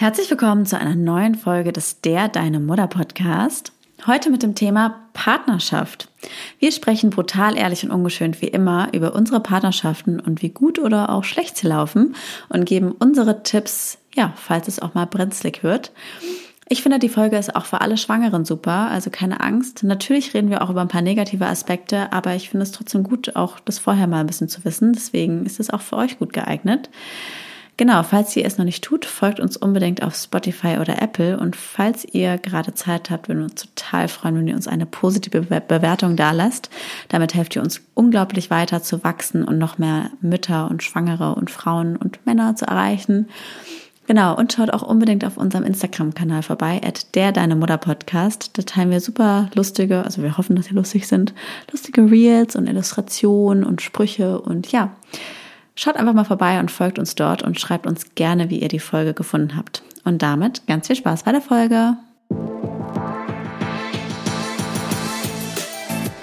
Herzlich 0.00 0.30
willkommen 0.30 0.64
zu 0.64 0.78
einer 0.78 0.94
neuen 0.94 1.34
Folge 1.34 1.74
des 1.74 2.00
Der 2.00 2.28
Deine 2.28 2.58
Mutter 2.58 2.86
Podcast. 2.86 3.70
Heute 4.06 4.30
mit 4.30 4.42
dem 4.42 4.54
Thema 4.54 4.98
Partnerschaft. 5.12 6.08
Wir 6.58 6.72
sprechen 6.72 7.10
brutal 7.10 7.54
ehrlich 7.54 7.84
und 7.84 7.90
ungeschönt 7.90 8.40
wie 8.40 8.46
immer 8.46 8.88
über 8.94 9.14
unsere 9.14 9.40
Partnerschaften 9.40 10.18
und 10.18 10.40
wie 10.40 10.48
gut 10.48 10.78
oder 10.78 11.10
auch 11.10 11.24
schlecht 11.24 11.58
sie 11.58 11.66
laufen 11.66 12.14
und 12.48 12.64
geben 12.64 12.92
unsere 12.92 13.42
Tipps, 13.42 13.98
ja, 14.14 14.32
falls 14.36 14.68
es 14.68 14.80
auch 14.80 14.94
mal 14.94 15.04
brenzlig 15.04 15.62
wird. 15.62 15.92
Ich 16.70 16.82
finde, 16.82 16.98
die 16.98 17.10
Folge 17.10 17.36
ist 17.36 17.54
auch 17.54 17.66
für 17.66 17.82
alle 17.82 17.98
Schwangeren 17.98 18.46
super, 18.46 18.88
also 18.90 19.10
keine 19.10 19.40
Angst. 19.40 19.82
Natürlich 19.82 20.32
reden 20.32 20.48
wir 20.48 20.62
auch 20.62 20.70
über 20.70 20.80
ein 20.80 20.88
paar 20.88 21.02
negative 21.02 21.44
Aspekte, 21.44 22.10
aber 22.10 22.34
ich 22.34 22.48
finde 22.48 22.62
es 22.62 22.72
trotzdem 22.72 23.02
gut, 23.02 23.36
auch 23.36 23.60
das 23.60 23.78
vorher 23.78 24.06
mal 24.06 24.20
ein 24.20 24.26
bisschen 24.26 24.48
zu 24.48 24.64
wissen. 24.64 24.94
Deswegen 24.94 25.44
ist 25.44 25.60
es 25.60 25.68
auch 25.68 25.82
für 25.82 25.96
euch 25.96 26.18
gut 26.18 26.32
geeignet. 26.32 26.88
Genau, 27.76 28.02
falls 28.02 28.36
ihr 28.36 28.44
es 28.44 28.58
noch 28.58 28.64
nicht 28.64 28.84
tut, 28.84 29.06
folgt 29.06 29.40
uns 29.40 29.56
unbedingt 29.56 30.02
auf 30.02 30.14
Spotify 30.14 30.78
oder 30.80 31.00
Apple. 31.00 31.38
Und 31.38 31.56
falls 31.56 32.04
ihr 32.04 32.36
gerade 32.36 32.74
Zeit 32.74 33.10
habt, 33.10 33.28
würden 33.28 33.38
wir 33.38 33.50
uns 33.50 33.62
total 33.74 34.08
freuen, 34.08 34.36
wenn 34.36 34.48
ihr 34.48 34.54
uns 34.54 34.68
eine 34.68 34.86
positive 34.86 35.40
Bewertung 35.40 36.16
da 36.16 36.32
lasst. 36.32 36.68
Damit 37.08 37.34
helft 37.34 37.56
ihr 37.56 37.62
uns 37.62 37.80
unglaublich 37.94 38.50
weiter 38.50 38.82
zu 38.82 39.02
wachsen 39.02 39.44
und 39.44 39.58
noch 39.58 39.78
mehr 39.78 40.10
Mütter 40.20 40.70
und 40.70 40.82
Schwangere 40.82 41.34
und 41.34 41.50
Frauen 41.50 41.96
und 41.96 42.24
Männer 42.26 42.54
zu 42.54 42.66
erreichen. 42.66 43.28
Genau, 44.10 44.36
und 44.36 44.52
schaut 44.52 44.70
auch 44.70 44.82
unbedingt 44.82 45.24
auf 45.24 45.36
unserem 45.36 45.64
Instagram-Kanal 45.64 46.42
vorbei, 46.42 46.80
at 46.84 47.14
der 47.14 47.30
Deine 47.30 47.54
Mutter 47.54 47.78
Podcast. 47.78 48.58
Da 48.58 48.62
teilen 48.62 48.90
wir 48.90 49.00
super 49.00 49.48
lustige, 49.54 50.02
also 50.02 50.20
wir 50.24 50.36
hoffen, 50.36 50.56
dass 50.56 50.66
sie 50.66 50.74
lustig 50.74 51.06
sind, 51.06 51.32
lustige 51.70 52.10
Reels 52.10 52.56
und 52.56 52.66
Illustrationen 52.66 53.62
und 53.62 53.82
Sprüche 53.82 54.40
und 54.40 54.72
ja, 54.72 54.90
Schaut 55.74 55.96
einfach 55.96 56.12
mal 56.12 56.24
vorbei 56.24 56.60
und 56.60 56.70
folgt 56.70 56.98
uns 56.98 57.14
dort 57.14 57.42
und 57.42 57.58
schreibt 57.58 57.86
uns 57.86 58.14
gerne, 58.14 58.50
wie 58.50 58.60
ihr 58.60 58.68
die 58.68 58.78
Folge 58.78 59.14
gefunden 59.14 59.56
habt. 59.56 59.82
Und 60.04 60.22
damit 60.22 60.66
ganz 60.66 60.86
viel 60.86 60.96
Spaß 60.96 61.22
bei 61.24 61.32
der 61.32 61.40
Folge. 61.40 61.96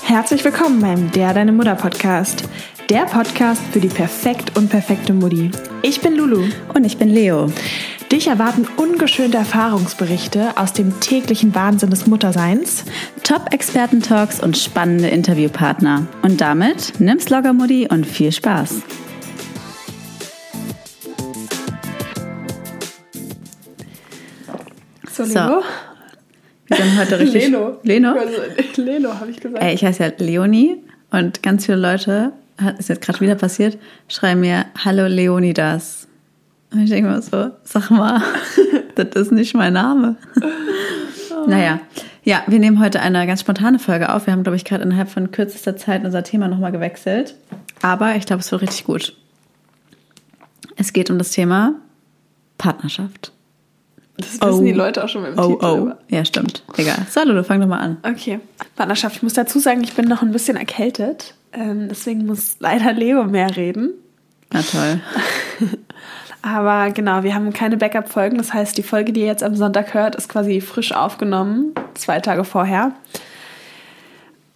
Herzlich 0.03 0.43
willkommen 0.43 0.79
beim 0.79 1.11
Der 1.11 1.33
Deine 1.33 1.51
Mutter 1.51 1.75
Podcast. 1.75 2.47
Der 2.89 3.05
Podcast 3.05 3.61
für 3.71 3.79
die 3.79 3.89
perfekt 3.89 4.57
und 4.57 4.69
perfekte 4.69 5.13
Mutti. 5.13 5.51
Ich 5.81 6.01
bin 6.01 6.15
Lulu. 6.15 6.45
Und 6.73 6.85
ich 6.85 6.97
bin 6.97 7.09
Leo. 7.09 7.51
Dich 8.11 8.27
erwarten 8.27 8.65
ungeschönte 8.77 9.37
Erfahrungsberichte 9.37 10.55
aus 10.55 10.71
dem 10.71 10.97
täglichen 11.01 11.53
Wahnsinn 11.53 11.89
des 11.89 12.07
Mutterseins, 12.07 12.85
Top-Experten-Talks 13.23 14.39
und 14.39 14.57
spannende 14.57 15.09
Interviewpartner. 15.09 16.07
Und 16.21 16.39
damit 16.39 16.93
nimm's 16.99 17.29
locker, 17.29 17.51
Mutti, 17.51 17.89
und 17.91 18.05
viel 18.05 18.31
Spaß. 18.31 18.83
So, 25.17 25.23
Leno? 25.23 25.61
So. 25.61 25.65
Wir 26.67 26.77
sind 26.77 26.99
heute 26.99 27.19
richtig. 27.19 27.43
Leno. 27.45 27.77
Leno? 27.81 28.15
Leno, 28.75 29.19
habe 29.19 29.31
ich 29.31 29.39
gesagt. 29.39 29.63
Ey, 29.63 29.73
ich 29.73 29.83
heiße 29.83 30.03
ja 30.03 30.11
Leonie 30.19 30.83
und 31.09 31.41
ganz 31.41 31.65
viele 31.65 31.79
Leute, 31.79 32.33
ist 32.77 32.89
jetzt 32.89 33.01
gerade 33.01 33.19
wieder 33.19 33.33
passiert, 33.33 33.79
schreiben 34.07 34.41
mir, 34.41 34.67
hallo 34.85 35.07
Leonidas. 35.07 36.07
Und 36.71 36.81
ich 36.81 36.91
denke 36.91 37.09
mir 37.09 37.19
so, 37.23 37.49
sag 37.63 37.89
mal, 37.89 38.21
das 38.95 39.07
ist 39.15 39.31
nicht 39.31 39.55
mein 39.55 39.73
Name. 39.73 40.17
Naja, 41.47 41.79
ja, 42.23 42.43
wir 42.45 42.59
nehmen 42.59 42.79
heute 42.79 42.99
eine 42.99 43.25
ganz 43.25 43.41
spontane 43.41 43.79
Folge 43.79 44.13
auf. 44.13 44.27
Wir 44.27 44.33
haben, 44.33 44.43
glaube 44.43 44.57
ich, 44.57 44.65
gerade 44.65 44.83
innerhalb 44.83 45.09
von 45.09 45.31
kürzester 45.31 45.77
Zeit 45.77 46.05
unser 46.05 46.21
Thema 46.21 46.47
nochmal 46.47 46.71
gewechselt. 46.71 47.33
Aber 47.81 48.15
ich 48.17 48.27
glaube, 48.27 48.41
es 48.41 48.51
wird 48.51 48.61
richtig 48.61 48.83
gut. 48.83 49.17
Es 50.75 50.93
geht 50.93 51.09
um 51.09 51.17
das 51.17 51.31
Thema 51.31 51.73
Partnerschaft. 52.59 53.31
Das 54.17 54.41
wissen 54.41 54.53
oh. 54.61 54.63
die 54.63 54.71
Leute 54.71 55.03
auch 55.03 55.09
schon 55.09 55.21
beim 55.21 55.37
oh, 55.37 55.53
Titel. 55.53 55.65
Oh, 55.65 55.91
ja, 56.09 56.25
stimmt. 56.25 56.63
Egal. 56.75 57.05
Du 57.13 57.43
fang 57.43 57.61
doch 57.61 57.67
mal 57.67 57.79
an. 57.79 57.97
Okay. 58.03 58.39
Partnerschaft. 58.75 59.17
Ich 59.17 59.23
muss 59.23 59.33
dazu 59.33 59.59
sagen, 59.59 59.83
ich 59.83 59.93
bin 59.93 60.07
noch 60.07 60.23
ein 60.23 60.31
bisschen 60.31 60.57
erkältet. 60.57 61.35
Ähm, 61.53 61.87
deswegen 61.87 62.25
muss 62.25 62.57
leider 62.59 62.93
Leo 62.93 63.23
mehr 63.25 63.55
reden. 63.55 63.91
Na 64.51 64.61
toll. 64.61 65.01
Aber 66.41 66.91
genau, 66.91 67.23
wir 67.23 67.35
haben 67.35 67.51
keine 67.53 67.77
Backup-Folgen. 67.77 68.37
Das 68.37 68.53
heißt, 68.53 68.77
die 68.77 68.83
Folge, 68.83 69.13
die 69.13 69.21
ihr 69.21 69.27
jetzt 69.27 69.43
am 69.43 69.55
Sonntag 69.55 69.93
hört, 69.93 70.15
ist 70.15 70.29
quasi 70.29 70.61
frisch 70.61 70.93
aufgenommen, 70.93 71.73
zwei 71.93 72.19
Tage 72.19 72.43
vorher. 72.43 72.93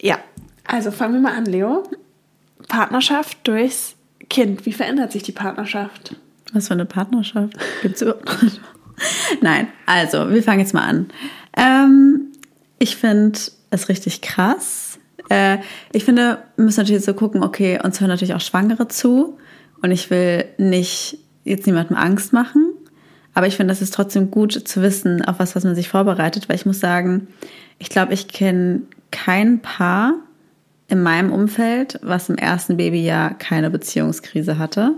Ja, 0.01 0.17
also 0.65 0.91
fangen 0.91 1.15
wir 1.15 1.21
mal 1.21 1.35
an, 1.35 1.45
Leo. 1.45 1.83
Partnerschaft 2.67 3.37
durchs 3.43 3.95
Kind. 4.29 4.65
Wie 4.65 4.73
verändert 4.73 5.11
sich 5.11 5.23
die 5.23 5.33
Partnerschaft? 5.33 6.15
Was 6.53 6.67
für 6.67 6.73
eine 6.73 6.85
Partnerschaft? 6.85 7.53
Gibt's 7.81 8.01
überhaupt? 8.01 8.61
Nein, 9.41 9.67
also 9.85 10.29
wir 10.29 10.43
fangen 10.43 10.59
jetzt 10.59 10.73
mal 10.73 10.87
an. 10.87 11.09
Ähm, 11.55 12.31
ich 12.79 12.95
finde 12.95 13.39
es 13.69 13.89
richtig 13.89 14.21
krass. 14.21 14.99
Äh, 15.29 15.59
ich 15.93 16.03
finde, 16.03 16.39
wir 16.55 16.65
müssen 16.65 16.81
natürlich 16.81 17.05
so 17.05 17.13
gucken, 17.13 17.43
okay, 17.43 17.79
uns 17.83 17.99
hören 17.99 18.09
natürlich 18.09 18.33
auch 18.33 18.41
Schwangere 18.41 18.87
zu. 18.87 19.37
Und 19.81 19.91
ich 19.91 20.09
will 20.09 20.45
nicht 20.57 21.17
jetzt 21.43 21.65
niemandem 21.65 21.97
Angst 21.97 22.33
machen. 22.33 22.73
Aber 23.33 23.47
ich 23.47 23.55
finde, 23.55 23.73
es 23.73 23.81
ist 23.81 23.93
trotzdem 23.93 24.29
gut 24.29 24.53
zu 24.53 24.81
wissen, 24.81 25.23
auf 25.23 25.39
was, 25.39 25.55
was 25.55 25.63
man 25.63 25.75
sich 25.75 25.89
vorbereitet, 25.89 26.49
weil 26.49 26.57
ich 26.57 26.65
muss 26.65 26.79
sagen, 26.79 27.27
ich 27.79 27.89
glaube, 27.89 28.13
ich 28.13 28.27
kenne 28.27 28.81
kein 29.09 29.61
Paar 29.61 30.15
in 30.87 31.01
meinem 31.01 31.31
Umfeld, 31.31 31.99
was 32.01 32.29
im 32.29 32.35
ersten 32.35 32.75
Babyjahr 32.75 33.33
keine 33.35 33.69
Beziehungskrise 33.69 34.57
hatte. 34.57 34.93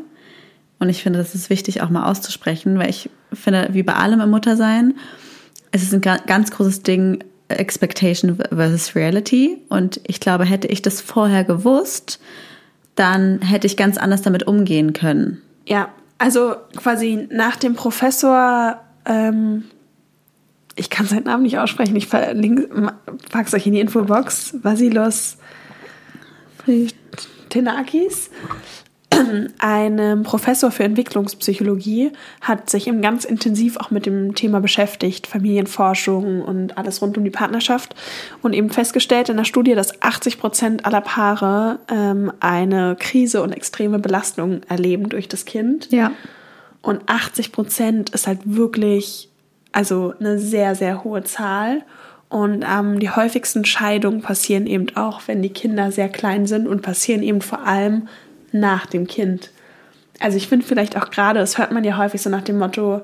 Und 0.80 0.90
ich 0.90 1.04
finde, 1.04 1.20
das 1.20 1.36
ist 1.36 1.52
wichtig 1.52 1.82
auch 1.82 1.90
mal 1.90 2.10
auszusprechen, 2.10 2.80
weil 2.80 2.90
ich 2.90 3.10
finde, 3.36 3.70
wie 3.72 3.84
bei 3.84 3.94
allem 3.94 4.22
im 4.22 4.30
Muttersein, 4.30 4.96
es 5.72 5.84
ist 5.84 5.94
ein 5.94 6.02
ganz 6.02 6.52
großes 6.52 6.84
Ding, 6.84 7.24
Expectation 7.48 8.38
versus 8.50 8.96
Reality. 8.96 9.58
Und 9.70 10.00
ich 10.08 10.20
glaube, 10.20 10.46
hätte 10.46 10.68
ich 10.68 10.82
das 10.82 11.02
vorher 11.02 11.44
gewusst, 11.44 12.20
dann 12.96 13.42
hätte 13.42 13.68
ich 13.68 13.78
ganz 13.78 13.98
anders 13.98 14.22
damit 14.22 14.48
umgehen 14.48 14.94
können. 14.94 15.42
Ja, 15.66 15.90
also 16.18 16.56
quasi 16.76 17.28
nach 17.32 17.56
dem 17.56 17.74
Professor, 17.74 18.80
ähm, 19.06 19.66
ich 20.76 20.90
kann 20.90 21.06
seinen 21.06 21.26
Namen 21.26 21.44
nicht 21.44 21.60
aussprechen, 21.60 21.96
ich 21.96 22.10
packe 22.10 22.36
es 23.46 23.54
euch 23.54 23.68
in 23.68 23.74
die 23.74 23.80
Infobox, 23.80 24.56
Vasilos 24.62 25.38
Tenakis, 27.50 28.30
einem 29.60 30.24
Professor 30.24 30.72
für 30.72 30.84
Entwicklungspsychologie, 30.84 32.12
hat 32.42 32.70
sich 32.70 32.88
eben 32.88 33.02
ganz 33.02 33.26
intensiv 33.26 33.78
auch 33.78 33.92
mit 33.92 34.06
dem 34.06 34.36
Thema 34.36 34.60
beschäftigt, 34.60 35.28
Familienforschung 35.28 36.42
und 36.42 36.78
alles 36.78 37.02
rund 37.02 37.18
um 37.18 37.24
die 37.24 37.30
Partnerschaft 37.30 37.96
und 38.42 38.54
eben 38.54 38.70
festgestellt 38.70 39.30
in 39.30 39.38
der 39.38 39.46
Studie, 39.46 39.76
dass 39.76 40.02
80 40.02 40.40
Prozent 40.40 40.86
aller 40.86 41.02
Paare 41.02 41.80
ähm, 41.90 42.32
eine 42.40 42.96
Krise 43.00 43.42
und 43.42 43.52
extreme 43.52 44.00
Belastung 44.00 44.62
erleben 44.70 45.10
durch 45.10 45.28
das 45.28 45.46
Kind. 45.46 45.92
Ja. 45.92 46.12
Und 46.82 47.02
80 47.08 47.52
Prozent 47.52 48.10
ist 48.10 48.28
halt 48.28 48.40
wirklich, 48.44 49.30
also 49.72 50.14
eine 50.20 50.38
sehr, 50.38 50.76
sehr 50.76 51.04
hohe 51.04 51.24
Zahl. 51.24 51.84
Und 52.30 52.66
ähm, 52.68 53.00
die 53.00 53.10
häufigsten 53.10 53.64
Scheidungen 53.64 54.22
passieren 54.22 54.66
eben 54.68 54.88
auch, 54.96 55.22
wenn 55.28 55.42
die 55.42 55.52
Kinder 55.52 55.92
sehr 55.92 56.10
klein 56.10 56.46
sind 56.46 56.68
und 56.68 56.82
passieren 56.82 57.24
eben 57.24 57.42
vor 57.42 57.66
allem 57.66 58.08
nach 58.54 58.86
dem 58.86 59.08
Kind. 59.08 59.52
Also 60.20 60.38
ich 60.38 60.48
finde 60.48 60.66
vielleicht 60.66 60.96
auch 60.98 61.10
gerade, 61.10 61.40
das 61.40 61.58
hört 61.58 61.72
man 61.72 61.84
ja 61.84 61.98
häufig 61.98 62.22
so 62.22 62.30
nach 62.30 62.44
dem 62.44 62.60
Motto, 62.60 63.02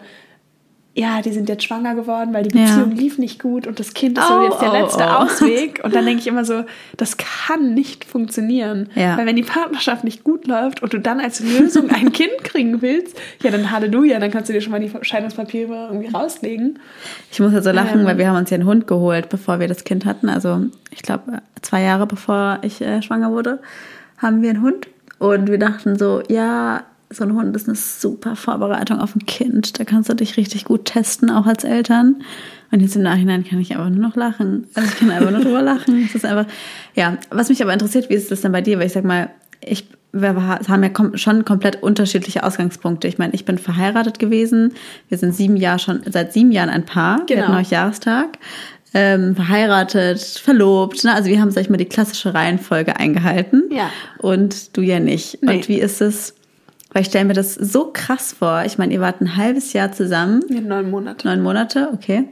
ja, 0.95 1.21
die 1.21 1.31
sind 1.31 1.47
jetzt 1.47 1.63
schwanger 1.63 1.95
geworden, 1.95 2.33
weil 2.33 2.43
die 2.43 2.49
Beziehung 2.49 2.91
ja. 2.91 2.97
lief 2.97 3.17
nicht 3.19 3.41
gut 3.41 3.67
und 3.67 3.79
das 3.79 3.93
Kind 3.93 4.17
ist 4.17 4.25
oh, 4.29 4.33
so 4.33 4.43
jetzt 4.43 4.61
der 4.61 4.71
oh, 4.71 4.81
letzte 4.81 5.03
oh. 5.03 5.23
Ausweg. 5.23 5.81
Und 5.83 5.95
dann 5.95 6.05
denke 6.05 6.19
ich 6.19 6.27
immer 6.27 6.43
so, 6.43 6.65
das 6.97 7.15
kann 7.15 7.73
nicht 7.73 8.03
funktionieren. 8.03 8.89
Ja. 8.95 9.17
Weil 9.17 9.25
wenn 9.25 9.35
die 9.35 9.43
Partnerschaft 9.43 10.03
nicht 10.03 10.23
gut 10.23 10.47
läuft 10.47 10.81
und 10.81 10.91
du 10.91 10.99
dann 10.99 11.19
als 11.19 11.39
Lösung 11.39 11.89
ein 11.93 12.11
Kind 12.11 12.43
kriegen 12.43 12.81
willst, 12.81 13.17
ja, 13.41 13.51
dann 13.51 13.71
Halleluja, 13.71 14.19
dann 14.19 14.31
kannst 14.31 14.49
du 14.49 14.53
dir 14.53 14.61
schon 14.61 14.71
mal 14.71 14.79
die 14.79 14.91
Scheidungspapiere 15.01 15.87
irgendwie 15.89 16.09
rauslegen. 16.09 16.79
Ich 17.31 17.39
muss 17.39 17.53
ja 17.53 17.61
so 17.61 17.71
lachen, 17.71 18.01
ähm, 18.01 18.05
weil 18.05 18.17
wir 18.17 18.27
haben 18.27 18.37
uns 18.37 18.49
ja 18.49 18.55
einen 18.55 18.65
Hund 18.65 18.87
geholt, 18.87 19.29
bevor 19.29 19.59
wir 19.59 19.67
das 19.67 19.83
Kind 19.85 20.05
hatten. 20.05 20.27
Also 20.27 20.65
ich 20.91 21.03
glaube, 21.03 21.41
zwei 21.61 21.81
Jahre 21.81 22.07
bevor 22.07 22.59
ich 22.63 22.81
äh, 22.81 23.01
schwanger 23.01 23.31
wurde, 23.31 23.61
haben 24.17 24.41
wir 24.41 24.49
einen 24.49 24.61
Hund. 24.63 24.87
Und 25.19 25.49
wir 25.49 25.59
dachten 25.59 25.97
so, 25.97 26.23
ja, 26.29 26.83
so 27.11 27.23
ein 27.23 27.33
Hund 27.33 27.55
ist 27.55 27.67
eine 27.67 27.75
super 27.75 28.35
Vorbereitung 28.35 28.99
auf 28.99 29.15
ein 29.15 29.25
Kind. 29.25 29.79
Da 29.79 29.83
kannst 29.83 30.09
du 30.09 30.13
dich 30.13 30.37
richtig 30.37 30.65
gut 30.65 30.85
testen, 30.85 31.29
auch 31.29 31.45
als 31.45 31.63
Eltern. 31.63 32.23
Und 32.71 32.81
jetzt 32.81 32.95
im 32.95 33.01
Nachhinein 33.01 33.43
kann 33.43 33.59
ich 33.59 33.71
einfach 33.71 33.89
nur 33.89 34.07
noch 34.07 34.15
lachen. 34.15 34.67
Also 34.75 34.89
ich 34.89 34.99
kann 34.99 35.09
einfach 35.09 35.31
nur 35.31 35.41
drüber 35.41 35.61
lachen. 35.61 36.03
Es 36.05 36.15
ist 36.15 36.25
einfach, 36.25 36.45
ja. 36.95 37.17
Was 37.31 37.49
mich 37.49 37.61
aber 37.63 37.73
interessiert, 37.73 38.09
wie 38.09 38.13
ist 38.13 38.31
das 38.31 38.41
denn 38.41 38.51
bei 38.51 38.61
dir? 38.61 38.77
Weil 38.77 38.87
ich 38.87 38.93
sag 38.93 39.05
mal, 39.05 39.31
ich, 39.61 39.89
wir 40.11 40.35
haben 40.35 40.83
ja 40.83 41.17
schon 41.17 41.45
komplett 41.45 41.81
unterschiedliche 41.81 42.43
Ausgangspunkte. 42.43 43.07
Ich 43.07 43.17
meine, 43.17 43.33
ich 43.33 43.43
bin 43.43 43.57
verheiratet 43.57 44.19
gewesen. 44.19 44.73
Wir 45.07 45.17
sind 45.17 45.33
sieben 45.33 45.57
Jahre 45.57 45.79
schon, 45.79 46.01
seit 46.09 46.31
sieben 46.31 46.51
Jahren 46.51 46.69
ein 46.69 46.85
Paar. 46.85 47.25
Genau. 47.25 47.29
Wir 47.29 47.47
hatten 47.47 47.57
euch 47.57 47.71
Jahrestag 47.71 48.37
ähm, 48.93 49.35
verheiratet, 49.35 50.21
verlobt. 50.21 51.03
Ne? 51.03 51.13
Also 51.13 51.29
wir 51.29 51.39
haben, 51.39 51.51
sag 51.51 51.61
ich 51.61 51.69
mal, 51.69 51.77
die 51.77 51.85
klassische 51.85 52.33
Reihenfolge 52.33 52.95
eingehalten. 52.95 53.69
Ja. 53.71 53.89
Und 54.17 54.75
du 54.75 54.81
ja 54.81 54.99
nicht. 54.99 55.39
Nee. 55.41 55.55
Und 55.55 55.67
wie 55.67 55.79
ist 55.79 56.01
es? 56.01 56.35
Weil 56.91 57.03
ich 57.03 57.09
stelle 57.09 57.25
mir 57.25 57.33
das 57.33 57.53
so 57.53 57.91
krass 57.93 58.33
vor. 58.37 58.63
Ich 58.65 58.77
meine, 58.77 58.93
ihr 58.93 59.01
wart 59.01 59.21
ein 59.21 59.37
halbes 59.37 59.73
Jahr 59.73 59.91
zusammen. 59.91 60.43
Ja, 60.49 60.61
neun 60.61 60.89
Monate. 60.89 61.27
Neun 61.27 61.41
Monate, 61.41 61.89
okay. 61.93 62.25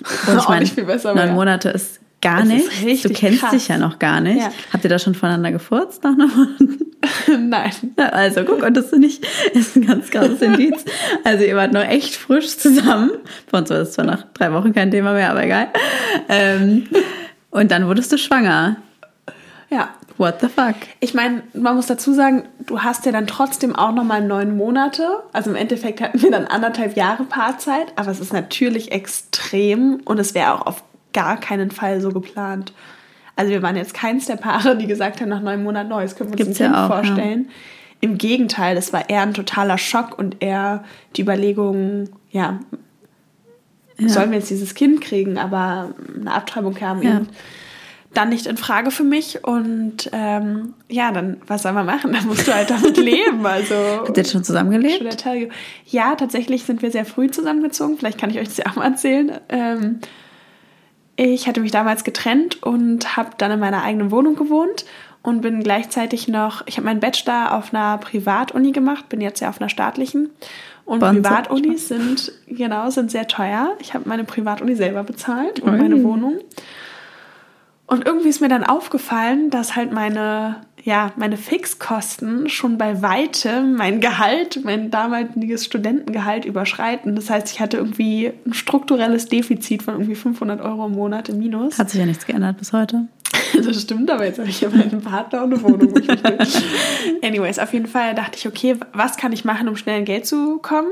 Und 0.26 0.34
ich 0.34 0.38
Auch 0.38 0.48
meine, 0.48 0.62
nicht 0.62 0.74
viel 0.74 0.84
besser, 0.84 1.10
aber 1.10 1.20
neun 1.20 1.28
ja. 1.28 1.34
Monate 1.34 1.68
ist 1.68 2.00
gar 2.22 2.42
Das 2.42 2.48
ist 2.52 2.82
nichts. 2.82 3.02
Du 3.02 3.12
kennst 3.12 3.40
krass. 3.40 3.50
dich 3.50 3.68
ja 3.68 3.76
noch 3.76 3.98
gar 3.98 4.20
nicht. 4.20 4.38
Ja. 4.38 4.50
Habt 4.72 4.84
ihr 4.84 4.90
da 4.90 4.98
schon 4.98 5.14
voneinander 5.14 5.52
gefurzt 5.52 6.02
nach 6.04 6.16
neun 6.16 6.28
Monaten? 6.36 7.48
Nein. 7.50 7.72
Also, 7.96 8.44
guck, 8.44 8.60
konntest 8.60 8.92
du 8.92 8.98
nicht. 8.98 9.24
Das 9.52 9.66
ist 9.66 9.76
ein 9.76 9.86
ganz 9.86 10.10
krasses 10.10 10.40
Indiz. 10.40 10.84
Also, 11.24 11.44
ihr 11.44 11.56
wart 11.56 11.72
noch 11.72 11.84
echt 11.84 12.14
frisch 12.14 12.56
zusammen. 12.56 13.10
Bei 13.50 13.58
uns 13.58 13.68
war 13.68 13.78
das 13.78 13.92
zwar 13.92 14.04
nach 14.06 14.24
drei 14.32 14.52
Wochen 14.52 14.72
kein 14.72 14.90
Thema 14.90 15.12
mehr, 15.12 15.30
aber 15.30 15.44
egal. 15.44 15.68
Ähm, 16.28 16.86
und 17.50 17.70
dann 17.70 17.86
wurdest 17.86 18.12
du 18.12 18.18
schwanger. 18.18 18.76
Ja. 19.70 19.90
What 20.18 20.40
the 20.42 20.48
fuck? 20.48 20.74
Ich 21.00 21.14
meine, 21.14 21.42
man 21.54 21.74
muss 21.74 21.86
dazu 21.86 22.12
sagen, 22.12 22.44
du 22.66 22.80
hast 22.80 23.06
ja 23.06 23.12
dann 23.12 23.26
trotzdem 23.26 23.74
auch 23.74 23.92
nochmal 23.92 24.20
neun 24.22 24.56
Monate. 24.56 25.08
Also 25.32 25.50
im 25.50 25.56
Endeffekt 25.56 26.00
hatten 26.02 26.20
wir 26.22 26.30
dann 26.30 26.44
anderthalb 26.44 26.96
Jahre 26.96 27.24
Paarzeit, 27.24 27.86
aber 27.96 28.10
es 28.10 28.20
ist 28.20 28.32
natürlich 28.32 28.92
extrem 28.92 30.00
und 30.04 30.18
es 30.20 30.34
wäre 30.34 30.54
auch 30.54 30.66
auf 30.66 30.84
gar 31.12 31.38
keinen 31.40 31.70
Fall 31.70 32.00
so 32.00 32.10
geplant. 32.10 32.72
Also 33.36 33.50
wir 33.50 33.62
waren 33.62 33.76
jetzt 33.76 33.94
keins 33.94 34.26
der 34.26 34.36
Paare, 34.36 34.76
die 34.76 34.86
gesagt 34.86 35.20
haben, 35.20 35.28
nach 35.28 35.40
neun 35.40 35.62
Monaten 35.62 35.88
neues 35.88 36.16
können 36.16 36.30
wir 36.30 36.38
uns 36.38 36.46
Gibt's 36.46 36.60
ein 36.60 36.72
ja 36.72 36.78
Kind 36.78 36.90
auch, 36.90 36.90
ja. 36.90 37.02
vorstellen. 37.02 37.50
Im 38.00 38.18
Gegenteil, 38.18 38.74
das 38.74 38.92
war 38.92 39.08
eher 39.08 39.22
ein 39.22 39.32
totaler 39.34 39.78
Schock 39.78 40.18
und 40.18 40.42
eher 40.42 40.84
die 41.16 41.22
Überlegung, 41.22 42.08
ja, 42.30 42.58
sollen 44.04 44.30
wir 44.32 44.38
jetzt 44.38 44.50
dieses 44.50 44.74
Kind 44.74 45.00
kriegen, 45.00 45.38
aber 45.38 45.94
eine 46.20 46.32
Abtreibung 46.32 46.74
kam 46.74 47.02
Ja. 47.02 47.16
eben 47.16 47.28
dann 48.14 48.28
nicht 48.28 48.46
in 48.46 48.56
Frage 48.56 48.90
für 48.90 49.04
mich 49.04 49.44
und 49.44 50.10
ähm, 50.12 50.74
ja, 50.88 51.12
dann 51.12 51.38
was 51.46 51.62
soll 51.62 51.72
man 51.72 51.86
machen? 51.86 52.12
Dann 52.12 52.26
musst 52.26 52.46
du 52.46 52.54
halt 52.54 52.70
damit 52.70 52.96
leben. 52.96 53.44
Also 53.46 53.74
Habt 54.06 54.16
ihr 54.16 54.24
schon 54.24 54.44
zusammengelebt? 54.44 55.24
Ja, 55.86 56.14
tatsächlich 56.14 56.64
sind 56.64 56.82
wir 56.82 56.90
sehr 56.90 57.04
früh 57.06 57.30
zusammengezogen. 57.30 57.96
Vielleicht 57.96 58.20
kann 58.20 58.30
ich 58.30 58.38
euch 58.38 58.48
das 58.48 58.58
ja 58.58 58.66
auch 58.66 58.76
mal 58.76 58.84
erzählen. 58.90 59.32
Ähm, 59.48 60.00
ich 61.16 61.46
hatte 61.46 61.60
mich 61.60 61.70
damals 61.70 62.04
getrennt 62.04 62.62
und 62.62 63.16
habe 63.16 63.30
dann 63.38 63.50
in 63.50 63.60
meiner 63.60 63.82
eigenen 63.82 64.10
Wohnung 64.10 64.34
gewohnt 64.34 64.84
und 65.22 65.40
bin 65.40 65.62
gleichzeitig 65.62 66.28
noch, 66.28 66.66
ich 66.66 66.76
habe 66.76 66.86
meinen 66.86 67.00
Bachelor 67.00 67.56
auf 67.56 67.72
einer 67.72 67.98
Privatuni 67.98 68.72
gemacht, 68.72 69.08
bin 69.08 69.20
jetzt 69.20 69.40
ja 69.40 69.48
auf 69.48 69.60
einer 69.60 69.68
staatlichen. 69.68 70.30
Und 70.84 70.98
Bonze. 70.98 71.22
Privatunis 71.22 71.88
sind, 71.88 72.32
genau, 72.48 72.90
sind 72.90 73.10
sehr 73.10 73.28
teuer. 73.28 73.74
Ich 73.78 73.94
habe 73.94 74.08
meine 74.08 74.24
Privatuni 74.24 74.74
selber 74.74 75.04
bezahlt 75.04 75.60
und 75.60 75.72
Ui. 75.72 75.78
meine 75.78 76.02
Wohnung. 76.02 76.40
Und 77.86 78.06
irgendwie 78.06 78.30
ist 78.30 78.40
mir 78.40 78.48
dann 78.48 78.64
aufgefallen, 78.64 79.50
dass 79.50 79.76
halt 79.76 79.92
meine, 79.92 80.62
ja, 80.84 81.12
meine 81.16 81.36
Fixkosten 81.36 82.48
schon 82.48 82.76
bei 82.76 83.02
weitem 83.02 83.74
mein 83.74 84.00
Gehalt, 84.00 84.60
mein 84.64 84.90
damaliges 84.90 85.64
Studentengehalt 85.64 86.44
überschreiten. 86.44 87.14
Das 87.14 87.30
heißt, 87.30 87.52
ich 87.52 87.60
hatte 87.60 87.76
irgendwie 87.76 88.32
ein 88.44 88.52
strukturelles 88.52 89.26
Defizit 89.26 89.84
von 89.84 89.94
irgendwie 89.94 90.16
500 90.16 90.60
Euro 90.60 90.86
im 90.86 90.92
Monat 90.92 91.28
im 91.28 91.38
Minus. 91.38 91.78
Hat 91.78 91.90
sich 91.90 92.00
ja 92.00 92.06
nichts 92.06 92.26
geändert 92.26 92.58
bis 92.58 92.72
heute. 92.72 93.06
Das 93.64 93.82
stimmt, 93.82 94.10
aber 94.10 94.24
jetzt 94.24 94.38
habe 94.38 94.48
ich 94.48 94.62
ja 94.62 94.70
meinen 94.70 95.02
Partner 95.02 95.44
und 95.44 95.52
eine 95.52 95.62
Wohnung. 95.62 95.92
wo 95.92 95.98
ich 95.98 96.08
will. 96.08 96.38
Anyways, 97.22 97.58
auf 97.58 97.72
jeden 97.72 97.86
Fall 97.86 98.14
dachte 98.14 98.38
ich, 98.38 98.48
okay, 98.48 98.76
was 98.94 99.18
kann 99.18 99.30
ich 99.32 99.44
machen, 99.44 99.68
um 99.68 99.76
schnell 99.76 99.98
in 99.98 100.04
Geld 100.06 100.26
zu 100.26 100.58
kommen? 100.58 100.88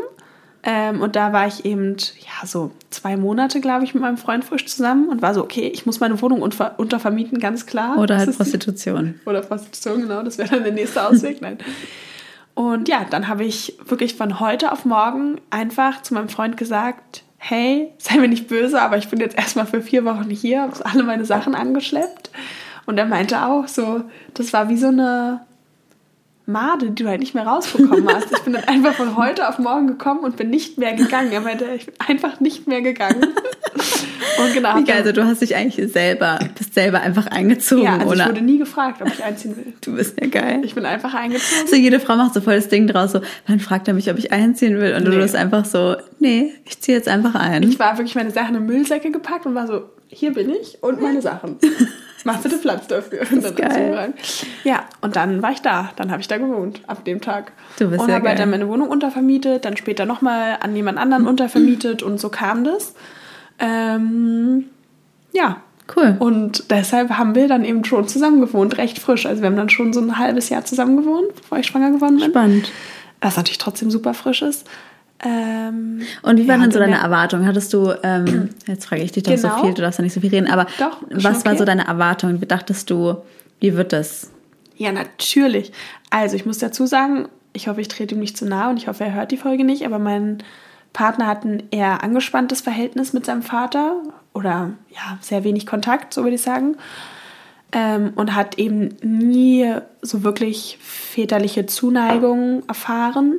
Ähm, 0.62 1.00
und 1.00 1.16
da 1.16 1.32
war 1.32 1.46
ich 1.46 1.64
eben, 1.64 1.96
ja, 2.18 2.46
so 2.46 2.70
zwei 2.90 3.16
Monate, 3.16 3.60
glaube 3.60 3.84
ich, 3.84 3.94
mit 3.94 4.02
meinem 4.02 4.18
Freund 4.18 4.44
frisch 4.44 4.66
zusammen 4.66 5.08
und 5.08 5.22
war 5.22 5.32
so, 5.32 5.42
okay, 5.42 5.68
ich 5.72 5.86
muss 5.86 6.00
meine 6.00 6.20
Wohnung 6.20 6.42
unver 6.42 6.74
untervermieten, 6.78 7.38
ganz 7.40 7.64
klar. 7.64 7.96
Oder 7.98 8.18
halt 8.18 8.28
ist 8.28 8.34
die- 8.38 8.42
Prostitution. 8.42 9.18
oder 9.24 9.40
Prostitution, 9.40 10.02
genau, 10.02 10.22
das 10.22 10.36
wäre 10.36 10.50
dann 10.50 10.62
der 10.64 10.72
nächste 10.72 11.06
Ausweg. 11.06 11.40
Nein. 11.40 11.56
Und 12.54 12.88
ja, 12.88 13.06
dann 13.08 13.28
habe 13.28 13.44
ich 13.44 13.78
wirklich 13.86 14.16
von 14.16 14.38
heute 14.40 14.70
auf 14.72 14.84
morgen 14.84 15.40
einfach 15.48 16.02
zu 16.02 16.12
meinem 16.12 16.28
Freund 16.28 16.56
gesagt, 16.58 17.22
hey, 17.38 17.90
sei 17.96 18.18
mir 18.18 18.28
nicht 18.28 18.48
böse, 18.48 18.82
aber 18.82 18.98
ich 18.98 19.08
bin 19.08 19.18
jetzt 19.18 19.38
erstmal 19.38 19.64
für 19.66 19.80
vier 19.80 20.04
Wochen 20.04 20.28
hier, 20.28 20.60
habe 20.62 20.84
alle 20.84 21.04
meine 21.04 21.24
Sachen 21.24 21.54
angeschleppt. 21.54 22.30
Und 22.84 22.98
er 22.98 23.06
meinte 23.06 23.46
auch 23.46 23.66
so, 23.66 24.02
das 24.34 24.52
war 24.52 24.68
wie 24.68 24.76
so 24.76 24.88
eine 24.88 25.40
Made, 26.50 26.91
die 26.91 27.02
du 27.05 27.08
halt 27.08 27.20
nicht 27.20 27.35
mehr 27.35 27.47
rausbekommen 27.47 28.08
hast. 28.12 28.32
Ich 28.32 28.41
bin 28.41 28.52
dann 28.55 28.64
einfach 28.64 28.94
von 28.94 29.17
heute 29.17 29.49
auf 29.49 29.58
morgen 29.58 29.87
gekommen 29.87 30.20
und 30.20 30.37
bin 30.37 30.50
nicht 30.50 30.79
mehr 30.79 30.94
gegangen. 30.94 31.32
Er 31.32 31.41
meinte, 31.41 31.67
ich 31.76 31.87
bin 31.87 31.94
einfach 32.06 32.41
nicht 32.41 32.67
mehr 32.67 32.82
gegangen. 32.82 33.23
Und 34.38 34.55
genau. 34.55 34.76
Wie 34.76 34.85
geil, 34.85 34.99
also 34.99 35.12
du 35.12 35.25
hast 35.25 35.43
dich 35.43 35.55
eigentlich 35.56 35.93
selber, 35.93 36.38
bist 36.56 36.75
selber 36.75 37.00
einfach 37.00 37.26
eingezogen, 37.26 37.85
ja, 37.85 37.94
also 37.99 38.12
ich 38.14 38.20
oder? 38.20 38.29
wurde 38.31 38.41
nie 38.43 38.58
gefragt, 38.58 39.02
ob 39.02 39.08
ich 39.08 39.23
einziehen 39.23 39.56
will. 39.56 39.73
Du 39.81 39.94
bist 39.97 40.19
ja 40.20 40.26
geil. 40.29 40.61
Ich 40.64 40.75
bin 40.75 40.85
einfach 40.87 41.12
eingezogen. 41.14 41.67
So 41.69 41.76
jede 41.76 42.00
Frau 42.00 42.17
macht 42.17 42.35
so 42.35 42.41
voll 42.41 42.56
das 42.56 42.69
Ding 42.69 42.87
draus, 42.87 43.12
so, 43.12 43.20
dann 43.46 43.61
fragt 43.61 43.88
er 43.88 43.94
mich, 43.94 44.11
ob 44.11 44.19
ich 44.19 44.32
einziehen 44.32 44.79
will. 44.79 44.94
Und 44.94 45.05
du 45.05 45.11
Nee. 45.11 45.19
bist 45.19 45.37
einfach 45.37 45.64
so, 45.64 45.96
nee, 46.20 46.53
ich 46.64 46.81
ziehe 46.81 46.96
jetzt 46.96 47.08
einfach 47.08 47.35
ein. 47.35 47.62
Ich 47.64 47.79
war 47.79 47.96
wirklich 47.99 48.14
meine 48.14 48.31
Sachen 48.31 48.55
in 48.55 48.67
Müllsäcke 48.67 49.11
gepackt 49.11 49.46
und 49.46 49.55
war 49.55 49.67
so, 49.67 49.82
hier 50.08 50.32
bin 50.32 50.50
ich 50.50 50.79
und 50.82 51.00
meine 51.00 51.20
Sachen. 51.23 51.56
Mach 52.25 52.38
bitte 52.38 52.58
Platz 52.58 52.87
dafür. 52.87 53.22
Und 53.31 53.44
dann 53.44 53.55
geil. 53.55 54.14
Ja, 54.64 54.84
und 55.00 55.17
dann 55.17 55.43
war 55.43 55.52
ich 55.52 55.62
da. 55.62 55.90
Dann 55.96 56.11
habe 56.11 56.20
ich 56.20 56.28
da 56.28 56.38
gewohnt, 56.38 56.81
ab 56.87 57.05
dem 57.05 57.20
Tag. 57.20 57.52
Du 57.78 57.88
bist 57.88 58.02
und 58.02 58.12
habe 58.12 58.28
halt 58.28 58.38
dann 58.38 58.50
meine 58.50 58.69
Wohnung 58.69 58.88
untervermietet, 58.88 59.64
dann 59.64 59.76
später 59.76 60.06
nochmal 60.06 60.58
an 60.61 60.75
jemand 60.76 60.99
anderen 60.99 61.26
untervermietet 61.26 62.02
und 62.02 62.20
so 62.20 62.28
kam 62.28 62.64
das. 62.64 62.94
Ähm, 63.58 64.67
ja. 65.32 65.62
Cool. 65.96 66.17
Und 66.20 66.70
deshalb 66.70 67.11
haben 67.11 67.34
wir 67.34 67.49
dann 67.49 67.64
eben 67.64 67.84
schon 67.84 68.06
zusammen 68.06 68.40
gewohnt, 68.40 68.78
recht 68.78 69.00
frisch. 69.00 69.26
Also 69.26 69.43
wir 69.43 69.49
haben 69.49 69.56
dann 69.56 69.70
schon 69.70 69.93
so 69.93 70.00
ein 70.00 70.19
halbes 70.19 70.49
Jahr 70.49 70.64
zusammen 70.64 70.96
gewohnt, 70.96 71.34
bevor 71.34 71.58
ich 71.58 71.67
schwanger 71.67 71.90
geworden 71.90 72.19
bin. 72.19 72.31
Spannend. 72.31 72.72
Was 73.20 73.37
natürlich 73.37 73.58
trotzdem 73.58 73.90
super 73.90 74.14
frisch 74.14 74.43
ist. 74.43 74.69
Ähm, 75.22 76.02
Und 76.22 76.38
wie 76.38 76.49
waren 76.49 76.61
ja, 76.61 76.67
denn 76.67 76.72
so 76.72 76.78
in 76.78 76.90
deine 76.90 77.02
Erwartungen? 77.02 77.46
Hattest 77.46 77.72
du, 77.72 77.93
ähm, 78.02 78.50
jetzt 78.67 78.87
frage 78.87 79.02
ich 79.02 79.12
dich 79.12 79.22
doch 79.22 79.34
Genau. 79.34 79.56
so 79.56 79.62
viel, 79.64 79.75
du 79.75 79.82
darfst 79.82 79.99
ja 79.99 80.02
nicht 80.02 80.14
so 80.14 80.20
viel 80.20 80.31
reden, 80.31 80.49
aber 80.49 80.67
Doch, 80.78 81.02
was 81.11 81.22
schon 81.22 81.44
war 81.44 81.52
okay. 81.52 81.56
so 81.58 81.64
deine 81.64 81.87
Erwartung? 81.87 82.40
Wie 82.40 82.46
dachtest 82.46 82.88
du, 82.90 83.17
wie 83.61 83.76
wird 83.76 83.93
das? 83.93 84.31
Ja, 84.76 84.93
natürlich. 84.93 85.72
Also, 86.08 86.37
ich 86.37 86.46
muss 86.46 86.58
dazu 86.58 86.87
sagen, 86.87 87.28
ich 87.52 87.69
hoffe, 87.69 87.81
ich 87.81 87.88
trete 87.88 88.14
ihm 88.14 88.20
nicht 88.20 88.37
zu 88.37 88.46
nahe 88.46 88.70
und 88.70 88.78
ich 88.78 88.88
hoffe, 88.88 89.05
er 89.05 89.12
hört 89.14 89.31
die 89.31 89.37
Folge 89.37 89.64
nicht, 89.64 89.84
aber 89.84 89.99
mein 89.99 90.38
Partner 90.93 91.26
hat 91.26 91.44
ein 91.44 91.64
eher 91.70 92.02
angespanntes 92.02 92.62
Verhältnis 92.62 93.12
mit 93.12 93.26
seinem 93.26 93.43
Vater 93.43 93.96
oder 94.32 94.70
ja, 94.90 95.19
sehr 95.20 95.44
wenig 95.44 95.67
Kontakt, 95.67 96.14
so 96.14 96.22
würde 96.22 96.37
ich 96.37 96.43
sagen. 96.43 96.76
Ähm, 97.72 98.12
und 98.17 98.34
hat 98.34 98.58
eben 98.58 98.96
nie 99.02 99.72
so 100.02 100.25
wirklich 100.25 100.78
väterliche 100.81 101.67
Zuneigung 101.67 102.62
erfahren. 102.67 103.38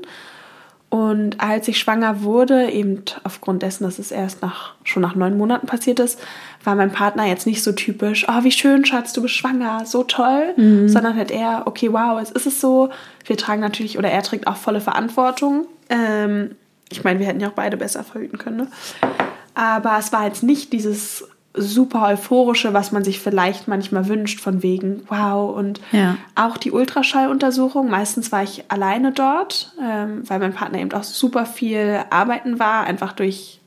Und 0.91 1.39
als 1.39 1.69
ich 1.69 1.79
schwanger 1.79 2.21
wurde, 2.21 2.69
eben 2.69 3.03
aufgrund 3.23 3.63
dessen, 3.63 3.85
dass 3.85 3.97
es 3.97 4.11
erst 4.11 4.41
nach, 4.41 4.75
schon 4.83 5.01
nach 5.01 5.15
neun 5.15 5.37
Monaten 5.37 5.65
passiert 5.65 6.01
ist, 6.01 6.19
war 6.65 6.75
mein 6.75 6.91
Partner 6.91 7.25
jetzt 7.25 7.47
nicht 7.47 7.63
so 7.63 7.71
typisch, 7.71 8.27
oh, 8.27 8.43
wie 8.43 8.51
schön, 8.51 8.83
Schatz, 8.83 9.13
du 9.13 9.21
bist 9.21 9.35
schwanger, 9.35 9.85
so 9.85 10.03
toll, 10.03 10.53
sondern 10.89 11.15
halt 11.15 11.31
eher, 11.31 11.63
okay, 11.65 11.93
wow, 11.93 12.19
jetzt 12.19 12.33
ist 12.33 12.45
es 12.45 12.59
so. 12.59 12.89
Wir 13.25 13.37
tragen 13.37 13.61
natürlich, 13.61 13.97
oder 13.97 14.11
er 14.11 14.21
trägt 14.21 14.47
auch 14.47 14.57
volle 14.57 14.81
Verantwortung. 14.81 15.65
Ähm, 15.89 16.55
ich 16.91 17.05
meine, 17.05 17.19
wir 17.19 17.27
hätten 17.27 17.39
ja 17.39 17.47
auch 17.47 17.53
beide 17.53 17.77
besser 17.77 18.03
verhüten 18.03 18.37
können, 18.37 18.57
ne? 18.57 18.67
Aber 19.53 19.97
es 19.97 20.11
war 20.11 20.25
jetzt 20.25 20.43
nicht 20.43 20.73
dieses 20.73 21.25
super 21.53 22.07
euphorische, 22.07 22.73
was 22.73 22.91
man 22.93 23.03
sich 23.03 23.19
vielleicht 23.19 23.67
manchmal 23.67 24.07
wünscht, 24.07 24.39
von 24.39 24.63
wegen, 24.63 25.03
wow, 25.09 25.53
und 25.55 25.81
Ja. 25.91 26.15
auch 26.35 26.55
die 26.57 26.71
Ultraschalluntersuchung. 26.71 27.89
Meistens 27.89 28.31
war 28.31 28.41
ich 28.43 28.63
alleine 28.69 29.11
dort, 29.11 29.73
ähm, 29.81 30.23
weil 30.29 30.39
mein 30.39 30.53
Partner 30.53 30.79
eben 30.79 30.93
auch 30.93 31.03
super 31.03 31.45
viel 31.45 31.99
arbeiten 32.09 32.57
war, 32.59 32.85
einfach 32.85 33.11
durch, 33.11 33.59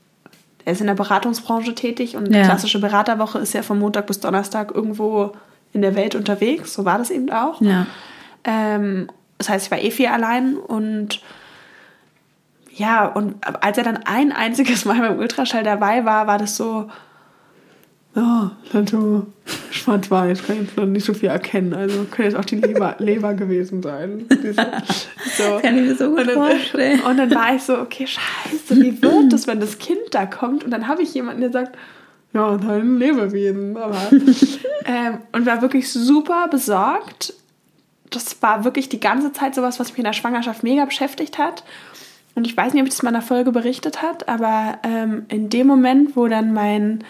er 0.65 0.73
ist 0.73 0.81
in 0.81 0.87
der 0.87 0.95
Beratungsbranche 0.95 1.75
tätig 1.75 2.17
und 2.17 2.33
Ja. 2.33 2.39
die 2.41 2.45
klassische 2.45 2.81
Beraterwoche 2.81 3.39
ist 3.39 3.53
ja 3.53 3.63
von 3.63 3.79
Montag 3.79 4.07
bis 4.07 4.19
Donnerstag 4.21 4.75
irgendwo 4.75 5.33
in 5.75 5.83
der 5.83 5.95
Welt 5.95 6.15
unterwegs. 6.15 6.73
So 6.73 6.87
war 6.87 6.97
das 6.97 7.11
eben 7.11 7.31
auch. 7.31 7.61
Ja. 7.61 7.87
Ähm, 8.45 9.09
das 9.37 9.49
heißt, 9.51 9.67
ich 9.67 9.71
war 9.71 9.79
eh 9.79 9.91
viel 9.91 10.07
allein 10.07 10.57
und 10.57 11.21
ja, 12.77 13.07
und 13.07 13.35
als 13.63 13.79
er 13.79 13.85
dann 13.85 13.99
ein 14.05 14.33
einziges 14.33 14.85
Mal 14.85 15.01
beim 15.07 15.19
Ultraschall 15.19 15.63
dabei 15.65 16.05
war, 16.05 16.27
war 16.27 16.39
das 16.39 16.57
so, 16.57 16.89
ja, 18.15 18.53
dann 18.73 18.87
so 18.87 19.27
schwarz-weiß, 19.71 20.45
kann 20.45 20.57
ich 20.57 20.63
jetzt 20.63 20.77
noch 20.77 20.87
nicht 20.87 21.05
so 21.05 21.15
viel 21.15 21.29
erkennen. 21.29 21.75
Also 21.75 22.05
könnte 22.05 22.23
jetzt 22.31 22.37
auch 22.37 22.45
die 22.45 22.57
Leber, 22.57 22.95
Leber 22.99 23.35
gewesen 23.35 23.83
sein. 23.83 24.27
Diese, 24.31 24.55
so. 25.37 25.59
Kann 25.61 25.79
ich 25.79 25.89
mir 25.89 25.97
so 25.97 26.11
gut 26.11 26.21
und 26.21 26.29
dann, 26.29 26.35
vorstellen. 26.35 27.01
Und 27.01 27.17
dann 27.17 27.35
war 27.35 27.55
ich 27.55 27.63
so, 27.63 27.79
okay, 27.79 28.07
scheiße, 28.07 28.81
wie 28.81 29.03
wird 29.03 29.33
das, 29.33 29.47
wenn 29.47 29.59
das 29.59 29.79
Kind 29.79 29.99
da 30.13 30.27
kommt? 30.27 30.65
Und 30.65 30.71
dann 30.71 30.87
habe 30.87 31.03
ich 31.03 31.13
jemanden, 31.13 31.41
der 31.41 31.51
sagt, 31.51 31.77
ja, 32.33 32.57
dein 32.57 32.99
Lebewesen. 32.99 33.77
Aber, 33.77 33.97
ähm, 34.85 35.19
und 35.33 35.47
war 35.47 35.61
wirklich 35.63 35.91
super 35.93 36.47
besorgt. 36.49 37.35
Das 38.11 38.41
war 38.43 38.65
wirklich 38.65 38.89
die 38.89 39.01
ganze 39.01 39.33
Zeit 39.33 39.57
sowas, 39.57 39.81
was 39.81 39.91
mich 39.91 39.99
in 39.99 40.05
der 40.05 40.13
Schwangerschaft 40.13 40.63
mega 40.63 40.85
beschäftigt 40.85 41.39
hat. 41.39 41.65
Und 42.37 42.47
ich 42.47 42.57
weiß 42.57 42.73
nicht, 42.73 42.83
ob 42.83 42.89
ich 42.89 42.95
das 42.95 43.03
mal 43.03 43.11
in 43.11 43.17
einer 43.17 43.25
Folge 43.25 43.53
berichtet 43.53 44.03
hat, 44.03 44.29
aber 44.29 44.79
ähm, 44.83 45.27
in 45.29 45.51
dem 45.51 45.67
Moment, 45.67 46.17
wo 46.17 46.27
dann 46.27 46.53
mein 46.53 47.05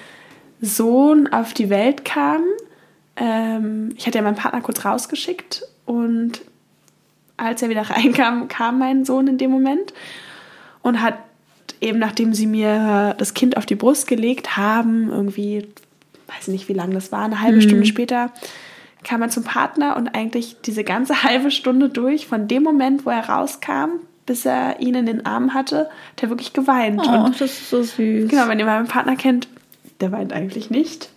Sohn 0.64 1.32
auf 1.32 1.54
die 1.54 1.70
Welt 1.70 2.04
kam, 2.04 2.42
ähm, 3.16 3.94
ich 3.96 4.06
hatte 4.06 4.18
ja 4.18 4.24
meinen 4.24 4.36
Partner 4.36 4.60
kurz 4.60 4.84
rausgeschickt 4.84 5.62
und 5.86 6.40
als 7.36 7.62
er 7.62 7.68
wieder 7.68 7.82
reinkam, 7.90 8.48
kam 8.48 8.78
mein 8.78 9.04
Sohn 9.04 9.26
in 9.28 9.38
dem 9.38 9.50
Moment 9.50 9.92
und 10.82 11.00
hat 11.00 11.18
eben 11.80 11.98
nachdem 11.98 12.34
sie 12.34 12.46
mir 12.46 13.14
das 13.18 13.34
Kind 13.34 13.56
auf 13.56 13.66
die 13.66 13.74
Brust 13.74 14.06
gelegt 14.06 14.56
haben, 14.56 15.10
irgendwie, 15.10 15.68
weiß 16.28 16.48
nicht 16.48 16.68
wie 16.68 16.72
lange 16.72 16.94
das 16.94 17.12
war, 17.12 17.24
eine 17.24 17.40
halbe 17.40 17.56
mhm. 17.56 17.62
Stunde 17.62 17.86
später, 17.86 18.30
kam 19.04 19.22
er 19.22 19.28
zum 19.28 19.44
Partner 19.44 19.96
und 19.96 20.08
eigentlich 20.08 20.56
diese 20.64 20.82
ganze 20.82 21.22
halbe 21.22 21.50
Stunde 21.50 21.88
durch, 21.88 22.26
von 22.26 22.48
dem 22.48 22.62
Moment, 22.62 23.06
wo 23.06 23.10
er 23.10 23.28
rauskam, 23.28 24.00
bis 24.26 24.46
er 24.46 24.80
ihn 24.80 24.94
in 24.94 25.06
den 25.06 25.26
Arm 25.26 25.52
hatte, 25.52 25.90
hat 26.12 26.22
er 26.22 26.30
wirklich 26.30 26.54
geweint. 26.54 27.02
Oh, 27.06 27.24
und 27.24 27.40
das 27.40 27.50
ist 27.50 27.70
so 27.70 27.82
süß. 27.82 28.30
Genau, 28.30 28.48
wenn 28.48 28.58
ihr 28.58 28.64
meinen 28.64 28.88
Partner 28.88 29.16
kennt, 29.16 29.48
der 30.00 30.12
weint 30.12 30.32
eigentlich 30.32 30.70
nicht. 30.70 31.10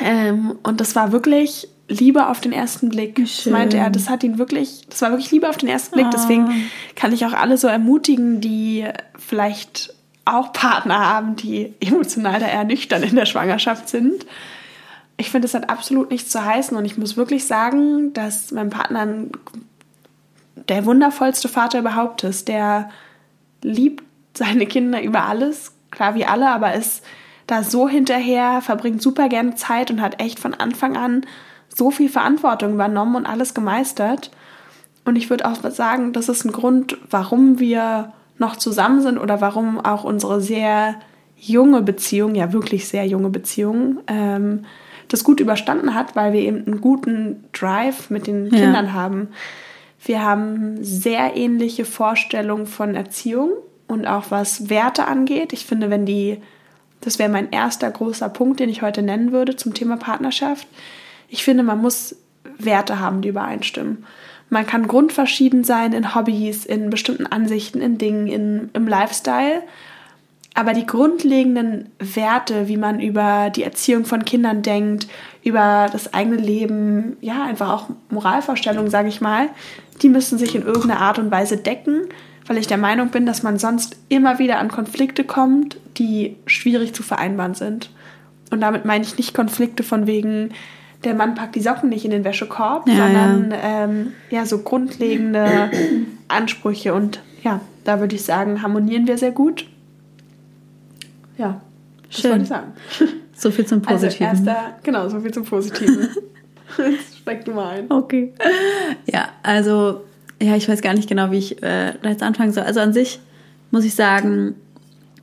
Ähm, 0.00 0.58
und 0.62 0.80
das 0.80 0.96
war 0.96 1.12
wirklich 1.12 1.68
Liebe 1.88 2.28
auf 2.28 2.40
den 2.40 2.52
ersten 2.52 2.88
Blick. 2.88 3.16
Das 3.16 3.46
meinte 3.46 3.76
er, 3.76 3.90
das 3.90 4.08
hat 4.08 4.24
ihn 4.24 4.38
wirklich, 4.38 4.86
das 4.88 5.02
war 5.02 5.10
wirklich 5.10 5.30
Liebe 5.30 5.48
auf 5.48 5.56
den 5.56 5.68
ersten 5.68 5.94
Blick. 5.94 6.06
Oh. 6.06 6.12
Deswegen 6.12 6.70
kann 6.96 7.12
ich 7.12 7.26
auch 7.26 7.32
alle 7.32 7.58
so 7.58 7.68
ermutigen, 7.68 8.40
die 8.40 8.86
vielleicht 9.18 9.94
auch 10.24 10.52
Partner 10.52 10.98
haben, 10.98 11.36
die 11.36 11.74
emotional 11.80 12.40
da 12.40 12.48
eher 12.48 12.64
nüchtern 12.64 13.02
in 13.02 13.16
der 13.16 13.26
Schwangerschaft 13.26 13.88
sind. 13.88 14.24
Ich 15.16 15.30
finde, 15.30 15.46
das 15.46 15.54
hat 15.54 15.70
absolut 15.70 16.10
nichts 16.10 16.30
zu 16.30 16.44
heißen 16.44 16.76
und 16.76 16.84
ich 16.84 16.96
muss 16.96 17.16
wirklich 17.16 17.46
sagen, 17.46 18.12
dass 18.14 18.50
mein 18.50 18.70
Partner 18.70 19.06
der 20.68 20.86
wundervollste 20.86 21.48
Vater 21.48 21.78
überhaupt 21.78 22.24
ist. 22.24 22.48
Der 22.48 22.90
liebt 23.62 24.02
seine 24.36 24.66
Kinder 24.66 25.02
über 25.02 25.24
alles, 25.24 25.72
klar 25.90 26.14
wie 26.14 26.24
alle, 26.24 26.50
aber 26.50 26.74
ist 26.74 27.04
da 27.46 27.62
so 27.62 27.88
hinterher, 27.88 28.60
verbringt 28.62 29.02
super 29.02 29.28
gerne 29.28 29.54
Zeit 29.54 29.90
und 29.90 30.00
hat 30.00 30.20
echt 30.20 30.38
von 30.38 30.54
Anfang 30.54 30.96
an 30.96 31.26
so 31.68 31.90
viel 31.90 32.08
Verantwortung 32.08 32.74
übernommen 32.74 33.16
und 33.16 33.26
alles 33.26 33.54
gemeistert. 33.54 34.30
Und 35.04 35.16
ich 35.16 35.28
würde 35.28 35.46
auch 35.46 35.56
sagen, 35.70 36.12
das 36.12 36.28
ist 36.28 36.44
ein 36.44 36.52
Grund, 36.52 36.96
warum 37.10 37.58
wir 37.58 38.12
noch 38.38 38.56
zusammen 38.56 39.02
sind 39.02 39.18
oder 39.18 39.40
warum 39.40 39.78
auch 39.84 40.04
unsere 40.04 40.40
sehr 40.40 40.96
junge 41.36 41.82
Beziehung, 41.82 42.34
ja 42.34 42.52
wirklich 42.52 42.88
sehr 42.88 43.06
junge 43.06 43.28
Beziehung, 43.28 43.98
ähm, 44.06 44.64
das 45.08 45.24
gut 45.24 45.40
überstanden 45.40 45.94
hat, 45.94 46.16
weil 46.16 46.32
wir 46.32 46.40
eben 46.40 46.64
einen 46.66 46.80
guten 46.80 47.44
Drive 47.52 48.08
mit 48.08 48.26
den 48.26 48.46
ja. 48.46 48.58
Kindern 48.58 48.92
haben. 48.94 49.28
Wir 50.04 50.22
haben 50.22 50.82
sehr 50.82 51.36
ähnliche 51.36 51.84
Vorstellungen 51.84 52.66
von 52.66 52.94
Erziehung 52.94 53.50
und 53.86 54.06
auch 54.06 54.24
was 54.30 54.70
Werte 54.70 55.06
angeht. 55.06 55.52
Ich 55.52 55.66
finde, 55.66 55.90
wenn 55.90 56.06
die, 56.06 56.38
das 57.04 57.18
wäre 57.18 57.28
mein 57.28 57.50
erster 57.50 57.90
großer 57.90 58.28
Punkt, 58.28 58.60
den 58.60 58.68
ich 58.68 58.82
heute 58.82 59.02
nennen 59.02 59.32
würde 59.32 59.56
zum 59.56 59.74
Thema 59.74 59.96
Partnerschaft. 59.96 60.66
Ich 61.28 61.44
finde, 61.44 61.62
man 61.62 61.80
muss 61.80 62.16
Werte 62.58 63.00
haben, 63.00 63.20
die 63.20 63.28
übereinstimmen. 63.28 64.04
Man 64.50 64.66
kann 64.66 64.86
grundverschieden 64.86 65.64
sein 65.64 65.92
in 65.92 66.14
Hobbys, 66.14 66.64
in 66.64 66.90
bestimmten 66.90 67.26
Ansichten, 67.26 67.80
in 67.80 67.98
Dingen, 67.98 68.26
in, 68.26 68.70
im 68.72 68.86
Lifestyle. 68.86 69.62
Aber 70.54 70.72
die 70.72 70.86
grundlegenden 70.86 71.90
Werte, 71.98 72.68
wie 72.68 72.76
man 72.76 73.00
über 73.00 73.50
die 73.50 73.64
Erziehung 73.64 74.04
von 74.04 74.24
Kindern 74.24 74.62
denkt, 74.62 75.08
über 75.42 75.88
das 75.90 76.14
eigene 76.14 76.36
Leben, 76.36 77.16
ja, 77.20 77.42
einfach 77.42 77.72
auch 77.72 77.88
Moralvorstellungen, 78.10 78.90
sage 78.90 79.08
ich 79.08 79.20
mal, 79.20 79.48
die 80.02 80.08
müssen 80.08 80.38
sich 80.38 80.54
in 80.54 80.62
irgendeiner 80.62 81.00
Art 81.00 81.18
und 81.18 81.32
Weise 81.32 81.56
decken, 81.56 82.02
weil 82.46 82.58
ich 82.58 82.66
der 82.66 82.78
Meinung 82.78 83.08
bin, 83.08 83.26
dass 83.26 83.42
man 83.42 83.58
sonst 83.58 83.96
immer 84.08 84.38
wieder 84.38 84.58
an 84.58 84.68
Konflikte 84.68 85.24
kommt, 85.24 85.78
die 85.96 86.36
schwierig 86.46 86.94
zu 86.94 87.02
vereinbaren 87.02 87.54
sind. 87.54 87.90
Und 88.50 88.60
damit 88.60 88.84
meine 88.84 89.04
ich 89.04 89.16
nicht 89.16 89.34
Konflikte 89.34 89.82
von 89.82 90.06
wegen, 90.06 90.50
der 91.04 91.14
Mann 91.14 91.34
packt 91.34 91.54
die 91.54 91.60
Socken 91.60 91.88
nicht 91.88 92.04
in 92.04 92.10
den 92.10 92.24
Wäschekorb, 92.24 92.88
ja, 92.88 92.96
sondern 92.96 93.50
ja. 93.50 93.84
Ähm, 93.84 94.12
ja, 94.30 94.46
so 94.46 94.58
grundlegende 94.58 95.70
Ansprüche. 96.28 96.94
Und 96.94 97.20
ja, 97.42 97.60
da 97.84 98.00
würde 98.00 98.14
ich 98.14 98.24
sagen, 98.24 98.62
harmonieren 98.62 99.06
wir 99.06 99.18
sehr 99.18 99.32
gut. 99.32 99.66
Ja, 101.36 101.60
das 102.08 102.20
Schön. 102.20 102.42
ich 102.42 102.48
sagen. 102.48 102.72
So 103.36 103.50
viel 103.50 103.66
zum 103.66 103.82
also 103.84 104.06
Positiven. 104.06 104.26
Also 104.28 104.44
erster, 104.44 104.76
genau, 104.84 105.08
so 105.08 105.18
viel 105.18 105.32
zum 105.32 105.44
Positiven. 105.44 106.08
Jetzt 106.78 107.18
steig 107.18 107.44
du 107.44 107.50
mal 107.50 107.70
ein. 107.70 107.90
Okay. 107.90 108.32
Ja, 109.06 109.30
also, 109.42 110.02
ja, 110.42 110.56
ich 110.56 110.68
weiß 110.68 110.82
gar 110.82 110.94
nicht 110.94 111.08
genau, 111.08 111.30
wie 111.30 111.38
ich 111.38 111.62
äh, 111.62 111.94
da 112.02 112.08
jetzt 112.08 112.22
anfangen 112.22 112.52
soll. 112.52 112.64
Also 112.64 112.80
an 112.80 112.92
sich 112.92 113.20
muss 113.70 113.84
ich 113.84 113.94
sagen, 113.94 114.54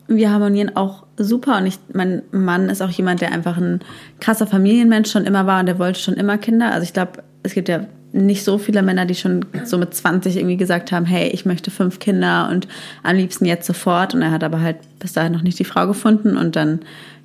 wir 0.08 0.32
harmonieren 0.32 0.76
auch 0.76 1.06
super 1.18 1.58
und 1.58 1.68
ich, 1.68 1.80
mein 1.94 2.24
Mann 2.32 2.70
ist 2.70 2.82
auch 2.82 2.90
jemand, 2.90 3.22
der 3.22 3.32
einfach 3.32 3.58
ein 3.58 3.80
krasser 4.20 4.48
Familienmensch 4.48 5.12
schon 5.12 5.26
immer 5.26 5.46
war 5.46 5.60
und 5.60 5.68
der 5.68 5.80
wollte 5.80 6.00
schon 6.00 6.16
immer 6.16 6.38
Kinder. 6.38 6.72
Also 6.72 6.84
ich 6.84 6.94
glaube, 6.94 7.24
es 7.44 7.54
gibt 7.54 7.70
ja 7.70 7.86
nicht 8.14 8.44
so 8.44 8.58
viele 8.58 8.82
Männer, 8.82 9.06
die 9.06 9.16
schon 9.16 9.46
so 9.64 9.78
mit 9.78 9.94
20 9.94 10.36
irgendwie 10.36 10.58
gesagt 10.58 10.92
haben, 10.92 11.06
hey, 11.06 11.30
ich 11.30 11.46
möchte 11.46 11.72
fünf 11.72 12.00
Kinder 12.00 12.50
und 12.52 12.68
am 13.04 13.16
liebsten 13.16 13.46
jetzt 13.46 13.66
sofort. 13.66 14.14
Und 14.14 14.22
er 14.22 14.32
hat 14.32 14.44
aber 14.44 14.62
halt 14.62 14.78
bis 15.00 15.14
dahin 15.14 15.32
noch 15.32 15.44
nicht 15.44 15.60
die 15.60 15.64
Frau 15.64 15.88
gefunden 15.88 16.36
und 16.36 16.56
dann 16.56 16.82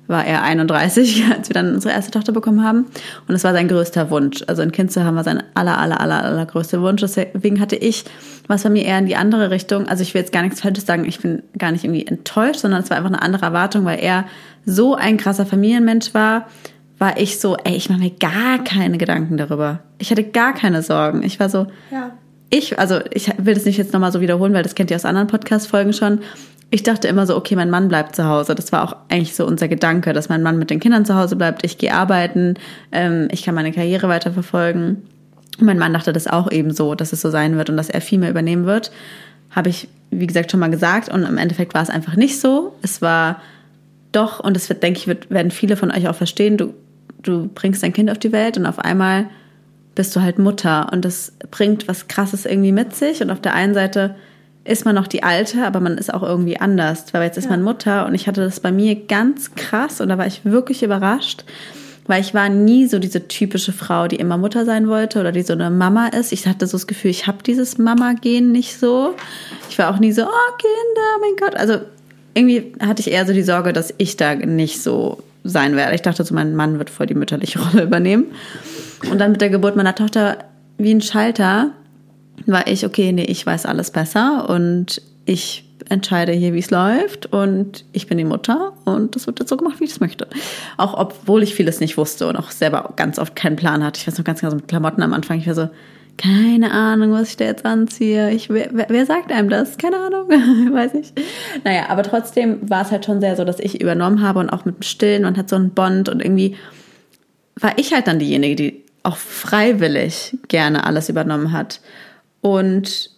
war 0.07 0.25
er 0.25 0.43
31, 0.43 1.25
als 1.37 1.49
wir 1.49 1.53
dann 1.53 1.75
unsere 1.75 1.93
erste 1.93 2.11
Tochter 2.11 2.31
bekommen 2.31 2.63
haben. 2.63 2.85
Und 3.27 3.35
es 3.35 3.43
war 3.43 3.53
sein 3.53 3.67
größter 3.67 4.09
Wunsch. 4.09 4.43
Also 4.47 4.61
ein 4.61 4.71
Kind 4.71 4.91
zu 4.91 5.03
haben 5.03 5.15
war 5.15 5.23
sein 5.23 5.43
aller, 5.53 5.77
aller, 5.77 5.99
aller, 6.01 6.23
aller 6.23 6.45
größter 6.45 6.81
Wunsch. 6.81 7.01
Deswegen 7.01 7.59
hatte 7.59 7.75
ich, 7.75 8.05
was 8.47 8.63
bei 8.63 8.69
mir 8.69 8.85
eher 8.85 8.99
in 8.99 9.05
die 9.05 9.15
andere 9.15 9.51
Richtung, 9.51 9.87
also 9.87 10.01
ich 10.03 10.13
will 10.13 10.21
jetzt 10.21 10.33
gar 10.33 10.43
nichts 10.43 10.61
Falsches 10.61 10.85
sagen, 10.85 11.05
ich 11.05 11.19
bin 11.19 11.43
gar 11.57 11.71
nicht 11.71 11.83
irgendwie 11.83 12.07
enttäuscht, 12.07 12.61
sondern 12.61 12.81
es 12.81 12.89
war 12.89 12.97
einfach 12.97 13.11
eine 13.11 13.21
andere 13.21 13.45
Erwartung, 13.45 13.85
weil 13.85 13.99
er 13.99 14.25
so 14.65 14.95
ein 14.95 15.17
krasser 15.17 15.45
Familienmensch 15.45 16.13
war, 16.13 16.47
war 16.99 17.19
ich 17.19 17.39
so, 17.39 17.55
ey, 17.63 17.75
ich 17.75 17.89
mache 17.89 17.99
mir 17.99 18.11
gar 18.11 18.63
keine 18.63 18.97
Gedanken 18.97 19.37
darüber. 19.37 19.79
Ich 19.99 20.09
hatte 20.09 20.23
gar 20.23 20.53
keine 20.53 20.81
Sorgen. 20.81 21.21
Ich 21.21 21.39
war 21.39 21.49
so, 21.49 21.67
ja. 21.91 22.11
ich, 22.49 22.79
also 22.79 22.99
ich 23.11 23.31
will 23.37 23.53
das 23.53 23.65
nicht 23.65 23.77
jetzt 23.77 23.93
nochmal 23.93 24.11
so 24.11 24.19
wiederholen, 24.19 24.53
weil 24.53 24.63
das 24.63 24.73
kennt 24.73 24.89
ihr 24.89 24.95
aus 24.95 25.05
anderen 25.05 25.27
Podcast-Folgen 25.27 25.93
schon 25.93 26.19
ich 26.69 26.83
dachte 26.83 27.07
immer 27.07 27.25
so, 27.25 27.35
okay, 27.37 27.55
mein 27.55 27.69
Mann 27.69 27.87
bleibt 27.87 28.15
zu 28.15 28.25
Hause. 28.25 28.53
Das 28.53 28.71
war 28.71 28.83
auch 28.83 28.95
eigentlich 29.09 29.35
so 29.35 29.45
unser 29.45 29.67
Gedanke, 29.67 30.11
dass 30.11 30.27
mein 30.27 30.43
Mann 30.43 30.59
mit 30.59 30.69
den 30.69 30.79
Kindern 30.79 31.05
zu 31.05 31.15
Hause 31.15 31.37
bleibt. 31.37 31.65
Ich 31.65 31.77
gehe 31.77 31.93
arbeiten, 31.93 32.55
ähm, 32.91 33.29
ich 33.31 33.43
kann 33.43 33.55
meine 33.55 33.71
Karriere 33.71 34.09
weiterverfolgen. 34.09 35.03
Und 35.59 35.65
mein 35.65 35.79
Mann 35.79 35.93
dachte 35.93 36.11
das 36.11 36.27
auch 36.27 36.51
eben 36.51 36.71
so, 36.71 36.93
dass 36.93 37.13
es 37.13 37.21
so 37.21 37.29
sein 37.29 37.55
wird 37.55 37.69
und 37.69 37.77
dass 37.77 37.89
er 37.89 38.01
viel 38.01 38.19
mehr 38.19 38.29
übernehmen 38.29 38.65
wird. 38.65 38.91
Habe 39.51 39.69
ich, 39.69 39.87
wie 40.11 40.27
gesagt, 40.27 40.51
schon 40.51 40.59
mal 40.59 40.69
gesagt. 40.69 41.09
Und 41.09 41.23
im 41.23 41.37
Endeffekt 41.37 41.73
war 41.73 41.81
es 41.81 41.89
einfach 41.89 42.17
nicht 42.17 42.39
so. 42.39 42.75
Es 42.81 43.01
war 43.01 43.41
doch, 44.11 44.41
und 44.41 44.55
das 44.55 44.67
wird, 44.67 44.83
denke 44.83 44.99
ich, 44.99 45.07
wird, 45.07 45.31
werden 45.31 45.51
viele 45.51 45.77
von 45.77 45.91
euch 45.91 46.07
auch 46.09 46.15
verstehen, 46.15 46.57
du, 46.57 46.73
du 47.23 47.47
bringst 47.47 47.81
dein 47.81 47.93
Kind 47.93 48.11
auf 48.11 48.19
die 48.19 48.33
Welt 48.33 48.57
und 48.57 48.65
auf 48.65 48.79
einmal 48.79 49.27
bist 49.95 50.15
du 50.15 50.21
halt 50.21 50.37
Mutter. 50.37 50.89
Und 50.91 51.05
das 51.05 51.31
bringt 51.49 51.87
was 51.87 52.09
Krasses 52.09 52.45
irgendwie 52.45 52.73
mit 52.73 52.93
sich. 52.93 53.21
Und 53.21 53.31
auf 53.31 53.39
der 53.39 53.55
einen 53.55 53.73
Seite 53.73 54.15
ist 54.67 54.85
man 54.85 54.95
noch 54.95 55.07
die 55.07 55.23
Alte, 55.23 55.65
aber 55.65 55.79
man 55.79 55.97
ist 55.97 56.13
auch 56.13 56.23
irgendwie 56.23 56.59
anders. 56.59 57.05
Weil 57.13 57.23
jetzt 57.23 57.37
ist 57.37 57.45
ja. 57.45 57.51
man 57.51 57.61
Mutter 57.61 58.05
und 58.05 58.13
ich 58.13 58.27
hatte 58.27 58.41
das 58.41 58.59
bei 58.59 58.71
mir 58.71 58.95
ganz 58.95 59.55
krass 59.55 60.01
und 60.01 60.09
da 60.09 60.17
war 60.17 60.27
ich 60.27 60.43
wirklich 60.43 60.83
überrascht, 60.83 61.45
weil 62.05 62.21
ich 62.21 62.33
war 62.33 62.49
nie 62.49 62.87
so 62.87 62.99
diese 62.99 63.27
typische 63.27 63.71
Frau, 63.71 64.07
die 64.07 64.17
immer 64.17 64.37
Mutter 64.37 64.65
sein 64.65 64.87
wollte 64.87 65.19
oder 65.19 65.31
die 65.31 65.41
so 65.41 65.53
eine 65.53 65.69
Mama 65.69 66.07
ist. 66.07 66.31
Ich 66.31 66.47
hatte 66.47 66.67
so 66.67 66.77
das 66.77 66.87
Gefühl, 66.87 67.11
ich 67.11 67.27
habe 67.27 67.39
dieses 67.45 67.77
Mama-Gen 67.77 68.51
nicht 68.51 68.77
so. 68.77 69.15
Ich 69.69 69.77
war 69.77 69.93
auch 69.93 69.99
nie 69.99 70.11
so, 70.11 70.23
oh 70.23 70.57
Kinder, 70.57 71.07
mein 71.21 71.35
Gott. 71.37 71.59
Also 71.59 71.79
irgendwie 72.33 72.73
hatte 72.79 73.01
ich 73.01 73.11
eher 73.11 73.25
so 73.25 73.33
die 73.33 73.43
Sorge, 73.43 73.73
dass 73.73 73.93
ich 73.97 74.15
da 74.15 74.35
nicht 74.35 74.81
so 74.81 75.23
sein 75.43 75.75
werde. 75.75 75.95
Ich 75.95 76.01
dachte 76.01 76.23
so, 76.23 76.33
mein 76.33 76.55
Mann 76.55 76.77
wird 76.77 76.89
voll 76.89 77.07
die 77.07 77.15
mütterliche 77.15 77.59
Rolle 77.65 77.83
übernehmen. 77.83 78.25
Und 79.09 79.19
dann 79.19 79.31
mit 79.31 79.41
der 79.41 79.49
Geburt 79.49 79.75
meiner 79.75 79.95
Tochter 79.95 80.37
wie 80.77 80.93
ein 80.93 81.01
Schalter 81.01 81.71
war 82.45 82.67
ich, 82.67 82.85
okay, 82.85 83.11
nee, 83.11 83.25
ich 83.25 83.45
weiß 83.45 83.65
alles 83.65 83.91
besser 83.91 84.49
und 84.49 85.01
ich 85.25 85.65
entscheide 85.89 86.31
hier, 86.31 86.53
wie 86.53 86.59
es 86.59 86.71
läuft 86.71 87.27
und 87.27 87.85
ich 87.93 88.07
bin 88.07 88.17
die 88.17 88.23
Mutter 88.23 88.73
und 88.85 89.15
das 89.15 89.27
wird 89.27 89.39
jetzt 89.39 89.49
so 89.49 89.57
gemacht, 89.57 89.79
wie 89.79 89.85
ich 89.85 89.91
es 89.91 89.99
möchte. 89.99 90.27
Auch 90.77 90.93
obwohl 90.97 91.43
ich 91.43 91.55
vieles 91.55 91.79
nicht 91.79 91.97
wusste 91.97 92.27
und 92.27 92.35
auch 92.35 92.51
selber 92.51 92.93
ganz 92.95 93.19
oft 93.19 93.35
keinen 93.35 93.55
Plan 93.55 93.83
hatte. 93.83 93.99
Ich 93.99 94.07
weiß 94.07 94.17
noch 94.17 94.25
ganz 94.25 94.41
genau, 94.41 94.51
so 94.51 94.57
mit 94.57 94.67
Klamotten 94.67 95.01
am 95.01 95.13
Anfang, 95.13 95.39
ich 95.39 95.47
war 95.47 95.55
so, 95.55 95.69
keine 96.17 96.71
Ahnung, 96.71 97.11
was 97.11 97.29
ich 97.29 97.37
da 97.37 97.45
jetzt 97.45 97.65
anziehe. 97.65 98.31
Ich, 98.31 98.49
wer, 98.49 98.69
wer 98.71 99.05
sagt 99.05 99.31
einem 99.31 99.49
das? 99.49 99.77
Keine 99.77 99.97
Ahnung, 99.97 100.29
weiß 100.73 100.95
ich. 100.95 101.13
Naja, 101.63 101.89
aber 101.89 102.03
trotzdem 102.03 102.57
war 102.69 102.81
es 102.81 102.91
halt 102.91 103.05
schon 103.05 103.21
sehr 103.21 103.35
so, 103.35 103.45
dass 103.45 103.59
ich 103.59 103.79
übernommen 103.79 104.21
habe 104.21 104.39
und 104.39 104.49
auch 104.49 104.65
mit 104.65 104.77
dem 104.77 104.81
Stillen, 104.81 105.23
man 105.23 105.37
hat 105.37 105.49
so 105.49 105.55
einen 105.55 105.71
Bond 105.71 106.09
und 106.09 106.23
irgendwie 106.23 106.55
war 107.55 107.77
ich 107.77 107.93
halt 107.93 108.07
dann 108.07 108.19
diejenige, 108.19 108.55
die 108.55 108.83
auch 109.03 109.17
freiwillig 109.17 110.35
gerne 110.47 110.85
alles 110.85 111.07
übernommen 111.09 111.51
hat. 111.51 111.81
Und 112.41 113.11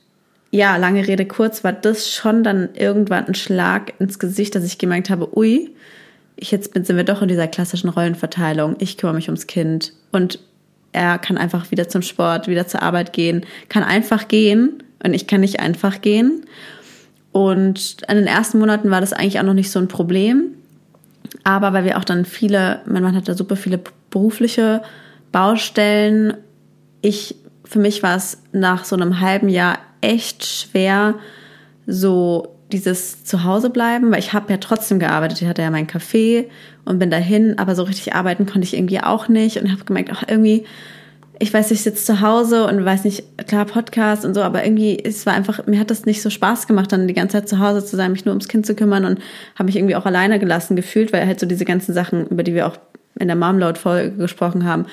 ja, 0.51 0.77
lange 0.77 1.07
Rede 1.07 1.25
kurz, 1.25 1.63
war 1.63 1.73
das 1.73 2.11
schon 2.11 2.43
dann 2.43 2.69
irgendwann 2.73 3.27
ein 3.27 3.35
Schlag 3.35 3.93
ins 3.99 4.19
Gesicht, 4.19 4.55
dass 4.55 4.63
ich 4.63 4.77
gemerkt 4.77 5.09
habe, 5.09 5.37
ui, 5.37 5.71
ich 6.35 6.51
jetzt 6.51 6.73
sind 6.73 6.95
wir 6.95 7.03
doch 7.03 7.21
in 7.21 7.27
dieser 7.27 7.47
klassischen 7.47 7.89
Rollenverteilung. 7.89 8.77
Ich 8.79 8.97
kümmere 8.97 9.15
mich 9.15 9.27
ums 9.27 9.47
Kind 9.47 9.93
und 10.11 10.39
er 10.91 11.19
kann 11.19 11.37
einfach 11.37 11.69
wieder 11.69 11.87
zum 11.87 12.01
Sport, 12.01 12.47
wieder 12.47 12.67
zur 12.67 12.81
Arbeit 12.81 13.13
gehen, 13.13 13.45
kann 13.67 13.83
einfach 13.83 14.27
gehen 14.27 14.83
und 15.03 15.13
ich 15.13 15.27
kann 15.27 15.41
nicht 15.41 15.59
einfach 15.59 16.01
gehen. 16.01 16.45
Und 17.31 17.97
in 18.07 18.15
den 18.15 18.27
ersten 18.27 18.57
Monaten 18.57 18.89
war 18.89 19.01
das 19.01 19.13
eigentlich 19.13 19.39
auch 19.39 19.43
noch 19.43 19.53
nicht 19.53 19.69
so 19.69 19.79
ein 19.79 19.87
Problem. 19.87 20.55
Aber 21.43 21.73
weil 21.73 21.83
wir 21.83 21.97
auch 21.97 22.03
dann 22.03 22.25
viele, 22.25 22.81
mein 22.85 23.03
Mann 23.03 23.15
hatte 23.15 23.35
super 23.35 23.55
viele 23.55 23.79
berufliche 24.09 24.81
Baustellen, 25.31 26.33
ich 27.01 27.35
für 27.69 27.79
mich 27.79 28.01
war 28.01 28.15
es 28.15 28.41
nach 28.51 28.83
so 28.83 28.95
einem 28.95 29.19
halben 29.19 29.47
Jahr 29.47 29.77
echt 30.01 30.43
schwer, 30.43 31.15
so 31.85 32.55
dieses 32.71 33.23
Zuhause 33.25 33.69
bleiben, 33.69 34.11
weil 34.11 34.19
ich 34.19 34.33
habe 34.33 34.51
ja 34.51 34.57
trotzdem 34.57 34.97
gearbeitet. 34.97 35.41
Ich 35.41 35.47
hatte 35.47 35.61
ja 35.61 35.69
mein 35.69 35.87
Café 35.87 36.45
und 36.83 36.97
bin 36.97 37.11
dahin, 37.11 37.59
aber 37.59 37.75
so 37.75 37.83
richtig 37.83 38.15
arbeiten 38.15 38.47
konnte 38.47 38.65
ich 38.65 38.75
irgendwie 38.75 39.01
auch 39.01 39.27
nicht 39.27 39.57
und 39.57 39.71
habe 39.71 39.85
gemerkt, 39.85 40.09
ach 40.11 40.23
irgendwie, 40.27 40.65
ich 41.37 41.53
weiß, 41.53 41.69
ich 41.69 41.81
sitze 41.81 42.03
zu 42.03 42.21
Hause 42.21 42.65
und 42.65 42.83
weiß 42.83 43.03
nicht, 43.03 43.23
klar 43.47 43.65
Podcast 43.65 44.25
und 44.25 44.33
so, 44.33 44.41
aber 44.41 44.65
irgendwie 44.65 44.97
es 45.03 45.27
war 45.27 45.33
einfach, 45.33 45.67
mir 45.67 45.79
hat 45.79 45.91
das 45.91 46.07
nicht 46.07 46.23
so 46.23 46.31
Spaß 46.31 46.65
gemacht, 46.65 46.91
dann 46.91 47.07
die 47.07 47.13
ganze 47.13 47.37
Zeit 47.37 47.49
zu 47.49 47.59
Hause 47.59 47.85
zu 47.85 47.95
sein, 47.95 48.11
mich 48.11 48.25
nur 48.25 48.33
ums 48.33 48.47
Kind 48.47 48.65
zu 48.65 48.73
kümmern 48.73 49.05
und 49.05 49.19
habe 49.55 49.65
mich 49.65 49.75
irgendwie 49.75 49.95
auch 49.95 50.07
alleine 50.07 50.39
gelassen 50.39 50.75
gefühlt, 50.75 51.13
weil 51.13 51.25
halt 51.27 51.39
so 51.39 51.45
diese 51.45 51.65
ganzen 51.65 51.93
Sachen, 51.93 52.25
über 52.27 52.41
die 52.41 52.55
wir 52.55 52.65
auch 52.65 52.77
in 53.19 53.27
der 53.27 53.37
Momload-Folge 53.37 54.17
gesprochen 54.17 54.65
haben, 54.65 54.85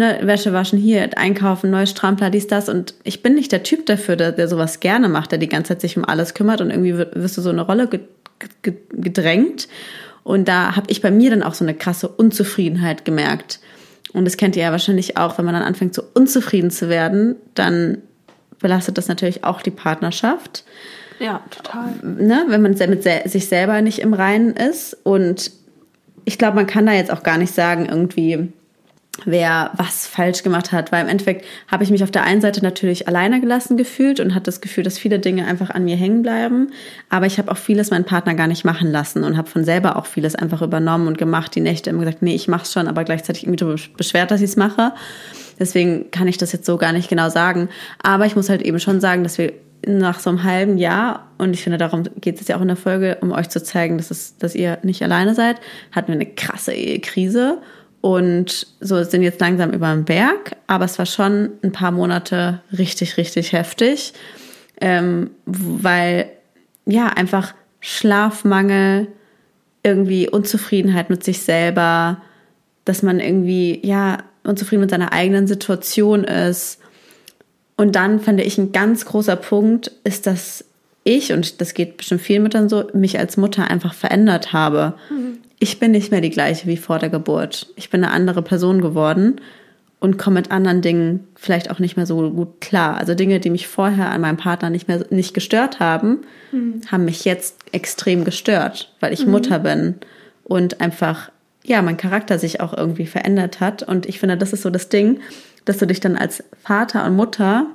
ne, 0.00 0.18
Wäsche 0.22 0.52
waschen 0.52 0.78
hier, 0.78 1.08
einkaufen, 1.16 1.70
neues 1.70 1.90
Strampler, 1.90 2.30
dies, 2.30 2.46
das. 2.46 2.68
Und 2.68 2.94
ich 3.04 3.22
bin 3.22 3.34
nicht 3.34 3.52
der 3.52 3.62
Typ 3.62 3.86
dafür, 3.86 4.16
der, 4.16 4.32
der 4.32 4.48
sowas 4.48 4.80
gerne 4.80 5.08
macht, 5.08 5.30
der 5.30 5.38
die 5.38 5.48
ganze 5.48 5.74
Zeit 5.74 5.82
sich 5.82 5.96
um 5.96 6.04
alles 6.04 6.34
kümmert 6.34 6.60
und 6.60 6.70
irgendwie 6.70 6.96
wirst 6.96 7.36
du 7.36 7.42
so 7.42 7.50
eine 7.50 7.62
Rolle 7.62 7.88
gedrängt. 8.62 9.68
Und 10.24 10.48
da 10.48 10.74
habe 10.74 10.90
ich 10.90 11.02
bei 11.02 11.10
mir 11.10 11.30
dann 11.30 11.42
auch 11.42 11.54
so 11.54 11.64
eine 11.64 11.74
krasse 11.74 12.08
Unzufriedenheit 12.08 13.04
gemerkt. 13.04 13.60
Und 14.12 14.24
das 14.24 14.36
kennt 14.36 14.56
ihr 14.56 14.62
ja 14.62 14.72
wahrscheinlich 14.72 15.16
auch, 15.16 15.38
wenn 15.38 15.44
man 15.44 15.54
dann 15.54 15.62
anfängt, 15.62 15.94
so 15.94 16.02
unzufrieden 16.14 16.70
zu 16.70 16.88
werden, 16.88 17.36
dann 17.54 17.98
belastet 18.58 18.98
das 18.98 19.08
natürlich 19.08 19.44
auch 19.44 19.62
die 19.62 19.70
Partnerschaft. 19.70 20.64
Ja, 21.18 21.42
total. 21.50 21.92
Ne, 22.02 22.44
wenn 22.48 22.62
man 22.62 22.72
mit 22.72 23.02
sich 23.02 23.46
selber 23.46 23.82
nicht 23.82 23.98
im 23.98 24.14
Reinen 24.14 24.56
ist. 24.56 24.96
Und 25.04 25.52
ich 26.24 26.38
glaube, 26.38 26.56
man 26.56 26.66
kann 26.66 26.86
da 26.86 26.92
jetzt 26.92 27.10
auch 27.10 27.22
gar 27.22 27.38
nicht 27.38 27.54
sagen, 27.54 27.86
irgendwie, 27.86 28.52
wer 29.24 29.70
was 29.76 30.06
falsch 30.06 30.42
gemacht 30.42 30.72
hat, 30.72 30.92
weil 30.92 31.02
im 31.02 31.08
Endeffekt 31.08 31.44
habe 31.68 31.84
ich 31.84 31.90
mich 31.90 32.02
auf 32.02 32.10
der 32.10 32.24
einen 32.24 32.40
Seite 32.40 32.62
natürlich 32.62 33.08
alleine 33.08 33.40
gelassen 33.40 33.76
gefühlt 33.76 34.20
und 34.20 34.34
hatte 34.34 34.44
das 34.44 34.60
Gefühl, 34.60 34.84
dass 34.84 34.98
viele 34.98 35.18
Dinge 35.18 35.46
einfach 35.46 35.70
an 35.70 35.84
mir 35.84 35.96
hängen 35.96 36.22
bleiben, 36.22 36.72
aber 37.08 37.26
ich 37.26 37.38
habe 37.38 37.50
auch 37.50 37.56
vieles 37.56 37.90
meinen 37.90 38.04
Partner 38.04 38.34
gar 38.34 38.46
nicht 38.46 38.64
machen 38.64 38.90
lassen 38.90 39.24
und 39.24 39.36
habe 39.36 39.48
von 39.48 39.64
selber 39.64 39.96
auch 39.96 40.06
vieles 40.06 40.34
einfach 40.34 40.62
übernommen 40.62 41.06
und 41.06 41.18
gemacht, 41.18 41.54
die 41.54 41.60
Nächte 41.60 41.90
immer 41.90 42.00
gesagt, 42.00 42.22
nee, 42.22 42.34
ich 42.34 42.48
mach's 42.48 42.72
schon, 42.72 42.88
aber 42.88 43.04
gleichzeitig 43.04 43.44
irgendwie 43.44 43.58
darüber 43.64 43.80
beschwert, 43.96 44.30
dass 44.30 44.40
ich 44.40 44.50
es 44.50 44.56
mache. 44.56 44.92
Deswegen 45.58 46.10
kann 46.10 46.26
ich 46.26 46.38
das 46.38 46.52
jetzt 46.52 46.66
so 46.66 46.78
gar 46.78 46.92
nicht 46.92 47.08
genau 47.08 47.28
sagen, 47.28 47.68
aber 48.02 48.26
ich 48.26 48.36
muss 48.36 48.48
halt 48.48 48.62
eben 48.62 48.80
schon 48.80 49.00
sagen, 49.00 49.22
dass 49.22 49.38
wir 49.38 49.52
nach 49.86 50.20
so 50.20 50.30
einem 50.30 50.44
halben 50.44 50.78
Jahr, 50.78 51.28
und 51.38 51.54
ich 51.54 51.62
finde, 51.62 51.78
darum 51.78 52.04
geht 52.20 52.40
es 52.40 52.48
ja 52.48 52.56
auch 52.56 52.60
in 52.60 52.68
der 52.68 52.76
Folge, 52.76 53.18
um 53.20 53.32
euch 53.32 53.48
zu 53.48 53.62
zeigen, 53.62 53.96
dass, 53.96 54.10
es, 54.10 54.36
dass 54.36 54.54
ihr 54.54 54.78
nicht 54.82 55.02
alleine 55.02 55.34
seid, 55.34 55.56
hatten 55.92 56.08
wir 56.08 56.14
eine 56.14 56.26
krasse 56.26 56.72
Ehekrise 56.72 57.58
und 58.00 58.66
so 58.80 59.02
sind 59.04 59.22
jetzt 59.22 59.40
langsam 59.40 59.72
über 59.72 59.92
den 59.92 60.04
Berg, 60.04 60.56
aber 60.66 60.86
es 60.86 60.98
war 60.98 61.06
schon 61.06 61.50
ein 61.62 61.72
paar 61.72 61.90
Monate 61.90 62.60
richtig, 62.76 63.16
richtig 63.16 63.52
heftig, 63.52 64.14
ähm, 64.80 65.30
weil 65.44 66.30
ja 66.86 67.08
einfach 67.08 67.54
Schlafmangel, 67.80 69.08
irgendwie 69.82 70.28
Unzufriedenheit 70.28 71.08
mit 71.08 71.24
sich 71.24 71.40
selber, 71.40 72.20
dass 72.84 73.02
man 73.02 73.20
irgendwie 73.20 73.80
ja 73.82 74.18
unzufrieden 74.44 74.82
mit 74.82 74.90
seiner 74.90 75.12
eigenen 75.12 75.46
Situation 75.46 76.24
ist. 76.24 76.80
Und 77.76 77.96
dann 77.96 78.20
finde 78.20 78.42
ich 78.42 78.58
ein 78.58 78.72
ganz 78.72 79.06
großer 79.06 79.36
Punkt 79.36 79.90
ist, 80.04 80.26
dass 80.26 80.66
ich, 81.04 81.32
und 81.32 81.62
das 81.62 81.72
geht 81.72 81.96
bestimmt 81.96 82.20
vielen 82.20 82.42
Müttern 82.42 82.68
so, 82.68 82.90
mich 82.92 83.18
als 83.18 83.38
Mutter 83.38 83.70
einfach 83.70 83.94
verändert 83.94 84.52
habe. 84.52 84.94
Mhm 85.10 85.38
ich 85.60 85.78
bin 85.78 85.92
nicht 85.92 86.10
mehr 86.10 86.22
die 86.22 86.30
gleiche 86.30 86.66
wie 86.66 86.78
vor 86.78 86.98
der 86.98 87.10
Geburt. 87.10 87.68
Ich 87.76 87.90
bin 87.90 88.02
eine 88.02 88.12
andere 88.12 88.42
Person 88.42 88.80
geworden 88.80 89.40
und 90.00 90.16
komme 90.16 90.40
mit 90.40 90.50
anderen 90.50 90.80
Dingen 90.80 91.28
vielleicht 91.36 91.70
auch 91.70 91.78
nicht 91.78 91.96
mehr 91.96 92.06
so 92.06 92.30
gut 92.30 92.60
klar. 92.62 92.96
Also 92.96 93.14
Dinge, 93.14 93.38
die 93.38 93.50
mich 93.50 93.68
vorher 93.68 94.10
an 94.10 94.22
meinem 94.22 94.38
Partner 94.38 94.70
nicht 94.70 94.88
mehr 94.88 95.04
nicht 95.10 95.34
gestört 95.34 95.78
haben, 95.78 96.22
mhm. 96.50 96.80
haben 96.90 97.04
mich 97.04 97.26
jetzt 97.26 97.58
extrem 97.72 98.24
gestört, 98.24 98.94
weil 99.00 99.12
ich 99.12 99.26
mhm. 99.26 99.32
Mutter 99.32 99.58
bin 99.58 99.96
und 100.44 100.80
einfach 100.80 101.30
ja, 101.62 101.82
mein 101.82 101.98
Charakter 101.98 102.38
sich 102.38 102.62
auch 102.62 102.74
irgendwie 102.74 103.06
verändert 103.06 103.60
hat 103.60 103.82
und 103.82 104.06
ich 104.06 104.18
finde, 104.18 104.38
das 104.38 104.54
ist 104.54 104.62
so 104.62 104.70
das 104.70 104.88
Ding, 104.88 105.20
dass 105.66 105.76
du 105.76 105.86
dich 105.86 106.00
dann 106.00 106.16
als 106.16 106.42
Vater 106.62 107.04
und 107.04 107.16
Mutter 107.16 107.66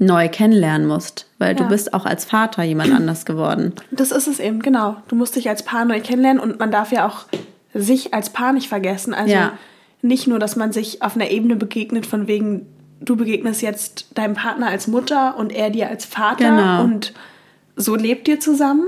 neu 0.00 0.30
kennenlernen 0.30 0.88
musst, 0.88 1.26
weil 1.38 1.54
ja. 1.54 1.62
du 1.62 1.68
bist 1.68 1.92
auch 1.92 2.06
als 2.06 2.24
Vater 2.24 2.62
jemand 2.62 2.92
anders 2.92 3.26
geworden. 3.26 3.74
Das 3.90 4.10
ist 4.10 4.26
es 4.26 4.40
eben, 4.40 4.60
genau. 4.62 4.96
Du 5.08 5.14
musst 5.14 5.36
dich 5.36 5.48
als 5.48 5.62
Paar 5.62 5.84
neu 5.84 6.00
kennenlernen 6.00 6.42
und 6.42 6.58
man 6.58 6.70
darf 6.70 6.90
ja 6.90 7.06
auch 7.06 7.26
sich 7.74 8.14
als 8.14 8.30
Paar 8.30 8.54
nicht 8.54 8.68
vergessen. 8.68 9.12
Also 9.12 9.32
ja. 9.32 9.52
nicht 10.00 10.26
nur, 10.26 10.38
dass 10.38 10.56
man 10.56 10.72
sich 10.72 11.02
auf 11.02 11.16
einer 11.16 11.30
Ebene 11.30 11.54
begegnet, 11.54 12.06
von 12.06 12.26
wegen, 12.26 12.66
du 13.00 13.14
begegnest 13.14 13.60
jetzt 13.60 14.06
deinem 14.16 14.34
Partner 14.34 14.68
als 14.68 14.88
Mutter 14.88 15.36
und 15.36 15.52
er 15.52 15.68
dir 15.68 15.88
als 15.88 16.06
Vater 16.06 16.48
genau. 16.48 16.82
und 16.82 17.12
so 17.76 17.94
lebt 17.94 18.26
ihr 18.26 18.40
zusammen, 18.40 18.86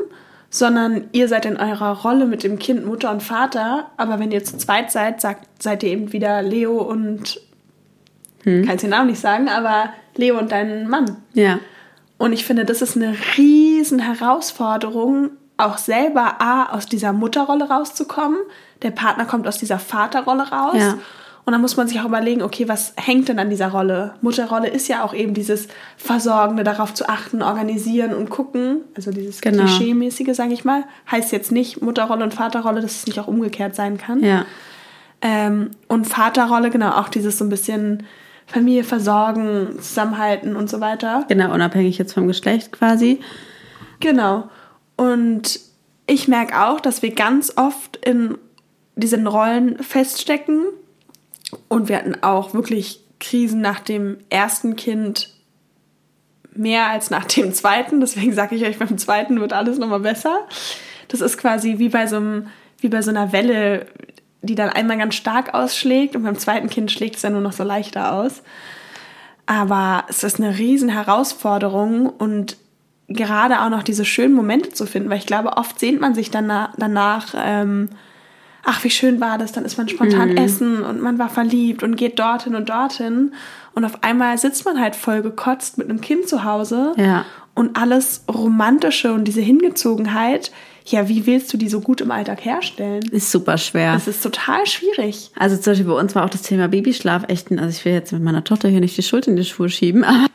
sondern 0.49 1.05
ihr 1.13 1.29
seid 1.29 1.45
in 1.45 1.59
eurer 1.59 2.01
Rolle 2.03 2.25
mit 2.25 2.43
dem 2.43 2.59
Kind 2.59 2.87
Mutter 2.87 3.11
und 3.11 3.23
Vater, 3.23 3.91
aber 3.99 4.19
wenn 4.19 4.33
ihr 4.33 4.45
zu 4.45 4.57
zweit 4.57 4.91
seid, 4.91 5.21
sagt, 5.21 5.63
seid 5.63 5.83
ihr 5.83 5.91
eben 5.91 6.13
wieder 6.15 6.41
Leo 6.43 6.79
und 6.79 7.39
hm. 8.45 8.65
kannst 8.67 8.83
den 8.83 8.91
Namen 8.91 9.11
nicht 9.11 9.21
sagen, 9.21 9.49
aber 9.49 9.91
Leo 10.17 10.39
und 10.39 10.53
deinen 10.53 10.89
Mann. 10.89 11.17
Ja. 11.35 11.59
Und 12.19 12.33
ich 12.33 12.45
finde, 12.45 12.65
das 12.65 12.83
ist 12.83 12.97
eine 12.97 13.15
riesen 13.37 13.99
Herausforderung, 13.99 15.31
auch 15.57 15.79
selber 15.79 16.41
A, 16.41 16.67
aus 16.67 16.87
dieser 16.87 17.13
Mutterrolle 17.13 17.69
rauszukommen. 17.69 18.39
Der 18.83 18.91
Partner 18.91 19.25
kommt 19.25 19.47
aus 19.47 19.59
dieser 19.59 19.79
Vaterrolle 19.79 20.51
raus. 20.51 20.77
Ja. 20.79 20.99
Und 21.45 21.53
dann 21.53 21.61
muss 21.61 21.77
man 21.77 21.89
sich 21.89 21.99
auch 22.01 22.05
überlegen, 22.05 22.43
okay, 22.43 22.69
was 22.69 22.95
hängt 22.97 23.29
denn 23.29 23.41
an 23.41 23.51
dieser 23.51 23.69
Rolle? 23.69 24.15
Mutterrolle 24.21 24.69
ist 24.69 24.87
ja 24.87 25.03
auch 25.03 25.13
eben 25.13 25.35
dieses 25.35 25.67
Versorgende, 25.97 26.63
darauf 26.63 26.95
zu 26.95 27.09
achten, 27.09 27.43
organisieren 27.43 28.15
und 28.15 28.31
gucken. 28.31 28.83
Also 28.95 29.11
dieses 29.11 29.41
genau. 29.41 29.65
Klischee-mäßige, 29.65 30.37
sage 30.37 30.53
ich 30.53 30.65
mal. 30.65 30.85
Heißt 31.11 31.33
jetzt 31.33 31.51
nicht 31.51 31.83
Mutterrolle 31.83 32.23
und 32.23 32.33
Vaterrolle, 32.33 32.81
dass 32.81 32.93
es 32.95 33.07
nicht 33.07 33.19
auch 33.19 33.27
umgekehrt 33.27 33.75
sein 33.75 33.99
kann. 33.99 34.23
Ja. 34.23 34.45
Ähm, 35.21 35.73
und 35.89 36.07
Vaterrolle, 36.07 36.71
genau, 36.71 36.91
auch 36.93 37.09
dieses 37.09 37.39
so 37.39 37.45
ein 37.45 37.49
bisschen 37.49 38.05
Familie 38.53 38.85
versorgen, 38.85 39.79
zusammenhalten 39.81 40.57
und 40.57 40.69
so 40.69 40.81
weiter. 40.81 41.25
Genau, 41.29 41.53
unabhängig 41.53 41.99
jetzt 41.99 42.13
vom 42.13 42.27
Geschlecht 42.27 42.73
quasi. 42.73 43.21
Genau. 44.01 44.51
Und 44.97 45.61
ich 46.07 46.29
merke 46.29 46.61
auch, 46.61 46.81
dass 46.81 47.03
wir 47.03 47.15
ganz 47.15 47.55
oft 47.57 47.97
in 48.05 48.37
diesen 48.95 49.27
Rollen 49.27 49.83
feststecken. 49.83 50.67
Und 51.69 51.89
wir 51.89 51.97
hatten 51.97 52.23
auch 52.23 52.55
wirklich 52.55 53.01
Krisen 53.21 53.61
nach 53.61 53.81
dem 53.81 54.19
ersten 54.29 54.77
Kind 54.77 55.33
mehr 56.55 56.89
als 56.89 57.11
nach 57.11 57.25
dem 57.25 57.53
zweiten. 57.55 58.01
Deswegen 58.01 58.33
sage 58.33 58.55
ich 58.57 58.65
euch, 58.65 58.79
beim 58.79 58.99
zweiten 58.99 59.41
wird 59.41 59.53
alles 59.53 59.79
nochmal 59.79 60.01
besser. 60.01 60.47
Das 61.09 61.21
ist 61.21 61.39
quasi 61.39 61.79
wie 61.79 61.89
bei 61.89 62.07
so 62.07 62.17
einem, 62.17 62.49
wie 62.79 62.89
bei 62.89 63.03
so 63.03 63.11
einer 63.11 63.33
Welle, 63.33 63.87
die 64.43 64.55
dann 64.55 64.69
einmal 64.69 64.99
ganz 64.99 65.15
stark 65.15 65.55
ausschlägt 65.55 66.17
und 66.17 66.25
beim 66.25 66.39
zweiten 66.39 66.69
Kind 66.69 66.91
schlägt 66.91 67.17
es 67.17 67.23
dann 67.23 67.33
nur 67.33 67.41
noch 67.41 67.53
so 67.53 67.65
leichter 67.65 68.13
aus. 68.13 68.43
Aber 69.47 70.05
es 70.09 70.23
ist 70.25 70.39
eine 70.39 70.59
riesen 70.59 70.89
Herausforderung 70.89 72.09
und 72.09 72.57
gerade 73.09 73.61
auch 73.61 73.71
noch 73.71 73.83
diese 73.83 74.05
schönen 74.05 74.35
Momente 74.35 74.71
zu 74.71 74.87
finden, 74.87 75.11
weil 75.11 75.19
ich 75.19 75.27
glaube, 75.27 75.57
oft 75.57 75.79
sehnt 75.79 76.01
man 76.01 76.15
sich 76.15 76.31
danach, 76.31 76.73
danach 76.77 77.35
ähm, 77.37 77.91
ach, 78.65 78.85
wie 78.85 78.91
schön 78.91 79.21
war 79.21 79.39
das, 79.39 79.53
dann 79.53 79.65
ist 79.65 79.77
man 79.77 79.89
spontan 79.89 80.31
mhm. 80.31 80.37
essen 80.37 80.83
und 80.83 81.01
man 81.01 81.19
war 81.19 81.29
verliebt 81.29 81.83
und 81.83 81.97
geht 81.97 82.19
dorthin 82.19 82.55
und 82.55 82.69
dorthin 82.69 83.33
und 83.75 83.85
auf 83.85 84.03
einmal 84.03 84.39
sitzt 84.39 84.65
man 84.65 84.81
halt 84.81 84.97
voll 84.97 85.23
gekotzt 85.23 85.79
mit 85.79 85.91
einem 85.91 86.01
Kind 86.01 86.29
zu 86.29 86.45
Hause 86.45 86.93
ja. 86.97 87.25
und 87.55 87.77
alles 87.77 88.25
Romantische 88.33 89.13
und 89.13 89.25
diese 89.25 89.41
Hingezogenheit, 89.41 90.53
ja, 90.87 91.09
wie 91.09 91.27
willst 91.27 91.53
du 91.53 91.57
die 91.57 91.69
so 91.69 91.81
gut 91.81 92.01
im 92.01 92.11
Alltag 92.11 92.45
herstellen? 92.45 93.03
Ist 93.11 93.31
super 93.31 93.59
schwer. 93.59 93.93
Das 93.95 94.09
ist 94.09 94.23
total 94.23 94.67
schwierig. 94.67 95.31
Also 95.37 95.57
zum 95.57 95.73
Beispiel 95.73 95.87
bei 95.87 96.01
uns 96.01 96.15
war 96.15 96.25
auch 96.25 96.31
das 96.31 96.43
Thema 96.43 96.69
Babyschlaf 96.69 97.25
echt, 97.29 97.51
also 97.53 97.69
ich 97.69 97.85
will 97.85 97.93
jetzt 97.93 98.13
mit 98.13 98.23
meiner 98.23 98.45
Tochter 98.45 98.69
hier 98.69 98.81
nicht 98.81 98.97
die 98.97 99.03
Schuld 99.03 99.27
in 99.27 99.37
die 99.37 99.45
Schuhe 99.45 99.69
schieben, 99.69 100.05
aber, 100.05 100.27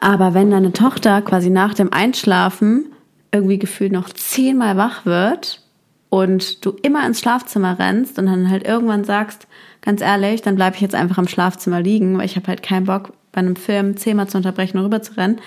aber 0.00 0.34
wenn 0.34 0.50
deine 0.50 0.72
Tochter 0.72 1.22
quasi 1.22 1.50
nach 1.50 1.74
dem 1.74 1.92
Einschlafen 1.92 2.86
irgendwie 3.32 3.58
gefühlt 3.58 3.92
noch 3.92 4.08
zehnmal 4.10 4.76
wach 4.76 5.04
wird 5.04 5.60
und 6.08 6.64
du 6.64 6.76
immer 6.82 7.04
ins 7.06 7.20
Schlafzimmer 7.20 7.78
rennst 7.78 8.18
und 8.18 8.26
dann 8.26 8.48
halt 8.48 8.66
irgendwann 8.66 9.04
sagst, 9.04 9.48
ganz 9.82 10.00
ehrlich, 10.00 10.42
dann 10.42 10.54
bleibe 10.54 10.76
ich 10.76 10.82
jetzt 10.82 10.94
einfach 10.94 11.18
im 11.18 11.28
Schlafzimmer 11.28 11.82
liegen, 11.82 12.16
weil 12.16 12.26
ich 12.26 12.36
habe 12.36 12.46
halt 12.46 12.62
keinen 12.62 12.86
Bock, 12.86 13.12
bei 13.32 13.40
einem 13.40 13.56
Film 13.56 13.96
zehnmal 13.96 14.28
zu 14.28 14.36
unterbrechen 14.36 14.78
und 14.78 14.84
rüber 14.84 15.02
zu 15.02 15.16
rennen, 15.16 15.40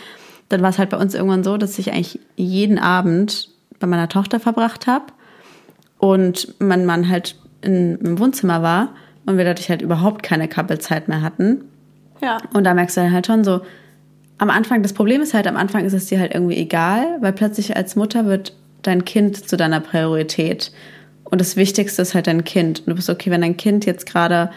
dann 0.49 0.61
war 0.61 0.69
es 0.69 0.77
halt 0.77 0.89
bei 0.89 0.97
uns 0.97 1.15
irgendwann 1.15 1.43
so, 1.43 1.57
dass 1.57 1.79
ich 1.79 1.91
eigentlich 1.91 2.19
jeden 2.35 2.77
Abend 2.77 3.49
bei 3.79 3.87
meiner 3.87 4.09
Tochter 4.09 4.39
verbracht 4.39 4.87
habe 4.87 5.05
und 5.97 6.55
mein 6.59 6.85
Mann 6.85 7.09
halt 7.09 7.35
in, 7.61 7.97
im 7.97 8.19
Wohnzimmer 8.19 8.61
war 8.61 8.89
und 9.25 9.37
wir 9.37 9.45
dadurch 9.45 9.69
halt 9.69 9.81
überhaupt 9.81 10.23
keine 10.23 10.47
Kappelzeit 10.47 11.07
mehr 11.07 11.21
hatten. 11.21 11.65
Ja. 12.21 12.37
Und 12.53 12.63
da 12.63 12.73
merkst 12.73 12.97
du 12.97 13.01
dann 13.01 13.11
halt 13.11 13.27
schon 13.27 13.43
so, 13.43 13.61
am 14.37 14.49
Anfang, 14.49 14.83
das 14.83 14.93
Problem 14.93 15.21
ist 15.21 15.33
halt, 15.33 15.47
am 15.47 15.57
Anfang 15.57 15.85
ist 15.85 15.93
es 15.93 16.05
dir 16.07 16.19
halt 16.19 16.33
irgendwie 16.33 16.57
egal, 16.57 17.17
weil 17.21 17.33
plötzlich 17.33 17.75
als 17.75 17.95
Mutter 17.95 18.25
wird 18.25 18.53
dein 18.83 19.03
Kind 19.05 19.49
zu 19.49 19.57
deiner 19.57 19.79
Priorität. 19.79 20.71
Und 21.23 21.41
das 21.41 21.55
Wichtigste 21.55 22.01
ist 22.03 22.13
halt 22.15 22.27
dein 22.27 22.43
Kind. 22.43 22.79
Und 22.79 22.87
du 22.87 22.95
bist 22.95 23.09
okay, 23.09 23.31
wenn 23.31 23.41
dein 23.41 23.57
Kind 23.57 23.85
jetzt 23.85 24.05
gerade 24.05 24.51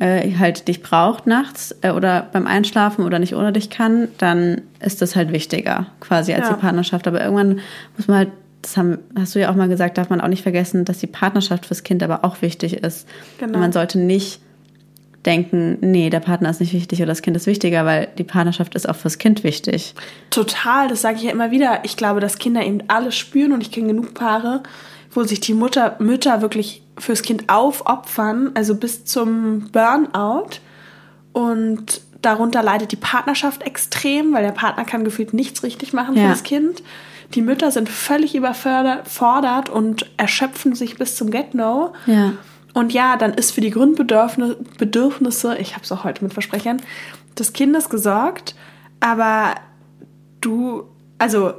äh, 0.00 0.34
halt 0.36 0.66
dich 0.66 0.82
braucht 0.82 1.26
nachts 1.26 1.76
äh, 1.82 1.90
oder 1.90 2.28
beim 2.32 2.46
Einschlafen 2.46 3.04
oder 3.04 3.18
nicht 3.18 3.36
ohne 3.36 3.52
dich 3.52 3.68
kann, 3.70 4.08
dann 4.18 4.62
ist 4.80 5.02
das 5.02 5.14
halt 5.14 5.30
wichtiger 5.32 5.86
quasi 6.00 6.32
als 6.32 6.48
Ja. 6.48 6.54
die 6.54 6.60
Partnerschaft. 6.60 7.06
Aber 7.06 7.22
irgendwann 7.22 7.60
muss 7.96 8.08
man 8.08 8.16
halt, 8.16 8.28
das 8.62 8.76
haben, 8.76 8.98
hast 9.18 9.34
du 9.34 9.40
ja 9.40 9.50
auch 9.50 9.56
mal 9.56 9.68
gesagt, 9.68 9.98
darf 9.98 10.08
man 10.08 10.20
auch 10.20 10.28
nicht 10.28 10.42
vergessen, 10.42 10.84
dass 10.84 10.98
die 10.98 11.06
Partnerschaft 11.06 11.66
fürs 11.66 11.82
Kind 11.82 12.02
aber 12.02 12.24
auch 12.24 12.40
wichtig 12.42 12.74
ist. 12.82 13.06
Genau. 13.38 13.54
Und 13.54 13.60
man 13.60 13.72
sollte 13.72 13.98
nicht 13.98 14.40
denken, 15.26 15.78
nee, 15.80 16.10
der 16.10 16.20
Partner 16.20 16.50
ist 16.50 16.60
nicht 16.60 16.72
wichtig 16.72 16.98
oder 16.98 17.06
das 17.08 17.22
Kind 17.22 17.36
ist 17.36 17.46
wichtiger, 17.46 17.84
weil 17.84 18.08
die 18.18 18.24
Partnerschaft 18.24 18.74
ist 18.74 18.88
auch 18.88 18.96
fürs 18.96 19.18
Kind 19.18 19.44
wichtig. 19.44 19.94
Total, 20.30 20.88
das 20.88 21.00
sage 21.02 21.16
ich 21.18 21.22
ja 21.24 21.30
immer 21.30 21.50
wieder. 21.50 21.80
Ich 21.84 21.96
glaube, 21.96 22.20
dass 22.20 22.38
Kinder 22.38 22.64
eben 22.64 22.82
alles 22.88 23.16
spüren 23.16 23.52
und 23.52 23.60
ich 23.60 23.70
kenne 23.70 23.88
genug 23.88 24.14
Paare, 24.14 24.62
wo 25.12 25.22
sich 25.22 25.40
die 25.40 25.54
Mutter, 25.54 25.96
Mütter 26.00 26.40
wirklich 26.42 26.82
fürs 26.98 27.22
Kind 27.22 27.48
aufopfern, 27.48 28.50
also 28.54 28.74
bis 28.74 29.04
zum 29.04 29.70
Burnout. 29.70 30.58
Und 31.32 32.00
darunter 32.20 32.62
leidet 32.62 32.92
die 32.92 32.96
Partnerschaft 32.96 33.62
extrem, 33.62 34.32
weil 34.32 34.42
der 34.42 34.52
Partner 34.52 34.84
kann 34.84 35.04
gefühlt 35.04 35.34
nichts 35.34 35.62
richtig 35.62 35.92
machen 35.92 36.14
für 36.14 36.20
Ja. 36.22 36.28
das 36.30 36.42
Kind. 36.42 36.82
Die 37.34 37.42
Mütter 37.42 37.70
sind 37.70 37.88
völlig 37.88 38.34
überfordert 38.34 39.68
und 39.70 40.10
erschöpfen 40.16 40.74
sich 40.74 40.96
bis 40.96 41.16
zum 41.16 41.30
Get-No. 41.30 41.92
Ja. 42.06 42.32
Und 42.74 42.92
ja, 42.92 43.16
dann 43.16 43.34
ist 43.34 43.52
für 43.52 43.60
die 43.60 43.70
Grundbedürfnisse, 43.70 44.56
Bedürfnisse, 44.78 45.56
ich 45.58 45.74
habe 45.74 45.84
es 45.84 45.92
auch 45.92 46.04
heute 46.04 46.24
mit 46.24 46.32
Versprechern, 46.32 46.80
des 47.38 47.52
Kindes 47.52 47.88
gesorgt, 47.88 48.54
aber 49.00 49.54
du, 50.40 50.84
also 51.18 51.54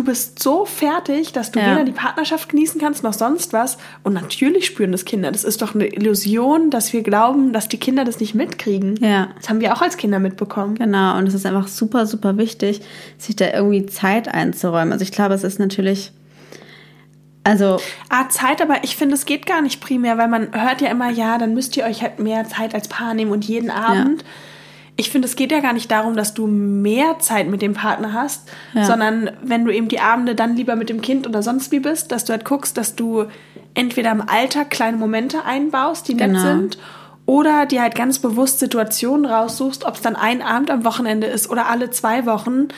du 0.00 0.04
bist 0.06 0.42
so 0.42 0.64
fertig, 0.64 1.32
dass 1.32 1.52
du 1.52 1.60
Ja. 1.60 1.72
weder 1.72 1.84
die 1.84 1.92
Partnerschaft 1.92 2.48
genießen 2.48 2.80
kannst 2.80 3.02
noch 3.02 3.12
sonst 3.12 3.52
was. 3.52 3.76
Und 4.02 4.14
natürlich 4.14 4.64
spüren 4.66 4.92
das 4.92 5.04
Kinder. 5.04 5.30
Das 5.30 5.44
ist 5.44 5.60
doch 5.60 5.74
eine 5.74 5.86
Illusion, 5.86 6.70
dass 6.70 6.92
wir 6.92 7.02
glauben, 7.02 7.52
dass 7.52 7.68
die 7.68 7.76
Kinder 7.78 8.04
das 8.04 8.18
nicht 8.18 8.34
mitkriegen. 8.34 8.96
Ja. 9.02 9.28
Das 9.36 9.50
haben 9.50 9.60
wir 9.60 9.74
auch 9.74 9.82
als 9.82 9.96
Kinder 9.98 10.18
mitbekommen. 10.18 10.74
Genau, 10.76 11.18
und 11.18 11.26
es 11.26 11.34
ist 11.34 11.44
einfach 11.44 11.68
super, 11.68 12.06
super 12.06 12.38
wichtig, 12.38 12.80
sich 13.18 13.36
da 13.36 13.52
irgendwie 13.52 13.84
Zeit 13.86 14.28
einzuräumen. 14.28 14.92
Also 14.92 15.02
ich 15.02 15.12
glaube, 15.12 15.34
es 15.34 15.44
ist 15.44 15.58
natürlich, 15.58 16.12
also 17.44 17.78
Ah, 18.08 18.28
Zeit, 18.30 18.62
aber 18.62 18.82
ich 18.82 18.96
finde, 18.96 19.14
es 19.14 19.26
geht 19.26 19.44
gar 19.46 19.60
nicht 19.60 19.80
primär, 19.80 20.16
weil 20.18 20.28
man 20.28 20.48
hört 20.52 20.80
ja 20.80 20.88
immer, 20.88 21.10
ja, 21.10 21.36
dann 21.36 21.52
müsst 21.54 21.76
ihr 21.76 21.84
euch 21.84 22.02
halt 22.02 22.18
mehr 22.18 22.48
Zeit 22.48 22.74
als 22.74 22.88
Paar 22.88 23.12
nehmen 23.14 23.32
und 23.32 23.44
jeden 23.44 23.70
Abend. 23.70 24.24
Ich 25.00 25.08
finde, 25.08 25.26
es 25.26 25.34
geht 25.34 25.50
ja 25.50 25.60
gar 25.60 25.72
nicht 25.72 25.90
darum, 25.90 26.14
dass 26.14 26.34
du 26.34 26.46
mehr 26.46 27.18
Zeit 27.20 27.48
mit 27.48 27.62
dem 27.62 27.72
Partner 27.72 28.12
hast, 28.12 28.46
Ja. 28.74 28.84
sondern 28.84 29.30
wenn 29.42 29.64
du 29.64 29.72
eben 29.72 29.88
die 29.88 29.98
Abende 29.98 30.34
dann 30.34 30.56
lieber 30.56 30.76
mit 30.76 30.90
dem 30.90 31.00
Kind 31.00 31.26
oder 31.26 31.42
sonst 31.42 31.72
wie 31.72 31.80
bist, 31.80 32.12
dass 32.12 32.26
du 32.26 32.34
halt 32.34 32.44
guckst, 32.44 32.76
dass 32.76 32.96
du 32.96 33.24
entweder 33.72 34.10
im 34.12 34.20
Alltag 34.20 34.68
kleine 34.68 34.98
Momente 34.98 35.46
einbaust, 35.46 36.06
die 36.06 36.12
nett 36.14 36.32
Genau. 36.32 36.40
sind, 36.42 36.76
oder 37.24 37.64
dir 37.64 37.80
halt 37.80 37.94
ganz 37.94 38.18
bewusst 38.18 38.58
Situationen 38.58 39.24
raussuchst, 39.24 39.86
ob 39.86 39.94
es 39.94 40.02
dann 40.02 40.16
ein 40.16 40.42
Abend 40.42 40.70
am 40.70 40.84
Wochenende 40.84 41.28
ist 41.28 41.48
oder 41.48 41.66
alle 41.70 41.88
zwei 41.90 42.26
Wochen, 42.26 42.68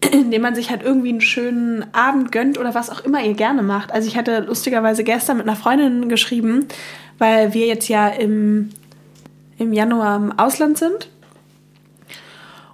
indem 0.12 0.42
man 0.42 0.54
sich 0.54 0.70
halt 0.70 0.84
irgendwie 0.84 1.08
einen 1.08 1.20
schönen 1.20 1.84
Abend 1.92 2.30
gönnt 2.30 2.56
oder 2.56 2.72
was 2.76 2.88
auch 2.88 3.00
immer 3.04 3.20
ihr 3.20 3.34
gerne 3.34 3.62
macht. 3.62 3.90
Also 3.92 4.06
ich 4.06 4.16
hatte 4.16 4.40
lustigerweise 4.46 5.02
gestern 5.02 5.38
mit 5.38 5.48
einer 5.48 5.56
Freundin 5.56 6.08
geschrieben, 6.08 6.66
weil 7.18 7.52
wir 7.52 7.66
jetzt 7.66 7.88
ja 7.88 8.06
im, 8.06 8.70
im 9.58 9.72
Januar 9.72 10.14
im 10.16 10.38
Ausland 10.38 10.78
sind. 10.78 11.08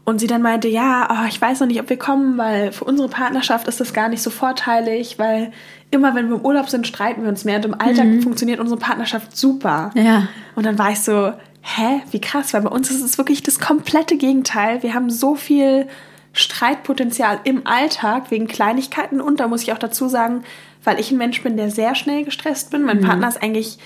Und 0.09 0.21
sie 0.21 0.27
dann 0.27 0.41
meinte, 0.41 0.69
ja, 0.69 1.07
oh, 1.11 1.29
ich 1.29 1.39
weiß 1.39 1.61
noch 1.61 1.67
nicht, 1.67 1.83
ob 1.83 1.91
wir 1.91 1.99
kommen, 1.99 2.39
weil 2.39 2.73
für 2.73 2.85
unsere 2.85 3.11
Partnerschaft 3.11 3.69
ist 3.69 3.79
das 3.79 3.93
gar 3.93 4.09
nicht 4.09 4.23
so 4.23 4.31
vorteilig, 4.31 5.19
weil 5.19 5.53
immer 5.91 6.15
wenn 6.15 6.31
wir 6.31 6.37
im 6.37 6.47
Urlaub 6.47 6.71
sind, 6.71 6.87
streiten 6.87 7.25
wir 7.25 7.29
uns 7.29 7.45
mehr 7.45 7.57
und 7.57 7.67
im 7.67 7.79
Alltag 7.79 8.23
funktioniert 8.23 8.59
unsere 8.59 8.81
Partnerschaft 8.81 9.37
super. 9.37 9.91
ja, 9.93 10.27
Und 10.55 10.65
dann 10.65 10.79
war 10.79 10.93
ich 10.93 11.01
so, 11.01 11.35
hä, 11.61 12.01
wie 12.11 12.23
krass, 12.23 12.55
weil 12.55 12.63
bei 12.63 12.71
uns 12.71 12.91
ist 12.91 13.03
es 13.03 13.19
wirklich 13.19 13.43
das 13.43 13.61
komplette 13.61 14.17
Gegenteil. 14.17 14.83
Wir 14.83 14.95
haben 14.95 15.11
so 15.11 15.35
viel 15.35 15.87
Streitpotenzial 16.33 17.41
im 17.45 17.67
Alltag 17.67 18.31
wegen 18.31 18.47
Kleinigkeiten 18.47 19.21
und 19.21 19.41
da 19.41 19.47
muss 19.47 19.61
ich 19.61 19.75
auch 19.75 19.79
dazu 19.79 20.09
sagen, 20.09 20.43
weil 20.85 20.99
ich 20.99 21.11
ein 21.11 21.19
Mensch 21.19 21.43
bin, 21.43 21.59
der 21.59 21.71
sehr 21.71 21.95
schnell 21.95 22.25
gestresst 22.25 22.71
bin. 22.71 22.83
Mein 22.83 23.03
Partner 23.03 23.29
ist 23.29 23.43
eigentlich 23.43 23.79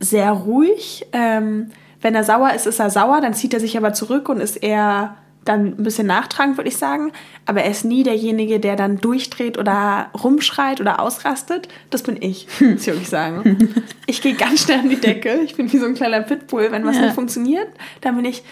sehr 0.00 0.30
ruhig. 0.30 1.04
Ähm, 1.12 1.72
wenn 2.00 2.14
er 2.14 2.24
sauer 2.24 2.54
ist, 2.54 2.66
ist 2.66 2.80
er 2.80 2.88
sauer, 2.88 3.20
dann 3.20 3.34
zieht 3.34 3.52
er 3.52 3.60
sich 3.60 3.76
aber 3.76 3.92
zurück 3.92 4.30
und 4.30 4.40
ist 4.40 4.56
eher 4.56 5.16
dann 5.44 5.66
ein 5.78 5.82
bisschen 5.82 6.06
nachtragend, 6.06 6.56
würde 6.56 6.68
ich 6.68 6.76
sagen. 6.76 7.12
Aber 7.46 7.62
er 7.62 7.70
ist 7.70 7.84
nie 7.84 8.02
derjenige, 8.04 8.60
der 8.60 8.76
dann 8.76 8.98
durchdreht 8.98 9.58
oder 9.58 10.10
rumschreit 10.22 10.80
oder 10.80 11.00
ausrastet. 11.00 11.68
Das 11.90 12.02
bin 12.02 12.16
ich, 12.20 12.46
muss 12.60 12.82
ich 12.82 12.86
wirklich 12.86 13.08
sagen. 13.08 13.84
Ich 14.06 14.22
gehe 14.22 14.34
ganz 14.34 14.62
schnell 14.62 14.78
an 14.80 14.88
die 14.88 15.00
Decke. 15.00 15.40
Ich 15.44 15.56
bin 15.56 15.72
wie 15.72 15.78
so 15.78 15.86
ein 15.86 15.94
kleiner 15.94 16.20
Pitbull. 16.20 16.68
Wenn 16.70 16.84
was 16.86 16.96
Ja. 16.96 17.02
nicht 17.02 17.14
funktioniert, 17.14 17.68
dann 18.02 18.16
bin 18.16 18.24
ich, 18.24 18.42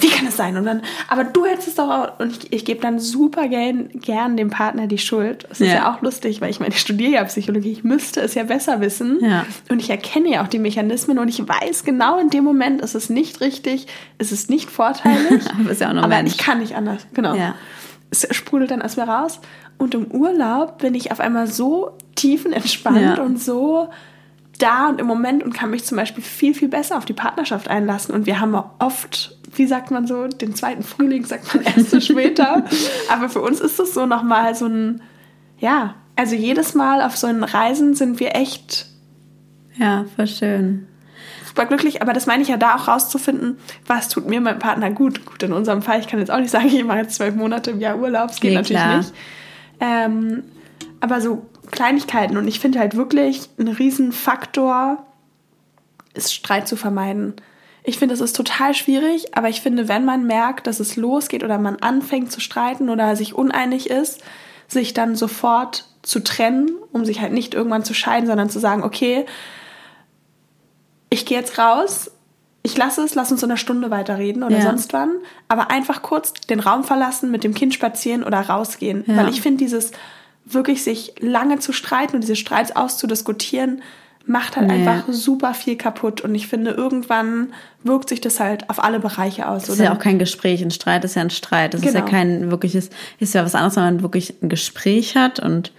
wie 0.00 0.08
kann 0.08 0.26
es 0.26 0.36
sein? 0.36 0.56
Und 0.56 0.64
dann, 0.64 0.82
aber 1.08 1.24
du 1.24 1.44
hättest 1.46 1.68
es 1.68 1.74
doch 1.76 1.88
auch. 1.88 2.20
Und 2.20 2.30
ich, 2.32 2.52
ich 2.52 2.64
gebe 2.64 2.80
dann 2.80 2.98
super 2.98 3.48
gern, 3.48 3.88
gern 3.94 4.36
dem 4.36 4.50
Partner 4.50 4.86
die 4.86 4.98
Schuld. 4.98 5.46
Das 5.48 5.60
ist 5.60 5.72
Ja. 5.72 5.92
auch 5.94 6.02
lustig, 6.02 6.40
weil 6.40 6.50
ich 6.50 6.60
meine, 6.60 6.72
ich 6.74 6.80
studiere 6.80 7.12
ja 7.12 7.24
Psychologie. 7.24 7.72
Ich 7.72 7.84
müsste 7.84 8.20
es 8.20 8.34
ja 8.34 8.42
besser 8.44 8.80
wissen. 8.80 9.18
Ja. 9.22 9.46
Und 9.70 9.78
ich 9.80 9.90
erkenne 9.90 10.30
ja 10.30 10.42
auch 10.42 10.48
die 10.48 10.58
Mechanismen 10.58 11.18
und 11.18 11.28
ich 11.28 11.40
weiß 11.46 11.84
genau 11.84 12.18
in 12.18 12.30
dem 12.30 12.44
Moment, 12.44 12.80
ist 12.82 12.94
es 12.94 13.08
nicht 13.10 13.40
richtig, 13.40 13.86
ist 14.18 14.32
es 14.32 14.48
nicht 14.48 14.70
vorteilig. 14.70 15.42
Aber 15.60 15.70
ist 15.70 15.80
ja 15.80 15.88
auch 15.90 15.96
Aber 15.96 16.08
Mensch. 16.08 16.32
ich 16.32 16.38
kann 16.38 16.58
nicht 16.60 16.74
anders. 16.76 17.06
Genau. 17.14 17.34
Ja. 17.34 17.54
Es 18.10 18.26
sprudelt 18.30 18.70
dann 18.70 18.80
mir 18.80 19.02
raus. 19.08 19.40
Und 19.78 19.94
im 19.94 20.06
Urlaub 20.12 20.78
bin 20.78 20.94
ich 20.94 21.10
auf 21.10 21.18
einmal 21.20 21.46
so 21.48 21.96
tiefenentspannt 22.14 23.18
Ja. 23.18 23.22
und 23.22 23.40
so 23.40 23.88
da 24.60 24.88
und 24.88 25.00
im 25.00 25.06
Moment 25.08 25.42
und 25.42 25.52
kann 25.52 25.70
mich 25.70 25.84
zum 25.84 25.96
Beispiel 25.96 26.22
viel, 26.22 26.54
viel 26.54 26.68
besser 26.68 26.96
auf 26.96 27.04
die 27.04 27.12
Partnerschaft 27.12 27.66
einlassen. 27.68 28.14
Und 28.14 28.26
wir 28.26 28.38
haben 28.40 28.54
auch 28.54 28.70
oft, 28.78 29.36
wie 29.56 29.66
sagt 29.66 29.90
man 29.90 30.06
so, 30.06 30.26
den 30.26 30.54
zweiten 30.54 30.82
Frühling 30.82 31.24
sagt 31.24 31.54
man 31.54 31.64
erst 31.76 31.90
so 31.90 32.00
später. 32.00 32.64
Aber 33.10 33.28
für 33.28 33.40
uns 33.40 33.60
ist 33.60 33.78
das 33.78 33.94
so 33.94 34.06
nochmal 34.06 34.54
so 34.54 34.66
ein, 34.66 35.02
ja, 35.58 35.94
also 36.16 36.34
jedes 36.34 36.74
Mal 36.74 37.02
auf 37.02 37.16
so 37.16 37.26
einen 37.26 37.44
Reisen 37.44 37.94
sind 37.94 38.20
wir 38.20 38.34
echt 38.36 38.86
ja, 39.76 40.04
voll 40.14 40.28
schön. 40.28 40.86
super 41.46 41.66
glücklich, 41.66 42.00
aber 42.00 42.12
das 42.12 42.26
meine 42.26 42.42
ich 42.42 42.48
ja 42.48 42.56
da 42.56 42.76
auch 42.76 42.86
rauszufinden, 42.86 43.58
was 43.86 44.08
tut 44.08 44.28
mir 44.28 44.40
mein 44.40 44.58
Partner 44.60 44.90
gut. 44.90 45.24
Gut, 45.26 45.42
in 45.42 45.52
unserem 45.52 45.82
Fall, 45.82 45.98
ich 45.98 46.06
kann 46.06 46.20
jetzt 46.20 46.30
auch 46.30 46.38
nicht 46.38 46.50
sagen, 46.50 46.66
ich 46.72 46.84
mache 46.84 46.98
jetzt 46.98 47.16
zwölf 47.16 47.34
Monate 47.34 47.72
im 47.72 47.80
Jahr 47.80 47.98
Urlaub, 47.98 48.28
das 48.28 48.40
geht 48.40 48.50
Nee, 48.50 48.56
natürlich 48.56 48.82
klar. 48.82 48.96
nicht. 48.98 49.12
Ähm, 49.80 50.44
aber 51.00 51.20
so 51.20 51.46
Kleinigkeiten 51.72 52.36
und 52.36 52.46
ich 52.46 52.60
finde 52.60 52.78
halt 52.78 52.96
wirklich 52.96 53.48
ein 53.58 53.68
Riesenfaktor 53.68 55.04
ist 56.14 56.32
Streit 56.32 56.68
zu 56.68 56.76
vermeiden. 56.76 57.34
Ich 57.86 57.98
finde, 57.98 58.14
es 58.14 58.20
ist 58.22 58.34
total 58.34 58.74
schwierig, 58.74 59.36
aber 59.36 59.50
ich 59.50 59.60
finde, 59.60 59.88
wenn 59.88 60.06
man 60.06 60.26
merkt, 60.26 60.66
dass 60.66 60.80
es 60.80 60.96
losgeht 60.96 61.44
oder 61.44 61.58
man 61.58 61.76
anfängt 61.76 62.32
zu 62.32 62.40
streiten 62.40 62.88
oder 62.88 63.14
sich 63.14 63.34
uneinig 63.34 63.90
ist, 63.90 64.22
sich 64.68 64.94
dann 64.94 65.14
sofort 65.16 65.84
zu 66.02 66.20
trennen, 66.20 66.70
um 66.92 67.04
sich 67.04 67.20
halt 67.20 67.32
nicht 67.34 67.52
irgendwann 67.52 67.84
zu 67.84 67.92
scheiden, 67.92 68.26
sondern 68.26 68.48
zu 68.48 68.58
sagen, 68.58 68.82
okay, 68.82 69.26
ich 71.10 71.26
gehe 71.26 71.38
jetzt 71.38 71.58
raus, 71.58 72.10
ich 72.62 72.74
lasse 72.76 73.02
es, 73.02 73.14
lass 73.14 73.30
uns 73.30 73.42
in 73.42 73.50
einer 73.50 73.58
Stunde 73.58 73.90
weiterreden 73.90 74.42
oder 74.42 74.56
Ja. 74.56 74.62
sonst 74.62 74.94
wann, 74.94 75.10
aber 75.48 75.70
einfach 75.70 76.00
kurz 76.00 76.32
den 76.32 76.60
Raum 76.60 76.84
verlassen, 76.84 77.30
mit 77.30 77.44
dem 77.44 77.52
Kind 77.52 77.74
spazieren 77.74 78.24
oder 78.24 78.40
rausgehen. 78.40 79.04
Ja. 79.06 79.16
Weil 79.18 79.28
ich 79.28 79.42
finde, 79.42 79.58
dieses 79.58 79.92
wirklich 80.46 80.82
sich 80.82 81.14
lange 81.20 81.58
zu 81.58 81.72
streiten 81.72 82.16
und 82.16 82.22
diese 82.22 82.36
Streits 82.36 82.74
auszudiskutieren, 82.74 83.82
macht 84.26 84.56
halt 84.56 84.68
Nee. 84.68 84.86
einfach 84.86 85.04
super 85.12 85.52
viel 85.54 85.76
kaputt. 85.76 86.22
Und 86.22 86.34
ich 86.34 86.46
finde, 86.46 86.70
irgendwann 86.70 87.52
wirkt 87.82 88.08
sich 88.08 88.20
das 88.20 88.40
halt 88.40 88.70
auf 88.70 88.82
alle 88.82 88.98
Bereiche 89.00 89.48
aus. 89.48 89.64
Es 89.64 89.68
ist 89.70 89.80
ja 89.80 89.92
auch 89.94 89.98
kein 89.98 90.18
Gespräch. 90.18 90.62
Ein 90.62 90.70
Streit 90.70 91.04
ist 91.04 91.14
ja 91.16 91.22
ein 91.22 91.30
Streit. 91.30 91.74
Es 91.74 91.82
ist 91.82 91.92
ja 91.94 92.00
Genau. 92.00 92.10
kein 92.10 92.50
wirkliches, 92.50 92.88
ist 93.18 93.34
ja 93.34 93.44
was 93.44 93.54
anderes, 93.54 93.76
wenn 93.76 93.84
man 93.84 94.02
wirklich 94.02 94.34
ein 94.42 94.48
Gespräch 94.48 95.16
hat 95.16 95.40
und 95.40 95.72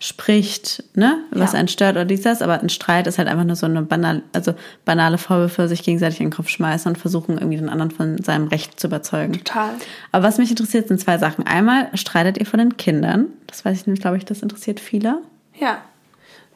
spricht, 0.00 0.84
ne, 0.94 1.18
was 1.32 1.54
Ja. 1.54 1.58
einen 1.58 1.66
stört 1.66 1.96
oder 1.96 2.04
dies, 2.04 2.22
das. 2.22 2.40
Aber 2.40 2.60
ein 2.60 2.68
Streit 2.68 3.08
ist 3.08 3.18
halt 3.18 3.26
einfach 3.26 3.42
nur 3.42 3.56
so 3.56 3.66
eine 3.66 3.82
banale, 3.82 4.22
also 4.32 4.54
banale 4.84 5.18
Vorwürfe 5.18 5.66
sich 5.66 5.82
gegenseitig 5.82 6.20
in 6.20 6.26
den 6.26 6.32
Kopf 6.32 6.48
schmeißen 6.50 6.88
und 6.92 6.96
versuchen 6.98 7.36
irgendwie 7.36 7.56
den 7.58 7.68
anderen 7.68 7.90
von 7.90 8.22
seinem 8.22 8.46
Recht 8.46 8.78
zu 8.78 8.86
überzeugen. 8.86 9.32
total. 9.32 9.70
Aber 10.12 10.24
was 10.24 10.38
mich 10.38 10.50
interessiert, 10.50 10.86
sind 10.86 11.00
zwei 11.00 11.18
Sachen. 11.18 11.44
Einmal 11.48 11.88
streitet 11.94 12.38
ihr 12.38 12.46
von 12.46 12.58
den 12.58 12.76
Kindern. 12.76 13.26
Das 13.48 13.64
weiß 13.64 13.76
ich 13.80 13.86
nämlich, 13.88 14.00
glaube 14.00 14.16
ich, 14.18 14.24
das 14.24 14.40
interessiert 14.40 14.78
viele. 14.78 15.18
Ja. 15.58 15.78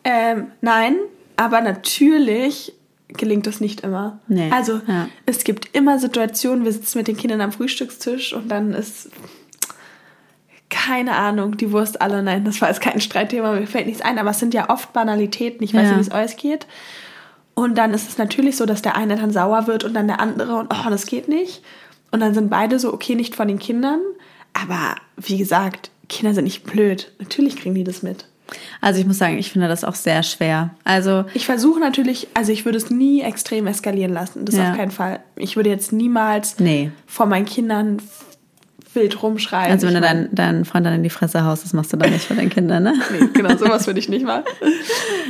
Ähm, 0.05 0.47
nein, 0.61 0.95
aber 1.37 1.61
natürlich 1.61 2.73
gelingt 3.09 3.47
das 3.47 3.61
nicht 3.61 3.83
immer. 3.83 4.21
Nee, 4.29 4.51
Also 4.53 4.81
ja. 4.87 5.09
es 5.27 5.45
gibt 5.45 5.75
immer 5.77 5.99
Situationen, 5.99 6.65
wir 6.65 6.73
sitzen 6.73 6.99
mit 6.99 7.09
den 7.09 7.17
Kindern 7.17 7.41
am 7.43 7.53
Frühstückstisch 7.53 8.33
und 8.33 8.49
dann 8.49 8.73
ist 8.73 9.11
keine 10.71 11.17
Ahnung, 11.17 11.57
die 11.59 11.71
Wurst 11.71 12.01
alle, 12.01 12.23
nein, 12.23 12.45
das 12.45 12.61
war 12.63 12.69
jetzt 12.69 12.81
kein 12.81 13.01
Streitthema, 13.01 13.53
mir 13.53 13.67
fällt 13.67 13.87
nichts 13.87 14.01
ein, 14.01 14.19
aber 14.19 14.31
es 14.31 14.39
sind 14.39 14.55
ja 14.55 14.71
oft 14.71 14.93
Banalitäten, 14.95 15.63
ich 15.63 15.75
weiß 15.75 15.83
Ja. 15.91 15.97
nicht, 15.97 16.11
wie 16.11 16.15
es 16.17 16.31
euch 16.33 16.37
geht. 16.39 16.67
Und 17.55 17.77
dann 17.77 17.93
ist 17.93 18.09
es 18.09 18.17
natürlich 18.17 18.57
so, 18.57 18.65
dass 18.65 18.81
der 18.81 18.97
eine 18.97 19.17
dann 19.17 19.31
sauer 19.31 19.67
wird 19.67 19.85
und 19.85 19.93
dann 19.93 20.07
der 20.07 20.21
andere 20.21 20.57
und 20.57 20.73
oh, 20.73 20.89
das 20.89 21.05
geht 21.05 21.29
nicht. 21.29 21.63
Und 22.11 22.21
dann 22.21 22.33
sind 22.33 22.49
beide 22.49 22.79
so, 22.79 22.93
okay, 22.95 23.15
nicht 23.15 23.35
von 23.37 23.49
den 23.49 23.59
Kindern. 23.59 24.01
Aber 24.55 24.97
wie 25.19 25.37
gesagt, 25.37 25.91
Kinder 26.09 26.33
sind 26.35 26.45
nicht 26.45 26.65
blöd. 26.65 27.13
Natürlich 27.19 27.57
kriegen 27.57 27.75
die 27.75 27.85
das 27.85 28.03
mit. 28.03 28.27
Also 28.81 29.01
ich 29.01 29.07
muss 29.07 29.19
sagen, 29.19 29.39
ich 29.39 29.53
finde 29.53 29.69
das 29.69 29.85
auch 29.85 29.95
sehr 29.95 30.23
schwer. 30.23 30.71
Also 30.85 31.25
ich 31.35 31.47
versuche 31.47 31.81
natürlich, 31.81 32.29
also 32.35 32.53
ich 32.53 32.65
würde 32.65 32.79
es 32.79 32.91
nie 32.91 33.23
extrem 33.23 33.67
eskalieren 33.67 34.13
lassen. 34.13 34.45
Das 34.45 34.57
ja. 34.57 34.71
auf 34.71 34.77
keinen 34.77 34.91
Fall. 34.91 35.21
Ich 35.37 35.57
würde 35.57 35.71
jetzt 35.71 35.93
niemals 35.93 36.59
nee. 36.59 36.91
vor 37.07 37.27
meinen 37.27 37.47
Kindern 37.47 38.03
wild 38.95 39.23
rumschreien. 39.23 39.71
Also 39.71 39.87
wenn 39.87 39.95
du 39.95 40.01
deinen 40.01 40.29
dein 40.33 40.65
Freund 40.65 40.85
dann 40.87 40.95
in 40.95 41.03
die 41.03 41.11
Fresse 41.11 41.45
haust, 41.45 41.65
das 41.65 41.73
machst 41.73 41.93
du 41.93 41.97
dann 41.97 42.11
nicht 42.11 42.27
für 42.27 42.35
deine 42.35 42.51
Kinder, 42.51 42.81
ne? 42.81 42.95
nee, 43.19 43.29
genau, 43.33 43.57
sowas 43.57 43.87
würde 43.87 44.01
ich 44.01 44.09
nicht 44.09 44.27
machen. 44.27 44.45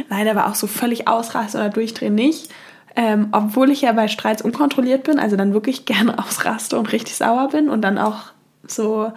Nein, 0.09 0.29
aber 0.29 0.48
auch 0.48 0.55
so 0.55 0.66
völlig 0.66 1.09
ausrasten 1.09 1.61
oder 1.61 1.70
durchdrehen 1.70 2.14
nicht. 2.14 2.51
Ähm, 2.94 3.29
obwohl 3.33 3.70
ich 3.70 3.83
ja 3.83 3.92
bei 3.92 4.09
Streits 4.09 4.42
unkontrolliert 4.42 5.05
bin, 5.05 5.18
also 5.18 5.37
dann 5.37 5.55
wirklich 5.55 5.85
gerne 5.85 6.18
ausraste 6.27 6.79
und 6.79 6.92
richtig 6.92 7.16
sauer 7.16 7.48
bin 7.48 7.68
und 7.68 7.83
dann 7.83 7.98
auch 7.98 8.33
so 8.66 9.12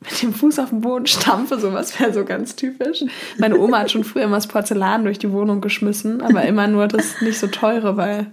mit 0.00 0.22
dem 0.22 0.32
Fuß 0.32 0.58
auf 0.58 0.70
den 0.70 0.80
Boden 0.80 1.06
stampfe, 1.06 1.58
sowas 1.60 1.98
wäre 2.00 2.12
so 2.12 2.24
ganz 2.24 2.56
typisch. 2.56 3.04
Meine 3.38 3.58
Oma 3.58 3.80
hat 3.80 3.90
schon 3.90 4.04
früher 4.04 4.24
immer 4.24 4.36
das 4.36 4.46
Porzellan 4.46 5.04
durch 5.04 5.18
die 5.18 5.30
Wohnung 5.30 5.60
geschmissen, 5.60 6.22
aber 6.22 6.44
immer 6.44 6.66
nur 6.66 6.88
das 6.88 7.20
nicht 7.20 7.38
so 7.38 7.46
teure, 7.46 7.96
weil 7.96 8.30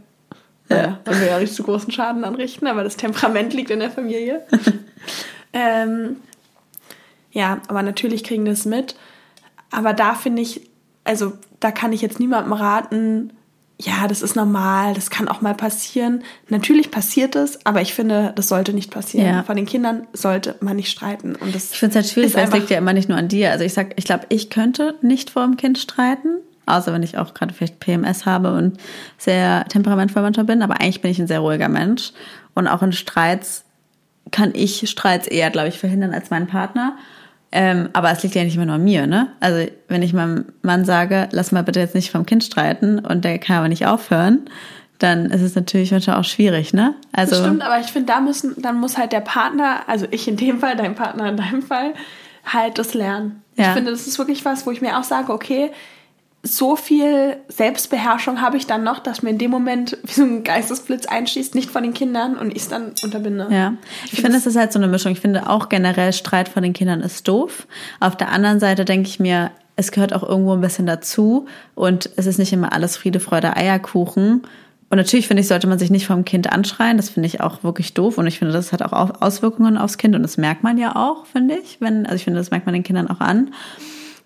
ja, 0.69 0.99
dann 1.03 1.19
wir 1.19 1.27
ja 1.27 1.39
nicht 1.39 1.53
zu 1.53 1.63
großen 1.63 1.91
Schaden 1.91 2.23
anrichten, 2.23 2.67
aber 2.67 2.83
das 2.83 2.97
Temperament 2.97 3.53
liegt 3.53 3.69
in 3.69 3.79
der 3.79 3.91
Familie. 3.91 4.45
ähm, 5.53 6.17
ja, 7.31 7.61
aber 7.67 7.83
natürlich 7.83 8.23
kriegen 8.23 8.45
das 8.45 8.65
mit. 8.65 8.95
Aber 9.71 9.93
da 9.93 10.15
finde 10.15 10.41
ich, 10.41 10.69
also 11.03 11.33
da 11.59 11.71
kann 11.71 11.93
ich 11.93 12.01
jetzt 12.01 12.19
niemandem 12.19 12.53
raten, 12.53 13.33
ja, 13.79 14.07
das 14.07 14.23
ist 14.23 14.35
normal, 14.35 14.95
das 14.95 15.11
kann 15.11 15.27
auch 15.27 15.41
mal 15.41 15.53
passieren. 15.53 16.23
Natürlich 16.49 16.89
passiert 16.89 17.35
es, 17.35 17.63
aber 17.65 17.81
ich 17.81 17.93
finde, 17.93 18.33
das 18.35 18.47
sollte 18.47 18.73
nicht 18.73 18.89
passieren. 18.89 19.27
Ja. 19.27 19.43
Von 19.43 19.55
den 19.55 19.67
Kindern 19.67 20.07
sollte 20.13 20.55
man 20.61 20.75
nicht 20.77 20.89
streiten. 20.89 21.35
Und 21.35 21.53
das 21.53 21.71
ich 21.71 21.77
finde 21.77 21.91
es 21.91 21.95
halt 21.95 22.11
schwierig, 22.11 22.35
weil 22.35 22.45
es 22.45 22.53
liegt 22.53 22.71
ja 22.71 22.79
immer 22.79 22.93
nicht 22.93 23.07
nur 23.07 23.19
an 23.19 23.27
dir. 23.27 23.51
Also 23.51 23.63
ich 23.63 23.73
sag, 23.73 23.93
ich 23.95 24.05
glaube, 24.05 24.25
ich 24.29 24.49
könnte 24.49 24.95
nicht 25.01 25.29
vor 25.29 25.43
dem 25.43 25.57
Kind 25.57 25.77
streiten, 25.77 26.39
außer 26.65 26.91
wenn 26.91 27.03
ich 27.03 27.19
auch 27.19 27.35
gerade 27.35 27.53
vielleicht 27.53 27.79
PMS 27.79 28.25
habe 28.25 28.55
und 28.55 28.77
sehr 29.19 29.65
temperamentvoll 29.65 30.23
manchmal 30.23 30.47
bin. 30.47 30.63
Aber 30.63 30.81
eigentlich 30.81 31.01
bin 31.01 31.11
ich 31.11 31.19
ein 31.19 31.27
sehr 31.27 31.41
ruhiger 31.41 31.69
Mensch. 31.69 32.13
Und 32.55 32.67
auch 32.67 32.81
in 32.81 32.93
Streits 32.93 33.63
kann 34.31 34.53
ich 34.55 34.89
Streits 34.89 35.27
eher, 35.27 35.51
glaube 35.51 35.67
ich, 35.67 35.77
verhindern 35.77 36.15
als 36.15 36.31
mein 36.31 36.47
Partner. 36.47 36.97
Ähm, 37.51 37.89
aber 37.93 38.11
es 38.11 38.23
liegt 38.23 38.35
ja 38.35 38.43
nicht 38.43 38.55
immer 38.55 38.65
nur 38.65 38.75
an 38.75 38.83
mir, 38.83 39.07
ne? 39.07 39.29
Also 39.39 39.71
wenn 39.87 40.01
ich 40.01 40.13
meinem 40.13 40.45
Mann 40.63 40.83
sage, 40.83 41.29
lass 41.31 41.51
mal 41.51 41.63
bitte 41.63 41.79
jetzt 41.79 41.95
nicht 41.95 42.11
vom 42.11 42.25
Kind 42.25 42.43
streiten 42.43 42.99
und 42.99 43.23
der 43.23 43.39
kann 43.39 43.57
aber 43.57 43.69
nicht 43.69 43.85
aufhören, 43.85 44.49
dann 44.99 45.27
ist 45.27 45.41
es 45.41 45.55
natürlich 45.55 45.91
manchmal 45.91 46.17
auch 46.17 46.25
schwierig, 46.25 46.73
ne? 46.73 46.95
Also 47.13 47.31
das 47.31 47.45
stimmt, 47.45 47.61
aber 47.61 47.79
ich 47.79 47.87
finde, 47.87 48.11
da 48.11 48.19
müssen, 48.19 48.61
dann 48.61 48.79
muss 48.79 48.97
halt 48.97 49.13
der 49.13 49.21
Partner, 49.21 49.81
also 49.87 50.07
ich 50.11 50.27
in 50.27 50.35
dem 50.35 50.59
Fall, 50.59 50.75
dein 50.75 50.95
Partner 50.95 51.29
in 51.29 51.37
deinem 51.37 51.61
Fall, 51.61 51.93
halt 52.45 52.77
das 52.79 52.93
lernen. 52.93 53.43
Ja. 53.55 53.69
Ich 53.69 53.73
finde, 53.73 53.91
das 53.91 54.07
ist 54.07 54.17
wirklich 54.17 54.43
was, 54.43 54.65
wo 54.65 54.71
ich 54.71 54.81
mir 54.81 54.97
auch 54.97 55.03
sage, 55.03 55.31
okay, 55.31 55.71
so 56.47 56.75
viel 56.75 57.37
Selbstbeherrschung 57.47 58.41
habe 58.41 58.57
ich 58.57 58.65
dann 58.65 58.83
noch, 58.83 58.99
dass 58.99 59.21
mir 59.21 59.29
in 59.29 59.37
dem 59.37 59.51
Moment 59.51 59.97
wie 60.03 60.11
so 60.11 60.23
ein 60.23 60.43
Geistesblitz 60.43 61.05
einschießt, 61.05 61.55
nicht 61.55 61.69
von 61.69 61.83
den 61.83 61.93
Kindern 61.93 62.37
und 62.37 62.51
ich 62.51 62.63
es 62.63 62.69
dann 62.69 62.93
unterbinde. 63.03 63.47
Ja, 63.51 63.73
ich, 64.05 64.13
ich 64.13 64.21
finde, 64.21 64.37
es 64.37 64.45
ist 64.45 64.55
halt 64.55 64.73
so 64.73 64.79
eine 64.79 64.87
Mischung. 64.87 65.11
Ich 65.11 65.19
finde 65.19 65.49
auch 65.49 65.69
generell 65.69 66.13
Streit 66.13 66.49
von 66.49 66.63
den 66.63 66.73
Kindern 66.73 67.01
ist 67.01 67.27
doof. 67.27 67.67
Auf 67.99 68.15
der 68.15 68.31
anderen 68.31 68.59
Seite 68.59 68.85
denke 68.85 69.09
ich 69.09 69.19
mir, 69.19 69.51
es 69.75 69.91
gehört 69.91 70.13
auch 70.13 70.23
irgendwo 70.23 70.53
ein 70.53 70.61
bisschen 70.61 70.87
dazu 70.87 71.45
und 71.75 72.09
es 72.15 72.25
ist 72.25 72.39
nicht 72.39 72.51
immer 72.51 72.73
alles 72.73 72.97
Friede, 72.97 73.19
Freude, 73.19 73.55
Eierkuchen. 73.55 74.41
Und 74.89 74.97
natürlich 74.97 75.27
finde 75.27 75.41
ich, 75.41 75.47
sollte 75.47 75.67
man 75.67 75.79
sich 75.79 75.91
nicht 75.91 76.07
vom 76.07 76.23
Kind 76.23 76.51
anschreien. 76.51 76.95
Das 76.95 77.09
finde 77.09 77.27
ich 77.27 77.41
auch 77.41 77.63
wirklich 77.63 77.93
doof. 77.93 78.17
Und 78.17 78.25
ich 78.25 78.39
finde, 78.39 78.53
das 78.53 78.71
hat 78.71 78.81
auch 78.81 79.21
Auswirkungen 79.21 79.77
aufs 79.77 79.97
Kind. 79.97 80.15
Und 80.15 80.21
das 80.21 80.37
merkt 80.37 80.63
man 80.63 80.77
ja 80.77 80.95
auch, 80.95 81.25
finde 81.25 81.55
ich. 81.55 81.81
Wenn, 81.81 82.05
also 82.05 82.15
ich 82.15 82.23
finde, 82.23 82.39
das 82.39 82.51
merkt 82.51 82.65
man 82.65 82.73
den 82.73 82.83
Kindern 82.83 83.09
auch 83.09 83.19
an. 83.19 83.51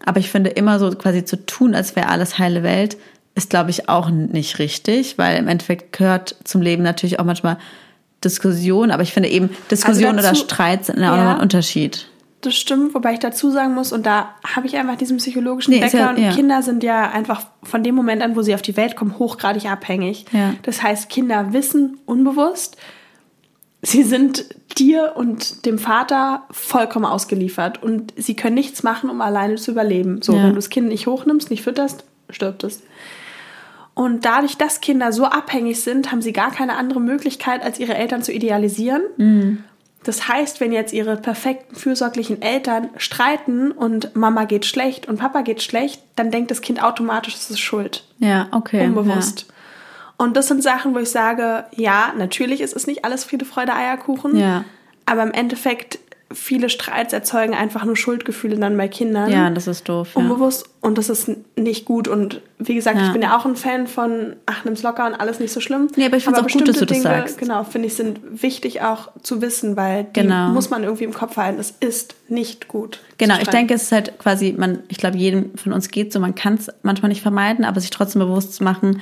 Aber 0.05 0.19
ich 0.19 0.29
finde 0.29 0.49
immer 0.49 0.79
so 0.79 0.89
quasi 0.91 1.25
zu 1.25 1.45
tun, 1.45 1.75
als 1.75 1.95
wäre 1.95 2.09
alles 2.09 2.39
heile 2.39 2.63
Welt, 2.63 2.97
ist, 3.35 3.49
glaube 3.49 3.69
ich, 3.69 3.87
auch 3.87 4.09
nicht 4.09 4.59
richtig, 4.59 5.17
weil 5.17 5.37
im 5.37 5.47
Endeffekt 5.47 5.97
gehört 5.97 6.35
zum 6.43 6.61
Leben 6.61 6.83
natürlich 6.83 7.19
auch 7.19 7.25
manchmal 7.25 7.57
Diskussion, 8.23 8.91
aber 8.91 9.03
ich 9.03 9.13
finde 9.13 9.29
eben 9.29 9.49
Diskussion 9.69 10.17
also 10.17 10.27
dazu, 10.27 10.29
oder 10.29 10.35
Streit 10.35 10.85
sind 10.85 10.99
ja 10.99 11.13
auch 11.13 11.17
noch 11.17 11.35
ein 11.35 11.41
Unterschied. 11.41 12.07
Das 12.41 12.55
stimmt, 12.55 12.93
wobei 12.95 13.13
ich 13.13 13.19
dazu 13.19 13.51
sagen 13.51 13.73
muss, 13.73 13.93
und 13.93 14.05
da 14.05 14.29
habe 14.43 14.67
ich 14.67 14.75
einfach 14.75 14.95
diesen 14.95 15.17
psychologischen 15.17 15.73
nee, 15.73 15.79
Background. 15.79 16.17
Ja, 16.17 16.29
ja. 16.29 16.35
Kinder 16.35 16.61
sind 16.63 16.83
ja 16.83 17.11
einfach 17.11 17.45
von 17.63 17.83
dem 17.83 17.95
Moment 17.95 18.21
an, 18.21 18.35
wo 18.35 18.41
sie 18.41 18.53
auf 18.53 18.61
die 18.61 18.75
Welt 18.77 18.95
kommen, 18.95 19.17
hochgradig 19.19 19.69
abhängig. 19.69 20.25
Ja. 20.31 20.55
Das 20.63 20.81
heißt, 20.81 21.09
Kinder 21.09 21.53
wissen 21.53 21.99
unbewusst, 22.05 22.77
sie 23.81 24.03
sind 24.03 24.45
dir 24.77 25.13
und 25.15 25.65
dem 25.65 25.79
Vater 25.79 26.43
vollkommen 26.51 27.05
ausgeliefert 27.05 27.81
und 27.81 28.13
sie 28.15 28.35
können 28.35 28.55
nichts 28.55 28.83
machen, 28.83 29.09
um 29.09 29.21
alleine 29.21 29.55
zu 29.55 29.71
überleben. 29.71 30.21
So, 30.21 30.33
ja. 30.33 30.43
wenn 30.43 30.49
du 30.49 30.55
das 30.55 30.69
Kind 30.69 30.87
nicht 30.87 31.07
hochnimmst, 31.07 31.49
nicht 31.49 31.63
fütterst, 31.63 32.03
stirbt 32.29 32.63
es. 32.63 32.81
Und 33.93 34.23
dadurch, 34.25 34.57
dass 34.57 34.81
Kinder 34.81 35.11
so 35.11 35.25
abhängig 35.25 35.81
sind, 35.81 36.11
haben 36.11 36.21
sie 36.21 36.31
gar 36.31 36.51
keine 36.51 36.77
andere 36.77 37.01
Möglichkeit, 37.01 37.61
als 37.63 37.79
ihre 37.79 37.95
Eltern 37.95 38.23
zu 38.23 38.31
idealisieren. 38.31 39.01
Mhm. 39.17 39.63
Das 40.03 40.27
heißt, 40.27 40.61
wenn 40.61 40.71
jetzt 40.71 40.93
ihre 40.93 41.17
perfekten, 41.17 41.75
fürsorglichen 41.75 42.41
Eltern 42.41 42.89
streiten 42.97 43.71
und 43.71 44.15
Mama 44.15 44.45
geht 44.45 44.65
schlecht 44.65 45.07
und 45.07 45.19
Papa 45.19 45.41
geht 45.41 45.61
schlecht, 45.61 46.01
dann 46.15 46.31
denkt 46.31 46.49
das 46.49 46.61
Kind 46.61 46.81
automatisch, 46.81 47.35
es 47.35 47.51
ist 47.51 47.59
schuld. 47.59 48.03
Ja, 48.17 48.47
okay. 48.51 48.85
Unbewusst. 48.85 49.45
Ja. 49.47 49.53
Und 50.21 50.37
das 50.37 50.47
sind 50.47 50.61
Sachen, 50.61 50.93
wo 50.93 50.99
ich 50.99 51.09
sage, 51.09 51.65
ja, 51.75 52.13
natürlich 52.15 52.61
ist 52.61 52.75
es 52.75 52.85
nicht 52.85 53.05
alles 53.05 53.23
Friede, 53.23 53.43
Freude, 53.43 53.73
Eierkuchen. 53.73 54.37
Ja. 54.37 54.65
Aber 55.07 55.23
im 55.23 55.31
Endeffekt, 55.31 55.97
viele 56.31 56.69
Streits 56.69 57.11
erzeugen 57.11 57.55
einfach 57.55 57.85
nur 57.85 57.95
Schuldgefühle 57.95 58.55
dann 58.57 58.77
bei 58.77 58.87
Kindern. 58.87 59.31
Ja, 59.31 59.49
das 59.49 59.65
ist 59.65 59.89
doof. 59.89 60.09
Ja. 60.13 60.21
Unbewusst. 60.21 60.69
Und 60.79 60.99
das 60.99 61.09
ist 61.09 61.31
nicht 61.55 61.85
gut. 61.85 62.07
Und 62.07 62.39
wie 62.59 62.75
gesagt, 62.75 62.99
ja. 62.99 63.07
ich 63.07 63.13
bin 63.13 63.23
ja 63.23 63.35
auch 63.35 63.47
ein 63.47 63.55
Fan 63.55 63.87
von, 63.87 64.35
ach, 64.45 64.63
nimm's 64.63 64.83
locker 64.83 65.07
und 65.07 65.15
alles 65.15 65.39
nicht 65.39 65.51
so 65.51 65.59
schlimm. 65.59 65.87
Nee, 65.95 66.05
aber 66.05 66.17
ich 66.17 66.23
finde 66.23 66.39
es 66.39 66.45
auch 66.45 66.51
gut, 66.51 66.67
dass 66.67 66.77
du 66.77 66.85
das 66.85 66.99
Dinge, 66.99 67.01
sagst. 67.01 67.39
Genau, 67.39 67.63
finde 67.63 67.87
ich, 67.87 67.95
sind 67.95 68.19
wichtig 68.43 68.83
auch 68.83 69.09
zu 69.23 69.41
wissen, 69.41 69.75
weil 69.75 70.03
die 70.03 70.21
genau. 70.21 70.49
muss 70.49 70.69
man 70.69 70.83
irgendwie 70.83 71.05
im 71.05 71.15
Kopf 71.15 71.35
halten. 71.35 71.59
Es 71.59 71.71
ist 71.79 72.13
nicht 72.29 72.67
gut. 72.67 72.99
Genau, 73.17 73.39
ich 73.41 73.47
denke, 73.47 73.73
es 73.73 73.81
ist 73.81 73.91
halt 73.91 74.19
quasi, 74.19 74.53
man, 74.55 74.83
ich 74.87 74.97
glaube, 74.97 75.17
jedem 75.17 75.57
von 75.57 75.73
uns 75.73 75.89
geht 75.89 76.13
so, 76.13 76.19
man 76.19 76.35
kann 76.35 76.53
es 76.53 76.69
manchmal 76.83 77.09
nicht 77.09 77.23
vermeiden, 77.23 77.65
aber 77.65 77.81
sich 77.81 77.89
trotzdem 77.89 78.19
bewusst 78.19 78.53
zu 78.53 78.63
machen, 78.63 79.01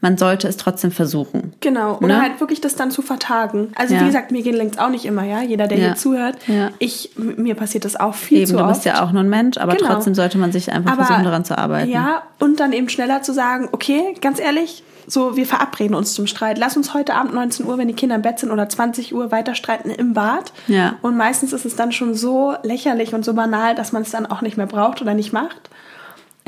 man 0.00 0.16
sollte 0.16 0.46
es 0.46 0.56
trotzdem 0.56 0.92
versuchen. 0.92 1.52
Genau. 1.60 1.96
Oder 1.96 2.06
ne? 2.06 2.22
halt 2.22 2.40
wirklich 2.40 2.60
das 2.60 2.76
dann 2.76 2.90
zu 2.90 3.02
vertagen. 3.02 3.72
Also 3.74 3.94
ja. 3.94 4.00
wie 4.00 4.06
gesagt, 4.06 4.30
mir 4.30 4.42
gehen 4.42 4.54
längst 4.54 4.80
auch 4.80 4.90
nicht 4.90 5.04
immer, 5.04 5.24
ja. 5.24 5.42
Jeder, 5.42 5.66
der 5.66 5.78
ja. 5.78 5.84
hier 5.86 5.96
zuhört, 5.96 6.36
ja. 6.46 6.70
ich, 6.78 7.10
mir 7.16 7.54
passiert 7.56 7.84
das 7.84 7.96
auch 7.96 8.14
viel 8.14 8.38
eben, 8.38 8.46
zu 8.46 8.56
oft. 8.56 8.64
Du 8.64 8.68
bist 8.68 8.84
ja 8.84 9.02
auch 9.02 9.10
nur 9.10 9.22
ein 9.22 9.28
Mensch, 9.28 9.58
aber 9.58 9.74
genau. 9.74 9.94
trotzdem 9.94 10.14
sollte 10.14 10.38
man 10.38 10.52
sich 10.52 10.72
einfach 10.72 10.92
aber, 10.92 11.04
versuchen, 11.04 11.24
daran 11.24 11.44
zu 11.44 11.58
arbeiten. 11.58 11.90
Ja, 11.90 12.22
und 12.38 12.60
dann 12.60 12.72
eben 12.72 12.88
schneller 12.88 13.22
zu 13.22 13.32
sagen, 13.32 13.68
okay, 13.72 14.14
ganz 14.20 14.38
ehrlich, 14.38 14.84
so, 15.10 15.36
wir 15.36 15.46
verabreden 15.46 15.96
uns 15.96 16.12
zum 16.12 16.26
Streit. 16.26 16.58
Lass 16.58 16.76
uns 16.76 16.92
heute 16.92 17.14
Abend 17.14 17.32
19 17.32 17.64
Uhr, 17.64 17.78
wenn 17.78 17.88
die 17.88 17.94
Kinder 17.94 18.14
im 18.16 18.22
Bett 18.22 18.38
sind, 18.38 18.50
oder 18.50 18.68
20 18.68 19.14
Uhr 19.14 19.32
weiter 19.32 19.54
streiten 19.54 19.90
im 19.90 20.12
Bad. 20.12 20.52
Ja. 20.66 20.96
Und 21.00 21.16
meistens 21.16 21.54
ist 21.54 21.64
es 21.64 21.76
dann 21.76 21.92
schon 21.92 22.14
so 22.14 22.54
lächerlich 22.62 23.14
und 23.14 23.24
so 23.24 23.32
banal, 23.32 23.74
dass 23.74 23.92
man 23.92 24.02
es 24.02 24.10
dann 24.10 24.26
auch 24.26 24.42
nicht 24.42 24.58
mehr 24.58 24.66
braucht 24.66 25.00
oder 25.00 25.14
nicht 25.14 25.32
macht. 25.32 25.70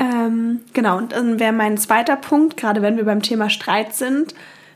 Ähm, 0.01 0.61
genau, 0.73 0.97
und 0.97 1.11
dann 1.11 1.39
wäre 1.39 1.53
mein 1.53 1.77
zweiter 1.77 2.15
Punkt, 2.15 2.57
gerade 2.57 2.81
wenn 2.81 2.97
wir 2.97 3.05
beim 3.05 3.21
Thema 3.21 3.49
Streit 3.49 3.93
sind, 3.93 4.33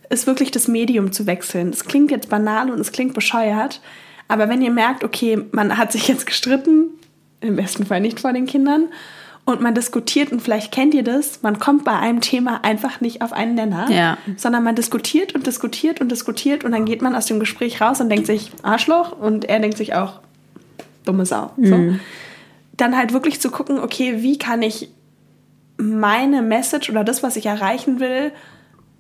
ist 0.10 0.28
wirklich 0.28 0.52
das 0.52 0.68
Medium 0.68 1.12
zu 1.12 1.26
wechseln. 1.26 1.72
Das 1.72 1.86
klingt 1.86 2.12
jetzt 2.12 2.30
banal 2.30 2.70
und 2.70 2.80
es 2.80 2.92
klingt 2.92 3.16
bescheuert, 3.16 3.82
aber 4.28 4.50
wenn 4.50 4.62
ihr 4.62 4.72
merkt, 4.72 5.04
okay, 5.04 5.42
man 5.52 5.78
hat 5.78 5.92
sich 5.92 6.08
jetzt 6.08 6.28
gestritten, 6.28 6.90
im 7.42 7.56
besten 7.56 7.88
Fall 7.88 8.02
nicht 8.02 8.20
vor 8.20 8.34
den 8.34 8.46
Kindern, 8.46 8.90
und 9.48 9.62
man 9.62 9.76
diskutiert 9.76 10.32
und 10.32 10.42
vielleicht 10.42 10.72
kennt 10.72 10.96
ihr 10.96 11.04
das, 11.04 11.44
man 11.44 11.60
kommt 11.60 11.84
bei 11.84 11.94
einem 11.94 12.20
Thema 12.20 12.64
einfach 12.64 13.00
nicht 13.00 13.22
auf 13.22 13.32
einen 13.32 13.54
Nenner, 13.54 13.88
ja. 13.92 14.18
sondern 14.38 14.64
man 14.64 14.76
diskutiert 14.76 15.36
und 15.36 15.46
diskutiert 15.46 16.02
und 16.02 16.12
diskutiert 16.12 16.64
und 16.64 16.72
dann 16.72 16.86
geht 16.86 17.04
man 17.04 17.16
aus 17.16 17.28
dem 17.28 17.40
Gespräch 17.40 17.80
raus 17.80 18.02
und 18.02 18.10
denkt 18.10 18.26
sich 18.26 18.52
Arschloch 18.64 19.12
und 19.12 19.46
er 19.46 19.60
denkt 19.60 19.78
sich 19.78 19.94
auch 19.94 20.20
dumme 21.06 21.28
Sau. 21.28 21.52
Mhm. 21.58 21.66
So. 21.68 22.00
Dann 22.78 22.98
halt 22.98 23.14
wirklich 23.14 23.40
zu 23.40 23.52
gucken, 23.52 23.78
okay, 23.78 24.24
wie 24.24 24.40
kann 24.40 24.64
ich 24.64 24.90
meine 25.78 26.42
Message 26.42 26.90
oder 26.90 27.04
das, 27.04 27.24
was 27.24 27.36
ich 27.36 27.46
erreichen 27.46 28.00
will, 28.00 28.32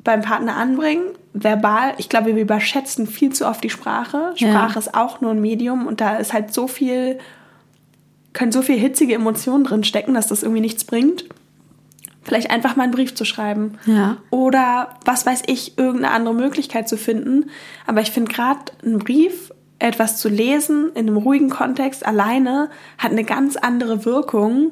beim 0.03 0.21
Partner 0.21 0.55
anbringen. 0.55 1.03
Verbal, 1.33 1.93
ich 1.97 2.07
glaube, 2.07 2.35
wir 2.35 2.41
überschätzen 2.41 3.07
viel 3.07 3.33
zu 3.33 3.45
oft 3.45 3.63
die 3.63 3.69
Sprache. 3.69 4.31
Sprache 4.35 4.73
ja. 4.73 4.79
ist 4.79 4.95
auch 4.95 5.19
nur 5.19 5.31
ein 5.31 5.41
Medium 5.41 5.87
und 5.87 5.99
da 5.99 6.15
ist 6.15 6.31
halt 6.31 6.53
so 6.53 6.67
viel, 6.67 7.19
können 8.31 8.51
so 8.51 8.61
viel 8.61 8.77
hitzige 8.77 9.15
Emotionen 9.15 9.65
drin 9.65 9.83
stecken, 9.83 10.13
dass 10.13 10.27
das 10.27 10.43
irgendwie 10.43 10.61
nichts 10.61 10.85
bringt. 10.85 11.25
Vielleicht 12.23 12.49
einfach 12.49 12.75
mal 12.75 12.83
einen 12.83 12.91
Brief 12.91 13.13
zu 13.13 13.25
schreiben. 13.25 13.77
Ja. 13.85 14.17
Oder 14.29 14.95
was 15.05 15.25
weiß 15.25 15.43
ich, 15.47 15.77
irgendeine 15.77 16.11
andere 16.11 16.33
Möglichkeit 16.33 16.89
zu 16.89 16.97
finden. 16.97 17.49
Aber 17.85 18.01
ich 18.01 18.11
finde 18.11 18.31
gerade 18.31 18.71
einen 18.83 18.99
Brief, 18.99 19.51
etwas 19.77 20.17
zu 20.17 20.29
lesen 20.29 20.91
in 20.95 21.07
einem 21.07 21.17
ruhigen 21.17 21.49
Kontext 21.49 22.05
alleine, 22.05 22.69
hat 22.97 23.11
eine 23.11 23.25
ganz 23.25 23.57
andere 23.57 24.05
Wirkung, 24.05 24.71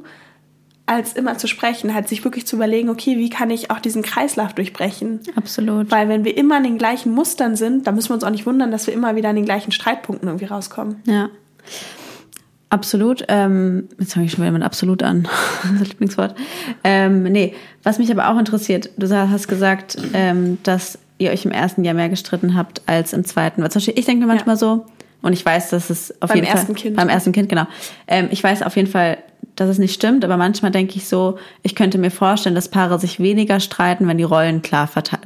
als 0.85 1.13
immer 1.13 1.37
zu 1.37 1.47
sprechen, 1.47 1.93
halt 1.93 2.09
sich 2.09 2.23
wirklich 2.23 2.45
zu 2.45 2.57
überlegen, 2.57 2.89
okay, 2.89 3.17
wie 3.17 3.29
kann 3.29 3.49
ich 3.49 3.71
auch 3.71 3.79
diesen 3.79 4.01
Kreislauf 4.01 4.53
durchbrechen? 4.53 5.21
Absolut. 5.35 5.91
Weil 5.91 6.09
wenn 6.09 6.25
wir 6.25 6.35
immer 6.37 6.57
an 6.57 6.63
den 6.63 6.77
gleichen 6.77 7.13
Mustern 7.13 7.55
sind, 7.55 7.87
dann 7.87 7.95
müssen 7.95 8.09
wir 8.09 8.15
uns 8.15 8.23
auch 8.23 8.29
nicht 8.29 8.45
wundern, 8.45 8.71
dass 8.71 8.87
wir 8.87 8.93
immer 8.93 9.15
wieder 9.15 9.29
an 9.29 9.35
den 9.35 9.45
gleichen 9.45 9.71
Streitpunkten 9.71 10.27
irgendwie 10.27 10.45
rauskommen. 10.45 11.01
Ja. 11.05 11.29
absolut. 12.69 13.23
Ähm, 13.29 13.87
jetzt 13.97 14.13
fange 14.13 14.25
ich 14.25 14.33
schon 14.33 14.43
wieder 14.43 14.51
mit 14.51 14.63
absolut 14.63 15.03
an. 15.03 15.27
das 15.79 15.87
Lieblingswort. 15.87 16.35
Ähm, 16.83 17.23
nee, 17.23 17.53
was 17.83 17.97
mich 17.97 18.11
aber 18.11 18.29
auch 18.29 18.37
interessiert, 18.37 18.89
du 18.97 19.09
hast 19.09 19.47
gesagt, 19.47 19.97
ähm, 20.13 20.57
dass 20.63 20.99
ihr 21.17 21.31
euch 21.31 21.45
im 21.45 21.51
ersten 21.51 21.85
Jahr 21.85 21.93
mehr 21.93 22.09
gestritten 22.09 22.55
habt 22.55 22.81
als 22.87 23.13
im 23.13 23.23
zweiten. 23.23 23.61
Weil 23.61 23.71
zum 23.71 23.79
Beispiel, 23.79 23.97
ich 23.97 24.05
denke 24.05 24.25
mir 24.25 24.27
manchmal 24.27 24.55
ja. 24.55 24.59
so, 24.59 24.85
und 25.21 25.31
ich 25.31 25.45
weiß, 25.45 25.69
dass 25.69 25.89
es 25.89 26.11
auf 26.21 26.29
beim 26.29 26.39
jeden 26.39 26.47
ersten 26.47 26.67
Fall 26.67 26.75
Kind. 26.75 26.95
beim 26.97 27.07
ersten 27.07 27.31
Kind 27.31 27.47
genau. 27.47 27.65
Ähm, 28.07 28.27
ich 28.29 28.43
weiß 28.43 28.61
auf 28.61 28.75
jeden 28.75 28.89
Fall, 28.89 29.17
dass 29.55 29.69
es 29.69 29.77
nicht 29.77 29.93
stimmt, 29.93 30.25
aber 30.25 30.37
manchmal 30.37 30.71
denke 30.71 30.95
ich 30.95 31.07
so, 31.07 31.37
ich 31.61 31.75
könnte 31.75 31.97
mir 31.97 32.11
vorstellen, 32.11 32.55
dass 32.55 32.69
Paare 32.69 32.99
sich 32.99 33.19
weniger 33.19 33.59
streiten, 33.59 34.07
wenn 34.07 34.17
die 34.17 34.23
Rollen 34.23 34.61
klar 34.61 34.87
verteilt, 34.87 35.23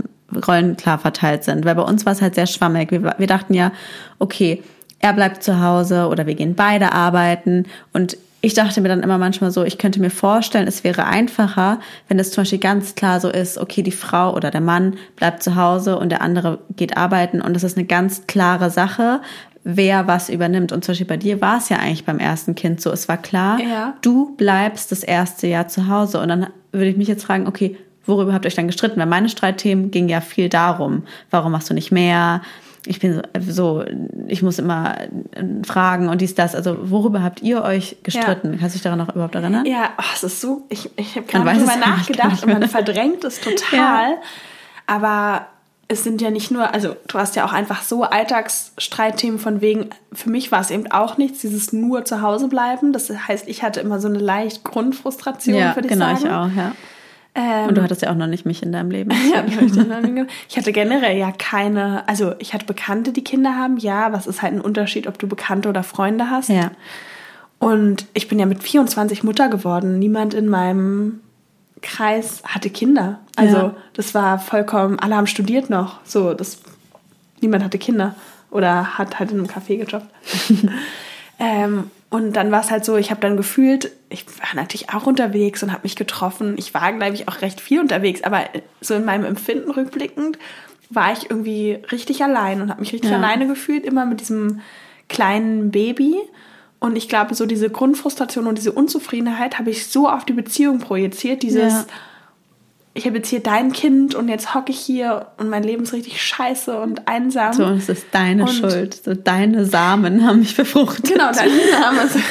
Rollen 0.47 0.75
klar 0.75 0.99
verteilt 0.99 1.43
sind. 1.43 1.65
Weil 1.65 1.75
bei 1.75 1.83
uns 1.83 2.05
war 2.05 2.13
es 2.13 2.21
halt 2.21 2.35
sehr 2.35 2.47
schwammig. 2.47 2.91
Wir, 2.91 3.15
wir 3.17 3.27
dachten 3.27 3.53
ja, 3.53 3.71
okay, 4.19 4.61
er 4.99 5.13
bleibt 5.13 5.43
zu 5.43 5.61
Hause 5.61 6.07
oder 6.07 6.25
wir 6.25 6.35
gehen 6.35 6.55
beide 6.55 6.91
arbeiten 6.91 7.65
und 7.93 8.17
ich 8.39 8.53
dachte 8.53 8.81
mir 8.81 8.87
dann 8.87 9.01
immer 9.01 9.17
manchmal 9.17 9.51
so, 9.51 9.63
ich 9.63 9.77
könnte 9.77 9.99
mir 9.99 10.11
vorstellen, 10.11 10.67
es 10.67 10.83
wäre 10.83 11.05
einfacher, 11.05 11.79
wenn 12.07 12.19
es 12.19 12.31
zum 12.31 12.43
Beispiel 12.43 12.59
ganz 12.59 12.93
klar 12.93 13.19
so 13.19 13.29
ist, 13.29 13.57
okay, 13.57 13.81
die 13.81 13.91
Frau 13.91 14.35
oder 14.35 14.51
der 14.51 14.61
Mann 14.61 14.95
bleibt 15.15 15.41
zu 15.41 15.55
Hause 15.55 15.97
und 15.97 16.09
der 16.09 16.21
andere 16.21 16.59
geht 16.75 16.97
arbeiten 16.97 17.41
und 17.41 17.55
das 17.55 17.63
ist 17.63 17.77
eine 17.77 17.87
ganz 17.87 18.27
klare 18.27 18.69
Sache, 18.69 19.21
wer 19.69 20.07
was 20.07 20.29
übernimmt. 20.29 20.71
Und 20.71 20.85
zum 20.85 20.93
Beispiel 20.93 21.07
bei 21.07 21.17
dir 21.17 21.41
war 21.41 21.57
es 21.57 21.67
ja 21.67 21.77
eigentlich 21.77 22.05
beim 22.05 22.19
ersten 22.19 22.55
Kind 22.55 22.79
so. 22.79 22.89
Es 22.89 23.09
war 23.09 23.17
klar, 23.17 23.59
ja. 23.59 23.95
du 24.01 24.33
bleibst 24.37 24.93
das 24.93 25.03
erste 25.03 25.45
Jahr 25.47 25.67
zu 25.67 25.89
Hause. 25.89 26.21
Und 26.21 26.29
dann 26.29 26.47
würde 26.71 26.87
ich 26.87 26.95
mich 26.95 27.09
jetzt 27.09 27.25
fragen, 27.25 27.47
okay, 27.47 27.77
worüber 28.05 28.33
habt 28.33 28.45
ihr 28.45 28.47
euch 28.47 28.55
dann 28.55 28.67
gestritten? 28.67 28.97
Weil 28.97 29.07
meine 29.07 29.27
Streitthemen 29.27 29.91
gingen 29.91 30.07
ja 30.07 30.21
viel 30.21 30.47
darum. 30.47 31.03
Warum 31.31 31.51
machst 31.51 31.69
du 31.69 31.73
nicht 31.73 31.91
mehr? 31.91 32.41
Ich 32.85 33.01
bin 33.01 33.21
so, 33.45 33.83
ich 34.27 34.41
muss 34.41 34.57
immer 34.57 34.95
fragen 35.65 36.07
und 36.07 36.21
dies, 36.21 36.33
das. 36.33 36.55
Also, 36.55 36.89
worüber 36.89 37.21
habt 37.21 37.41
ihr 37.41 37.61
euch 37.61 37.97
gestritten? 38.03 38.53
Ja. 38.53 38.59
Kannst 38.59 38.75
du 38.75 38.77
dich 38.77 38.83
daran 38.83 38.99
noch 38.99 39.13
überhaupt 39.13 39.35
erinnern? 39.35 39.65
Ja, 39.65 39.89
oh, 39.97 40.03
es 40.13 40.23
ist 40.23 40.39
so, 40.39 40.65
ich, 40.69 40.89
ich 40.95 41.17
habe 41.17 41.27
gerade 41.27 41.59
drüber 41.59 41.75
nachgedacht 41.75 42.41
und 42.43 42.53
man 42.53 42.69
verdrängt 42.69 43.25
es 43.25 43.41
total. 43.41 44.11
Ja. 44.11 44.17
Aber 44.85 45.47
es 45.89 46.03
sind 46.03 46.21
ja 46.21 46.31
nicht 46.31 46.51
nur, 46.51 46.73
also 46.73 46.95
du 47.07 47.17
hast 47.17 47.35
ja 47.35 47.45
auch 47.45 47.53
einfach 47.53 47.81
so 47.81 48.03
Alltagsstreitthemen 48.03 49.39
von 49.39 49.61
wegen, 49.61 49.89
für 50.11 50.29
mich 50.29 50.51
war 50.51 50.59
es 50.59 50.69
eben 50.69 50.91
auch 50.91 51.17
nichts, 51.17 51.39
dieses 51.39 51.71
nur 51.71 52.03
zu 52.03 52.21
Hause 52.21 52.49
bleiben. 52.49 52.91
Das 52.91 53.09
heißt, 53.09 53.47
ich 53.47 53.63
hatte 53.63 53.79
immer 53.79 53.99
so 53.99 54.09
eine 54.09 54.19
leicht 54.19 54.65
Grundfrustration, 54.65 55.55
ja, 55.55 55.75
würde 55.75 55.87
ich 55.87 55.93
genau, 55.93 56.07
sagen. 56.07 56.23
Genau, 56.23 56.47
ich 56.47 56.51
auch, 56.51 56.57
ja. 56.57 56.71
Ähm, 57.35 57.69
Und 57.69 57.77
du 57.77 57.83
hattest 57.83 58.01
ja 58.01 58.11
auch 58.11 58.15
noch 58.15 58.27
nicht 58.27 58.45
mich 58.45 58.63
in 58.63 58.71
deinem 58.71 58.91
Leben. 58.91 59.11
ja, 59.33 59.45
ich 60.49 60.57
hatte 60.57 60.73
generell 60.73 61.17
ja 61.17 61.31
keine, 61.31 62.07
also 62.07 62.33
ich 62.39 62.53
hatte 62.53 62.65
Bekannte, 62.65 63.13
die 63.13 63.23
Kinder 63.23 63.55
haben, 63.55 63.77
ja, 63.77 64.11
was 64.11 64.27
ist 64.27 64.41
halt 64.41 64.53
ein 64.53 64.61
Unterschied, 64.61 65.07
ob 65.07 65.19
du 65.19 65.27
Bekannte 65.27 65.69
oder 65.69 65.83
Freunde 65.83 66.29
hast. 66.29 66.49
Ja. 66.49 66.71
Und 67.59 68.07
ich 68.13 68.27
bin 68.27 68.39
ja 68.39 68.45
mit 68.45 68.61
24 68.61 69.23
Mutter 69.23 69.49
geworden. 69.49 69.99
Niemand 69.99 70.33
in 70.33 70.47
meinem 70.47 71.21
Kreis 71.81 72.41
hatte 72.43 72.69
Kinder. 72.69 73.19
Also 73.35 73.57
ja. 73.57 73.75
das 73.93 74.13
war 74.13 74.39
vollkommen, 74.39 74.99
alle 74.99 75.15
haben 75.15 75.27
studiert 75.27 75.69
noch. 75.69 75.99
So, 76.03 76.33
das, 76.33 76.59
niemand 77.41 77.63
hatte 77.63 77.77
Kinder 77.77 78.15
oder 78.49 78.97
hat 78.97 79.19
halt 79.19 79.31
in 79.31 79.39
einem 79.39 79.47
Café 79.47 79.77
gejobbt. 79.77 80.07
ähm, 81.39 81.91
und 82.09 82.33
dann 82.33 82.51
war 82.51 82.61
es 82.61 82.71
halt 82.71 82.85
so, 82.85 82.95
ich 82.95 83.11
habe 83.11 83.19
dann 83.19 83.35
gefühlt, 83.35 83.91
ich 84.09 84.25
war 84.39 84.55
natürlich 84.55 84.93
auch 84.93 85.05
unterwegs 85.05 85.61
und 85.61 85.71
habe 85.71 85.83
mich 85.83 85.97
getroffen. 85.97 86.55
Ich 86.57 86.73
war, 86.73 86.93
glaube 86.93 87.15
ich, 87.15 87.27
auch 87.27 87.41
recht 87.41 87.59
viel 87.59 87.81
unterwegs, 87.81 88.23
aber 88.23 88.45
so 88.79 88.93
in 88.93 89.03
meinem 89.03 89.25
Empfinden 89.25 89.71
rückblickend 89.71 90.37
war 90.89 91.11
ich 91.11 91.29
irgendwie 91.29 91.79
richtig 91.91 92.23
allein 92.23 92.61
und 92.61 92.69
habe 92.69 92.79
mich 92.79 92.93
richtig 92.93 93.11
ja. 93.11 93.17
alleine 93.17 93.47
gefühlt, 93.47 93.85
immer 93.85 94.05
mit 94.05 94.21
diesem 94.21 94.61
kleinen 95.09 95.69
Baby. 95.71 96.15
Und 96.79 96.95
ich 96.95 97.09
glaube, 97.09 97.33
so 97.33 97.45
diese 97.45 97.69
Grundfrustration 97.69 98.47
und 98.47 98.57
diese 98.57 98.71
Unzufriedenheit 98.71 99.57
habe 99.57 99.71
ich 99.71 99.87
so 99.87 100.07
auf 100.07 100.25
die 100.25 100.33
Beziehung 100.33 100.79
projiziert. 100.79 101.41
Dieses, 101.41 101.73
ja. 101.73 101.85
ich 102.93 103.05
habe 103.05 103.17
jetzt 103.17 103.29
hier 103.29 103.41
dein 103.41 103.71
Kind 103.71 104.13
und 104.13 104.29
jetzt 104.29 104.53
hocke 104.53 104.71
ich 104.71 104.79
hier 104.79 105.27
und 105.37 105.49
mein 105.49 105.63
Leben 105.63 105.83
ist 105.83 105.93
richtig 105.93 106.21
scheiße 106.21 106.79
und 106.79 107.07
einsam. 107.07 107.53
So, 107.53 107.63
es 107.63 107.89
ist 107.89 108.05
deine 108.11 108.43
und 108.43 108.51
Schuld. 108.51 109.01
So, 109.03 109.15
deine 109.15 109.65
Samen 109.65 110.25
haben 110.27 110.39
mich 110.39 110.55
befruchtet. 110.55 111.05
Genau, 111.05 111.31
deine 111.31 111.51
Samen. 111.71 112.23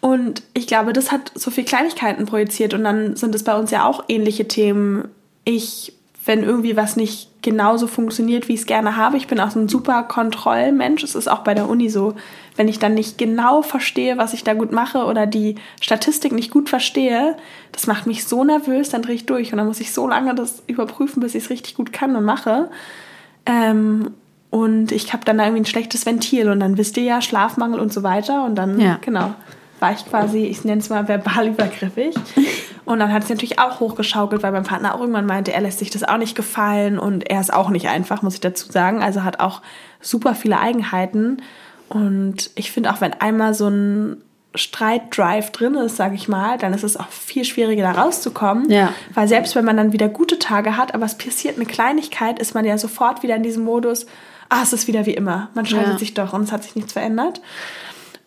und 0.00 0.42
ich 0.52 0.66
glaube, 0.66 0.92
das 0.92 1.10
hat 1.10 1.32
so 1.34 1.50
viel 1.50 1.64
Kleinigkeiten 1.64 2.26
projiziert. 2.26 2.74
Und 2.74 2.84
dann 2.84 3.16
sind 3.16 3.34
es 3.34 3.44
bei 3.44 3.56
uns 3.56 3.70
ja 3.70 3.86
auch 3.86 4.04
ähnliche 4.08 4.46
Themen. 4.46 5.08
Ich 5.44 5.94
wenn 6.26 6.42
irgendwie 6.42 6.76
was 6.76 6.96
nicht 6.96 7.30
genauso 7.46 7.86
funktioniert, 7.86 8.48
wie 8.48 8.54
ich 8.54 8.60
es 8.60 8.66
gerne 8.66 8.96
habe. 8.96 9.16
Ich 9.16 9.28
bin 9.28 9.38
auch 9.38 9.52
so 9.52 9.60
ein 9.60 9.68
super 9.68 10.02
Kontrollmensch. 10.02 11.04
Es 11.04 11.14
ist 11.14 11.28
auch 11.28 11.44
bei 11.44 11.54
der 11.54 11.68
Uni 11.68 11.88
so, 11.88 12.16
wenn 12.56 12.66
ich 12.66 12.80
dann 12.80 12.94
nicht 12.94 13.18
genau 13.18 13.62
verstehe, 13.62 14.18
was 14.18 14.32
ich 14.32 14.42
da 14.42 14.54
gut 14.54 14.72
mache 14.72 15.04
oder 15.04 15.28
die 15.28 15.54
Statistik 15.80 16.32
nicht 16.32 16.50
gut 16.50 16.68
verstehe, 16.68 17.36
das 17.70 17.86
macht 17.86 18.08
mich 18.08 18.24
so 18.24 18.42
nervös, 18.42 18.90
dann 18.90 19.02
drehe 19.02 19.14
ich 19.14 19.26
durch 19.26 19.52
und 19.52 19.58
dann 19.58 19.68
muss 19.68 19.78
ich 19.78 19.94
so 19.94 20.08
lange 20.08 20.34
das 20.34 20.64
überprüfen, 20.66 21.20
bis 21.20 21.36
ich 21.36 21.44
es 21.44 21.50
richtig 21.50 21.76
gut 21.76 21.92
kann 21.92 22.16
und 22.16 22.24
mache. 22.24 22.68
Ähm, 23.46 24.10
und 24.50 24.90
ich 24.90 25.12
habe 25.12 25.24
dann 25.24 25.38
da 25.38 25.44
irgendwie 25.44 25.62
ein 25.62 25.66
schlechtes 25.66 26.04
Ventil 26.04 26.50
und 26.50 26.58
dann 26.58 26.76
wisst 26.76 26.96
ihr 26.96 27.04
ja, 27.04 27.22
Schlafmangel 27.22 27.78
und 27.78 27.92
so 27.92 28.02
weiter 28.02 28.44
und 28.44 28.56
dann, 28.56 28.80
ja. 28.80 28.98
genau, 29.02 29.36
war 29.80 29.92
ich 29.92 30.04
quasi, 30.06 30.44
ich 30.44 30.64
nenne 30.64 30.80
es 30.80 30.88
mal 30.88 31.08
verbal 31.08 31.48
übergriffig. 31.48 32.14
Und 32.84 33.00
dann 33.00 33.12
hat 33.12 33.24
es 33.24 33.28
natürlich 33.28 33.58
auch 33.58 33.80
hochgeschaukelt, 33.80 34.42
weil 34.42 34.52
mein 34.52 34.62
Partner 34.62 34.94
auch 34.94 35.00
irgendwann 35.00 35.26
meinte, 35.26 35.52
er 35.52 35.60
lässt 35.60 35.80
sich 35.80 35.90
das 35.90 36.04
auch 36.04 36.18
nicht 36.18 36.36
gefallen 36.36 36.98
und 36.98 37.28
er 37.28 37.40
ist 37.40 37.52
auch 37.52 37.68
nicht 37.68 37.88
einfach, 37.88 38.22
muss 38.22 38.34
ich 38.34 38.40
dazu 38.40 38.70
sagen. 38.70 39.02
Also 39.02 39.24
hat 39.24 39.40
auch 39.40 39.60
super 40.00 40.34
viele 40.34 40.58
Eigenheiten. 40.58 41.42
Und 41.88 42.50
ich 42.54 42.70
finde 42.70 42.92
auch, 42.92 43.00
wenn 43.00 43.12
einmal 43.14 43.54
so 43.54 43.68
ein 43.68 44.22
Streitdrive 44.54 45.50
drin 45.50 45.74
ist, 45.74 45.96
sage 45.96 46.14
ich 46.14 46.28
mal, 46.28 46.58
dann 46.58 46.72
ist 46.72 46.84
es 46.84 46.96
auch 46.96 47.08
viel 47.08 47.44
schwieriger, 47.44 47.82
da 47.82 48.00
rauszukommen. 48.00 48.70
Ja. 48.70 48.92
Weil 49.14 49.28
selbst 49.28 49.54
wenn 49.54 49.64
man 49.64 49.76
dann 49.76 49.92
wieder 49.92 50.08
gute 50.08 50.38
Tage 50.38 50.76
hat, 50.76 50.94
aber 50.94 51.04
es 51.04 51.18
passiert 51.18 51.56
eine 51.56 51.66
Kleinigkeit, 51.66 52.38
ist 52.38 52.54
man 52.54 52.64
ja 52.64 52.78
sofort 52.78 53.22
wieder 53.22 53.36
in 53.36 53.42
diesem 53.42 53.64
Modus, 53.64 54.06
ah, 54.48 54.62
es 54.62 54.72
ist 54.72 54.86
wieder 54.86 55.06
wie 55.06 55.14
immer. 55.14 55.48
Man 55.54 55.66
streitet 55.66 55.94
ja. 55.94 55.98
sich 55.98 56.14
doch 56.14 56.32
und 56.32 56.42
es 56.42 56.52
hat 56.52 56.62
sich 56.62 56.76
nichts 56.76 56.92
verändert. 56.92 57.40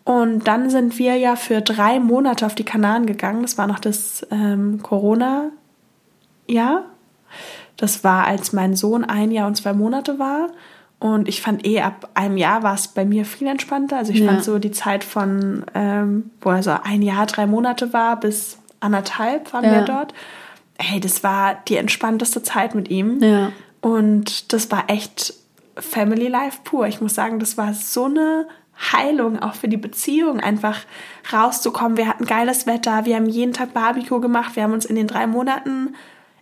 Und 0.04 0.48
dann 0.48 0.70
sind 0.70 0.98
wir 0.98 1.16
ja 1.16 1.36
für 1.36 1.60
drei 1.60 2.00
Monate 2.00 2.46
auf 2.46 2.54
die 2.54 2.64
Kanaren 2.64 3.06
gegangen. 3.06 3.42
Das 3.42 3.58
war 3.58 3.66
noch 3.66 3.78
das 3.78 4.26
ähm, 4.30 4.80
Corona-Jahr. 4.82 6.84
Das 7.76 8.04
war, 8.04 8.26
als 8.26 8.52
mein 8.52 8.76
Sohn 8.76 9.04
ein 9.04 9.30
Jahr 9.30 9.46
und 9.46 9.56
zwei 9.56 9.72
Monate 9.72 10.18
war. 10.18 10.48
Und 10.98 11.28
ich 11.28 11.40
fand 11.40 11.66
eh, 11.66 11.80
ab 11.80 12.10
einem 12.14 12.36
Jahr 12.36 12.62
war 12.62 12.74
es 12.74 12.88
bei 12.88 13.06
mir 13.06 13.24
viel 13.24 13.48
entspannter. 13.48 13.96
Also 13.96 14.12
ich 14.12 14.20
ja. 14.20 14.26
fand 14.26 14.44
so 14.44 14.58
die 14.58 14.70
Zeit 14.70 15.02
von, 15.02 15.64
ähm, 15.74 16.30
wo 16.42 16.50
er 16.50 16.62
so 16.62 16.72
ein 16.82 17.00
Jahr, 17.00 17.24
drei 17.26 17.46
Monate 17.46 17.94
war, 17.94 18.20
bis 18.20 18.58
anderthalb 18.80 19.52
waren 19.52 19.64
ja. 19.64 19.72
wir 19.72 19.82
dort. 19.82 20.12
Hey, 20.78 21.00
das 21.00 21.24
war 21.24 21.56
die 21.68 21.76
entspannteste 21.76 22.42
Zeit 22.42 22.74
mit 22.74 22.90
ihm. 22.90 23.22
Ja. 23.22 23.50
Und 23.80 24.52
das 24.52 24.70
war 24.70 24.84
echt 24.88 25.32
Family 25.76 26.28
Life 26.28 26.58
pur. 26.64 26.86
Ich 26.86 27.00
muss 27.00 27.14
sagen, 27.14 27.38
das 27.38 27.56
war 27.56 27.72
so 27.72 28.04
eine 28.04 28.46
Heilung, 28.80 29.38
auch 29.38 29.54
für 29.54 29.68
die 29.68 29.76
Beziehung, 29.76 30.40
einfach 30.40 30.78
rauszukommen. 31.32 31.96
Wir 31.96 32.08
hatten 32.08 32.24
geiles 32.24 32.66
Wetter, 32.66 33.04
wir 33.04 33.16
haben 33.16 33.26
jeden 33.26 33.52
Tag 33.52 33.74
Barbecue 33.74 34.20
gemacht, 34.20 34.56
wir 34.56 34.62
haben 34.62 34.72
uns 34.72 34.86
in 34.86 34.96
den 34.96 35.06
drei 35.06 35.26
Monaten, 35.26 35.94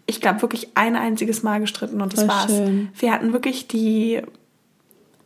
ich 0.07 0.21
glaube, 0.21 0.41
wirklich 0.41 0.69
ein 0.75 0.97
einziges 0.97 1.43
Mal 1.43 1.61
gestritten 1.61 2.01
und 2.01 2.13
das 2.13 2.21
Voll 2.21 2.29
war's. 2.29 2.51
Schön. 2.51 2.89
Wir 2.97 3.13
hatten 3.13 3.33
wirklich 3.33 3.69
die 3.69 4.23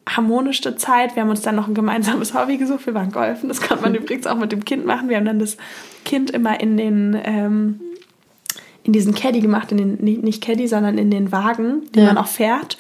harmonischste 0.08 0.74
Zeit. 0.74 1.14
Wir 1.14 1.22
haben 1.22 1.30
uns 1.30 1.42
dann 1.42 1.54
noch 1.54 1.68
ein 1.68 1.74
gemeinsames 1.74 2.34
Hobby 2.38 2.56
gesucht. 2.56 2.86
Wir 2.86 2.94
waren 2.94 3.12
golfen. 3.12 3.48
Das 3.48 3.60
kann 3.60 3.80
man 3.80 3.94
übrigens 3.94 4.26
auch 4.26 4.36
mit 4.36 4.50
dem 4.50 4.64
Kind 4.64 4.84
machen. 4.84 5.08
Wir 5.08 5.18
haben 5.18 5.24
dann 5.24 5.38
das 5.38 5.56
Kind 6.04 6.32
immer 6.32 6.60
in 6.60 6.76
den 6.76 7.16
ähm, 7.22 7.80
in 8.82 8.92
diesen 8.92 9.14
Caddy 9.14 9.40
gemacht, 9.40 9.70
in 9.70 9.78
den 9.78 10.22
nicht 10.22 10.42
Caddy, 10.42 10.66
sondern 10.66 10.98
in 10.98 11.12
den 11.12 11.30
Wagen, 11.30 11.82
den 11.92 12.02
ja. 12.02 12.08
man 12.12 12.18
auch 12.18 12.26
fährt 12.26 12.76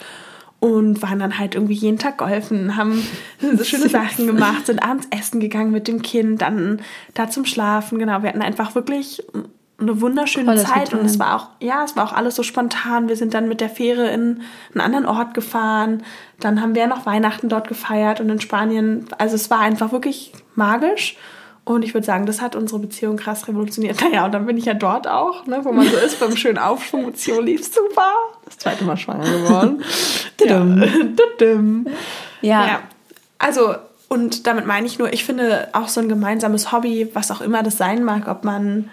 und 0.62 1.02
waren 1.02 1.18
dann 1.18 1.40
halt 1.40 1.56
irgendwie 1.56 1.74
jeden 1.74 1.98
Tag 1.98 2.18
golfen, 2.18 2.76
haben 2.76 3.04
so 3.56 3.64
schöne 3.64 3.88
Sachen 3.88 4.28
gemacht, 4.28 4.66
sind 4.66 4.80
abends 4.80 5.08
essen 5.10 5.40
gegangen 5.40 5.72
mit 5.72 5.88
dem 5.88 6.02
Kind, 6.02 6.40
dann 6.40 6.80
da 7.14 7.28
zum 7.28 7.44
Schlafen. 7.44 7.98
Genau, 7.98 8.22
wir 8.22 8.28
hatten 8.28 8.42
einfach 8.42 8.76
wirklich 8.76 9.24
eine 9.80 10.00
wunderschöne 10.00 10.46
Volles 10.46 10.62
Zeit 10.62 10.94
und 10.94 11.04
es 11.04 11.18
war 11.18 11.34
auch 11.34 11.48
ja, 11.58 11.82
es 11.82 11.96
war 11.96 12.04
auch 12.04 12.12
alles 12.12 12.36
so 12.36 12.44
spontan. 12.44 13.08
Wir 13.08 13.16
sind 13.16 13.34
dann 13.34 13.48
mit 13.48 13.60
der 13.60 13.70
Fähre 13.70 14.06
in 14.10 14.42
einen 14.70 14.80
anderen 14.80 15.06
Ort 15.06 15.34
gefahren. 15.34 16.04
Dann 16.38 16.62
haben 16.62 16.76
wir 16.76 16.86
noch 16.86 17.06
Weihnachten 17.06 17.48
dort 17.48 17.66
gefeiert 17.66 18.20
und 18.20 18.30
in 18.30 18.40
Spanien, 18.40 19.06
also 19.18 19.34
es 19.34 19.50
war 19.50 19.58
einfach 19.58 19.90
wirklich 19.90 20.32
magisch. 20.54 21.16
Und 21.64 21.84
ich 21.84 21.94
würde 21.94 22.04
sagen, 22.04 22.26
das 22.26 22.40
hat 22.40 22.56
unsere 22.56 22.80
Beziehung 22.80 23.16
krass 23.16 23.46
revolutioniert. 23.46 24.00
Naja, 24.00 24.24
und 24.24 24.32
dann 24.32 24.46
bin 24.46 24.56
ich 24.56 24.64
ja 24.64 24.74
dort 24.74 25.06
auch, 25.06 25.46
ne, 25.46 25.60
wo 25.64 25.70
man 25.70 25.86
so 25.88 25.96
ist, 25.96 26.18
beim 26.18 26.36
schönen 26.36 26.58
Aufschwung, 26.58 27.06
Beziehung 27.06 27.44
lief 27.44 27.64
super. 27.64 28.10
Das 28.44 28.58
zweite 28.58 28.84
Mal 28.84 28.96
schwanger 28.96 29.30
geworden. 29.30 29.82
ja. 32.42 32.66
ja. 32.66 32.80
Also, 33.38 33.76
und 34.08 34.46
damit 34.48 34.66
meine 34.66 34.86
ich 34.86 34.98
nur, 34.98 35.12
ich 35.12 35.24
finde 35.24 35.68
auch 35.72 35.88
so 35.88 36.00
ein 36.00 36.08
gemeinsames 36.08 36.72
Hobby, 36.72 37.08
was 37.14 37.30
auch 37.30 37.40
immer 37.40 37.62
das 37.62 37.78
sein 37.78 38.02
mag, 38.02 38.26
ob 38.26 38.42
man 38.42 38.90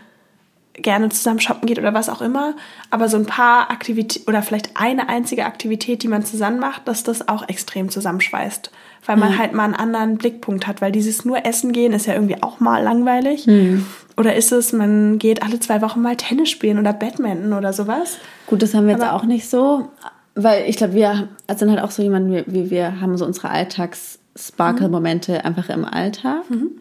gerne 0.82 1.10
zusammen 1.10 1.40
shoppen 1.40 1.68
geht 1.68 1.80
oder 1.80 1.94
was 1.94 2.10
auch 2.10 2.22
immer. 2.22 2.56
Aber 2.90 3.10
so 3.10 3.18
ein 3.18 3.26
paar 3.26 3.72
Aktivitäten 3.72 4.30
oder 4.30 4.42
vielleicht 4.42 4.72
eine 4.76 5.10
einzige 5.10 5.46
Aktivität, 5.46 6.04
die 6.04 6.08
man 6.08 6.26
zusammen 6.26 6.60
macht, 6.60 6.88
dass 6.88 7.04
das 7.04 7.28
auch 7.28 7.48
extrem 7.48 7.90
zusammenschweißt. 7.90 8.72
Weil 9.06 9.18
man 9.18 9.34
mhm. 9.34 9.38
halt 9.40 9.54
mal 9.54 9.64
einen 9.64 9.76
anderen 9.76 10.18
Blickpunkt 10.18 10.68
hat. 10.68 10.82
Weil 10.82 10.92
dieses 10.92 11.26
nur 11.26 11.46
Essen 11.46 11.72
gehen 11.72 11.94
ist 11.94 12.06
ja 12.06 12.14
irgendwie 12.14 12.42
auch 12.44 12.60
mal 12.60 12.84
langweilig. 12.84 13.48
Mhm. 13.48 13.86
Oder 14.18 14.36
ist 14.36 14.52
es, 14.52 14.74
man 14.74 15.18
geht 15.18 15.44
alle 15.44 15.60
zwei 15.60 15.82
Wochen 15.82 16.02
mal 16.02 16.18
Tennis 16.18 16.50
spielen 16.50 16.78
oder 16.78 16.92
Badminton 16.92 17.54
oder 17.54 17.72
sowas? 17.72 18.18
Gut, 18.48 18.62
das 18.62 18.74
haben 18.74 18.86
wir 18.86 18.94
jetzt 18.94 19.04
Aber 19.04 19.14
auch 19.16 19.24
nicht 19.24 19.50
so. 19.50 19.88
Weil 20.36 20.70
ich 20.70 20.78
glaube, 20.78 20.94
wir 20.94 21.30
sind 21.56 21.70
halt 21.70 21.82
auch 21.82 21.92
so 21.92 22.04
jemand, 22.04 22.32
wie, 22.32 22.44
wie 22.48 22.70
wir 22.70 23.02
haben 23.02 23.18
so 23.18 23.26
unsere 23.26 23.50
Alltags-Sparkle-Momente 23.50 25.34
mhm. 25.34 25.40
einfach 25.46 25.70
im 25.70 25.86
Alltag. 25.86 26.50
Mhm. 26.50 26.72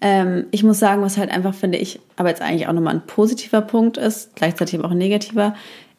Ähm, 0.00 0.46
ich 0.50 0.62
muss 0.62 0.78
sagen, 0.78 1.02
was 1.02 1.16
halt 1.16 1.30
einfach, 1.30 1.54
finde 1.54 1.78
ich, 1.78 2.00
aber 2.16 2.28
jetzt 2.28 2.42
eigentlich 2.42 2.68
auch 2.68 2.72
nochmal 2.72 2.94
ein 2.94 3.06
positiver 3.06 3.62
Punkt 3.62 3.96
ist, 3.96 4.34
gleichzeitig 4.34 4.78
aber 4.78 4.88
auch 4.88 4.92
ein 4.92 4.98
negativer, 4.98 5.54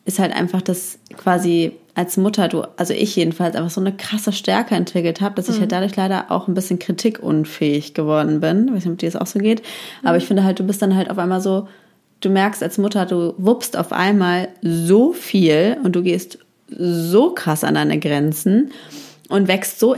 ist 0.06 0.20
halt 0.20 0.34
einfach, 0.36 0.62
dass 0.62 1.00
quasi 1.18 1.74
als 1.96 2.18
Mutter 2.18 2.50
du, 2.50 2.64
also 2.78 2.94
ich 2.94 3.16
jedenfalls, 3.16 3.56
einfach 3.56 3.70
so 3.70 3.80
eine 3.80 3.96
krasse 3.96 4.34
Stärke 4.34 4.76
entwickelt 4.76 5.22
habe, 5.22 5.36
dass 5.36 5.48
ich 5.48 5.60
halt 5.60 5.72
mhm. 5.72 5.76
dadurch 5.76 5.96
leider 5.96 6.30
auch 6.30 6.48
ein 6.48 6.54
bisschen 6.54 6.78
kritikunfähig 6.78 7.94
geworden 7.94 8.42
bin. 8.42 8.68
Ich 8.68 8.74
weiß 8.74 8.86
nicht, 8.86 8.94
ob 8.94 8.98
dir 8.98 9.10
das 9.10 9.22
auch 9.22 9.28
so 9.28 9.40
geht. 9.40 9.62
Mhm. 10.02 10.08
Aber 10.08 10.18
ich 10.18 10.26
finde 10.26 10.44
halt, 10.44 10.60
du 10.60 10.64
bist 10.66 10.82
dann 10.82 10.96
halt 10.96 11.10
auf 11.10 11.18
einmal 11.18 11.40
so, 11.40 11.70
du 12.20 12.30
merkst 12.30 12.62
als 12.62 12.78
Mutter, 12.78 13.06
du 13.06 13.34
wuppst 13.38 13.78
auf 13.78 13.94
einmal 13.94 14.50
so 14.62 15.14
viel 15.14 15.78
und 15.84 15.96
du 15.96 16.04
gehst 16.04 16.40
so 16.68 17.32
krass 17.34 17.64
an 17.64 17.76
deine 17.76 17.98
Grenzen 18.00 18.72
und 19.30 19.48
wächst 19.48 19.80
so 19.80 19.96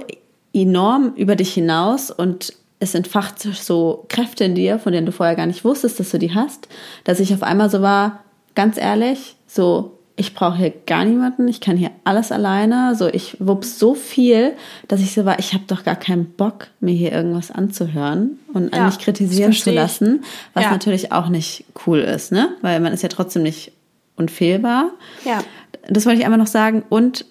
enorm 0.54 1.14
über 1.16 1.36
dich 1.36 1.54
hinaus 1.54 2.12
und 2.12 2.54
es 2.80 2.94
entfacht 2.94 3.40
so 3.40 4.06
Kräfte 4.08 4.44
in 4.44 4.56
dir, 4.56 4.80
von 4.80 4.94
denen 4.94 5.06
du 5.06 5.12
vorher 5.12 5.36
gar 5.36 5.48
nicht 5.48 5.66
wusstest, 5.66 6.00
dass 6.00 6.12
du 6.12 6.20
die 6.20 6.34
hast, 6.34 6.68
dass 7.04 7.20
ich 7.20 7.34
auf 7.34 7.44
einmal 7.44 7.70
so 7.70 7.82
war, 7.82 8.24
ganz 8.56 8.78
ehrlich, 8.78 9.36
so, 9.48 9.98
ich 10.16 10.34
brauche 10.34 10.58
hier 10.58 10.74
gar 10.86 11.06
niemanden, 11.06 11.48
ich 11.48 11.62
kann 11.62 11.78
hier 11.78 11.92
alles 12.04 12.32
alleine, 12.32 12.96
so, 12.96 13.08
ich 13.08 13.38
wups 13.40 13.80
so 13.80 13.94
viel, 13.94 14.54
dass 14.88 15.02
ich 15.02 15.14
so 15.14 15.26
war, 15.26 15.40
ich 15.40 15.54
habe 15.54 15.64
doch 15.68 15.84
gar 15.84 15.96
keinen 15.96 16.26
Bock, 16.26 16.68
mir 16.80 16.94
hier 16.94 17.12
irgendwas 17.12 17.52
anzuhören 17.52 18.40
und 18.54 18.76
ja, 18.76 18.86
mich 18.86 19.00
kritisieren 19.00 19.54
zu 19.54 19.72
lassen, 19.72 20.24
was 20.54 20.66
ja. 20.66 20.72
natürlich 20.72 21.12
auch 21.12 21.30
nicht 21.30 21.66
cool 21.86 22.00
ist, 22.00 22.32
ne, 22.32 22.50
weil 22.62 22.80
man 22.80 22.94
ist 22.94 23.04
ja 23.04 23.10
trotzdem 23.10 23.44
nicht 23.44 23.72
unfehlbar. 24.16 24.92
Ja. 25.24 25.44
Das 25.88 26.06
wollte 26.06 26.20
ich 26.20 26.26
einmal 26.26 26.40
noch 26.40 26.48
sagen 26.48 26.84
und 26.90 27.26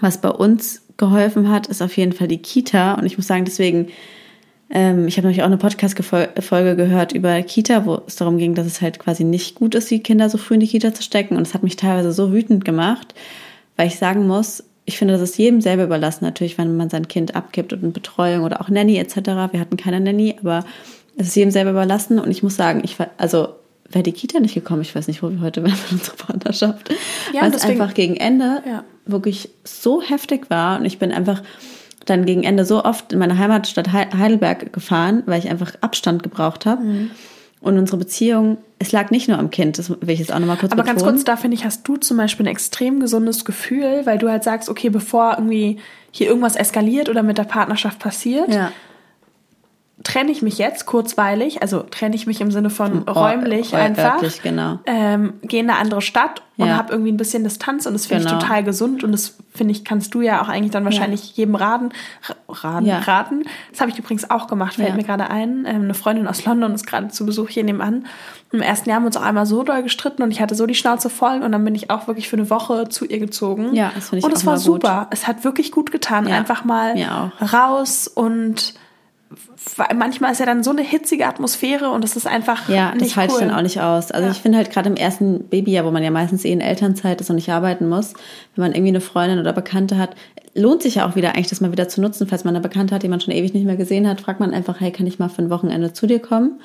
was 0.00 0.20
bei 0.20 0.30
uns 0.30 0.82
geholfen 0.96 1.48
hat, 1.48 1.68
ist 1.68 1.82
auf 1.82 1.96
jeden 1.96 2.12
Fall 2.12 2.28
die 2.28 2.38
Kita 2.38 2.94
und 2.94 3.06
ich 3.06 3.16
muss 3.16 3.26
sagen, 3.26 3.44
deswegen 3.44 3.88
ähm, 4.70 5.08
ich 5.08 5.16
habe 5.16 5.26
nämlich 5.26 5.42
auch 5.42 5.46
eine 5.46 5.56
Podcast-Folge 5.56 6.76
gehört 6.76 7.12
über 7.12 7.40
Kita, 7.42 7.86
wo 7.86 8.02
es 8.06 8.16
darum 8.16 8.38
ging, 8.38 8.54
dass 8.54 8.66
es 8.66 8.80
halt 8.80 8.98
quasi 8.98 9.24
nicht 9.24 9.54
gut 9.54 9.74
ist, 9.74 9.90
die 9.90 10.02
Kinder 10.02 10.28
so 10.28 10.36
früh 10.36 10.54
in 10.54 10.60
die 10.60 10.68
Kita 10.68 10.92
zu 10.92 11.02
stecken. 11.02 11.36
Und 11.36 11.46
es 11.46 11.54
hat 11.54 11.62
mich 11.62 11.76
teilweise 11.76 12.12
so 12.12 12.32
wütend 12.32 12.64
gemacht, 12.64 13.14
weil 13.76 13.88
ich 13.88 13.98
sagen 13.98 14.26
muss, 14.26 14.64
ich 14.84 14.98
finde, 14.98 15.14
das 15.14 15.22
ist 15.22 15.38
jedem 15.38 15.60
selber 15.60 15.84
überlassen, 15.84 16.24
natürlich, 16.24 16.56
wenn 16.56 16.76
man 16.76 16.90
sein 16.90 17.08
Kind 17.08 17.34
abgibt 17.34 17.72
und 17.72 17.82
eine 17.82 17.92
Betreuung 17.92 18.44
oder 18.44 18.60
auch 18.60 18.68
Nanny 18.68 18.96
etc. 18.96 19.16
Wir 19.52 19.60
hatten 19.60 19.76
keine 19.76 20.00
Nanny, 20.00 20.36
aber 20.40 20.64
es 21.16 21.28
ist 21.28 21.36
jedem 21.36 21.50
selber 21.50 21.70
überlassen. 21.70 22.18
Und 22.18 22.30
ich 22.30 22.42
muss 22.42 22.56
sagen, 22.56 22.80
ich 22.84 22.96
also 23.16 23.48
wäre 23.90 24.02
die 24.02 24.12
Kita 24.12 24.40
nicht 24.40 24.54
gekommen, 24.54 24.82
ich 24.82 24.94
weiß 24.94 25.08
nicht, 25.08 25.22
wo 25.22 25.30
wir 25.30 25.40
heute 25.40 25.62
wären 25.62 25.76
mit 25.90 25.92
unserer 25.92 26.16
Partnerschaft. 26.16 26.90
Ja, 27.34 27.42
weil 27.42 27.54
es 27.54 27.64
einfach 27.64 27.94
gegen 27.94 28.16
Ende 28.16 28.62
ja. 28.66 28.84
wirklich 29.06 29.50
so 29.64 30.02
heftig 30.02 30.50
war. 30.50 30.78
Und 30.78 30.84
ich 30.84 30.98
bin 30.98 31.12
einfach 31.12 31.42
dann 32.10 32.24
gegen 32.24 32.42
Ende 32.42 32.64
so 32.64 32.84
oft 32.84 33.12
in 33.12 33.18
meine 33.18 33.38
Heimatstadt 33.38 33.92
Heidelberg 33.92 34.72
gefahren, 34.72 35.22
weil 35.26 35.38
ich 35.38 35.50
einfach 35.50 35.72
Abstand 35.80 36.22
gebraucht 36.22 36.66
habe. 36.66 36.82
Mhm. 36.82 37.10
Und 37.60 37.76
unsere 37.76 37.96
Beziehung, 37.96 38.58
es 38.78 38.92
lag 38.92 39.10
nicht 39.10 39.28
nur 39.28 39.36
am 39.36 39.50
Kind, 39.50 39.78
das 39.78 39.90
will 39.90 40.10
ich 40.10 40.20
jetzt 40.20 40.32
auch 40.32 40.38
nochmal 40.38 40.56
kurz 40.56 40.70
Aber 40.70 40.82
betonen. 40.82 41.02
ganz 41.02 41.10
kurz, 41.10 41.24
da 41.24 41.36
finde 41.36 41.56
ich, 41.56 41.64
hast 41.64 41.86
du 41.88 41.96
zum 41.96 42.16
Beispiel 42.16 42.46
ein 42.46 42.50
extrem 42.52 43.00
gesundes 43.00 43.44
Gefühl, 43.44 44.02
weil 44.04 44.18
du 44.18 44.30
halt 44.30 44.44
sagst, 44.44 44.68
okay, 44.68 44.90
bevor 44.90 45.34
irgendwie 45.38 45.78
hier 46.12 46.28
irgendwas 46.28 46.54
eskaliert 46.54 47.08
oder 47.08 47.24
mit 47.24 47.36
der 47.36 47.44
Partnerschaft 47.44 47.98
passiert, 47.98 48.48
ja 48.48 48.70
trenne 50.04 50.30
ich 50.30 50.42
mich 50.42 50.58
jetzt 50.58 50.86
kurzweilig, 50.86 51.60
also 51.60 51.80
trenne 51.82 52.14
ich 52.14 52.26
mich 52.26 52.40
im 52.40 52.52
Sinne 52.52 52.70
von 52.70 53.02
räumlich 53.08 53.72
Or 53.72 53.80
einfach, 53.80 54.14
örtlich, 54.14 54.42
genau. 54.42 54.78
ähm, 54.86 55.34
gehe 55.42 55.60
in 55.60 55.68
eine 55.68 55.78
andere 55.78 56.02
Stadt 56.02 56.42
und 56.56 56.68
ja. 56.68 56.76
habe 56.76 56.92
irgendwie 56.92 57.10
ein 57.10 57.16
bisschen 57.16 57.42
Distanz 57.42 57.84
und 57.84 57.94
das 57.94 58.06
finde 58.06 58.24
genau. 58.24 58.36
ich 58.36 58.42
total 58.42 58.64
gesund 58.64 59.02
und 59.02 59.10
das 59.12 59.36
finde 59.52 59.72
ich, 59.72 59.84
kannst 59.84 60.14
du 60.14 60.20
ja 60.20 60.40
auch 60.40 60.48
eigentlich 60.48 60.70
dann 60.70 60.84
wahrscheinlich 60.84 61.30
ja. 61.30 61.32
jedem 61.36 61.56
raten. 61.56 61.90
Raten, 62.48 62.86
ja. 62.86 63.00
raten. 63.00 63.44
Das 63.70 63.80
habe 63.80 63.90
ich 63.90 63.98
übrigens 63.98 64.30
auch 64.30 64.46
gemacht, 64.46 64.76
fällt 64.76 64.96
mir 64.96 65.02
gerade 65.02 65.30
ein. 65.30 65.66
Ähm, 65.66 65.82
eine 65.82 65.94
Freundin 65.94 66.28
aus 66.28 66.44
London 66.44 66.74
ist 66.74 66.86
gerade 66.86 67.08
zu 67.08 67.26
Besuch 67.26 67.48
hier 67.48 67.64
nebenan. 67.64 68.06
Im 68.52 68.62
ersten 68.62 68.88
Jahr 68.88 68.96
haben 68.96 69.02
wir 69.02 69.08
uns 69.08 69.16
auch 69.16 69.22
einmal 69.22 69.46
so 69.46 69.64
doll 69.64 69.82
gestritten 69.82 70.22
und 70.22 70.30
ich 70.30 70.40
hatte 70.40 70.54
so 70.54 70.66
die 70.66 70.76
Schnauze 70.76 71.10
voll 71.10 71.42
und 71.42 71.50
dann 71.50 71.64
bin 71.64 71.74
ich 71.74 71.90
auch 71.90 72.06
wirklich 72.06 72.28
für 72.28 72.36
eine 72.36 72.48
Woche 72.50 72.88
zu 72.88 73.04
ihr 73.04 73.18
gezogen. 73.18 73.74
Ja, 73.74 73.90
das 73.94 74.10
finde 74.10 74.20
ich 74.20 74.24
Und 74.24 74.32
es 74.32 74.46
war 74.46 74.58
super. 74.58 75.00
Gut. 75.00 75.08
Es 75.10 75.26
hat 75.26 75.44
wirklich 75.44 75.72
gut 75.72 75.90
getan, 75.90 76.28
einfach 76.28 76.64
mal 76.64 76.94
raus 77.52 78.08
und 78.08 78.74
manchmal 79.96 80.32
ist 80.32 80.38
ja 80.38 80.46
dann 80.46 80.62
so 80.62 80.70
eine 80.70 80.82
hitzige 80.82 81.26
Atmosphäre 81.26 81.90
und 81.90 82.04
das 82.04 82.16
ist 82.16 82.26
einfach. 82.26 82.68
Ja, 82.68 82.92
das 82.98 83.16
halte 83.16 83.34
cool. 83.34 83.40
ich 83.40 83.46
dann 83.46 83.56
auch 83.56 83.62
nicht 83.62 83.80
aus. 83.80 84.10
Also 84.10 84.26
ja. 84.26 84.32
ich 84.32 84.38
finde 84.38 84.58
halt 84.58 84.70
gerade 84.70 84.88
im 84.88 84.96
ersten 84.96 85.44
Babyjahr, 85.48 85.84
wo 85.84 85.90
man 85.90 86.02
ja 86.02 86.10
meistens 86.10 86.44
eh 86.44 86.52
in 86.52 86.60
Elternzeit 86.60 87.20
ist 87.20 87.30
und 87.30 87.36
nicht 87.36 87.50
arbeiten 87.50 87.88
muss, 87.88 88.14
wenn 88.54 88.62
man 88.62 88.72
irgendwie 88.72 88.90
eine 88.90 89.00
Freundin 89.00 89.38
oder 89.38 89.52
Bekannte 89.52 89.98
hat, 89.98 90.16
lohnt 90.54 90.82
sich 90.82 90.96
ja 90.96 91.08
auch 91.08 91.16
wieder 91.16 91.30
eigentlich, 91.30 91.48
das 91.48 91.60
mal 91.60 91.72
wieder 91.72 91.88
zu 91.88 92.00
nutzen. 92.00 92.26
Falls 92.26 92.44
man 92.44 92.54
eine 92.54 92.62
Bekannte 92.62 92.94
hat, 92.94 93.02
die 93.02 93.08
man 93.08 93.20
schon 93.20 93.34
ewig 93.34 93.54
nicht 93.54 93.66
mehr 93.66 93.76
gesehen 93.76 94.08
hat, 94.08 94.20
fragt 94.20 94.40
man 94.40 94.52
einfach, 94.52 94.80
hey, 94.80 94.90
kann 94.90 95.06
ich 95.06 95.18
mal 95.18 95.28
für 95.28 95.42
ein 95.42 95.50
Wochenende 95.50 95.92
zu 95.92 96.06
dir 96.06 96.18
kommen? 96.18 96.60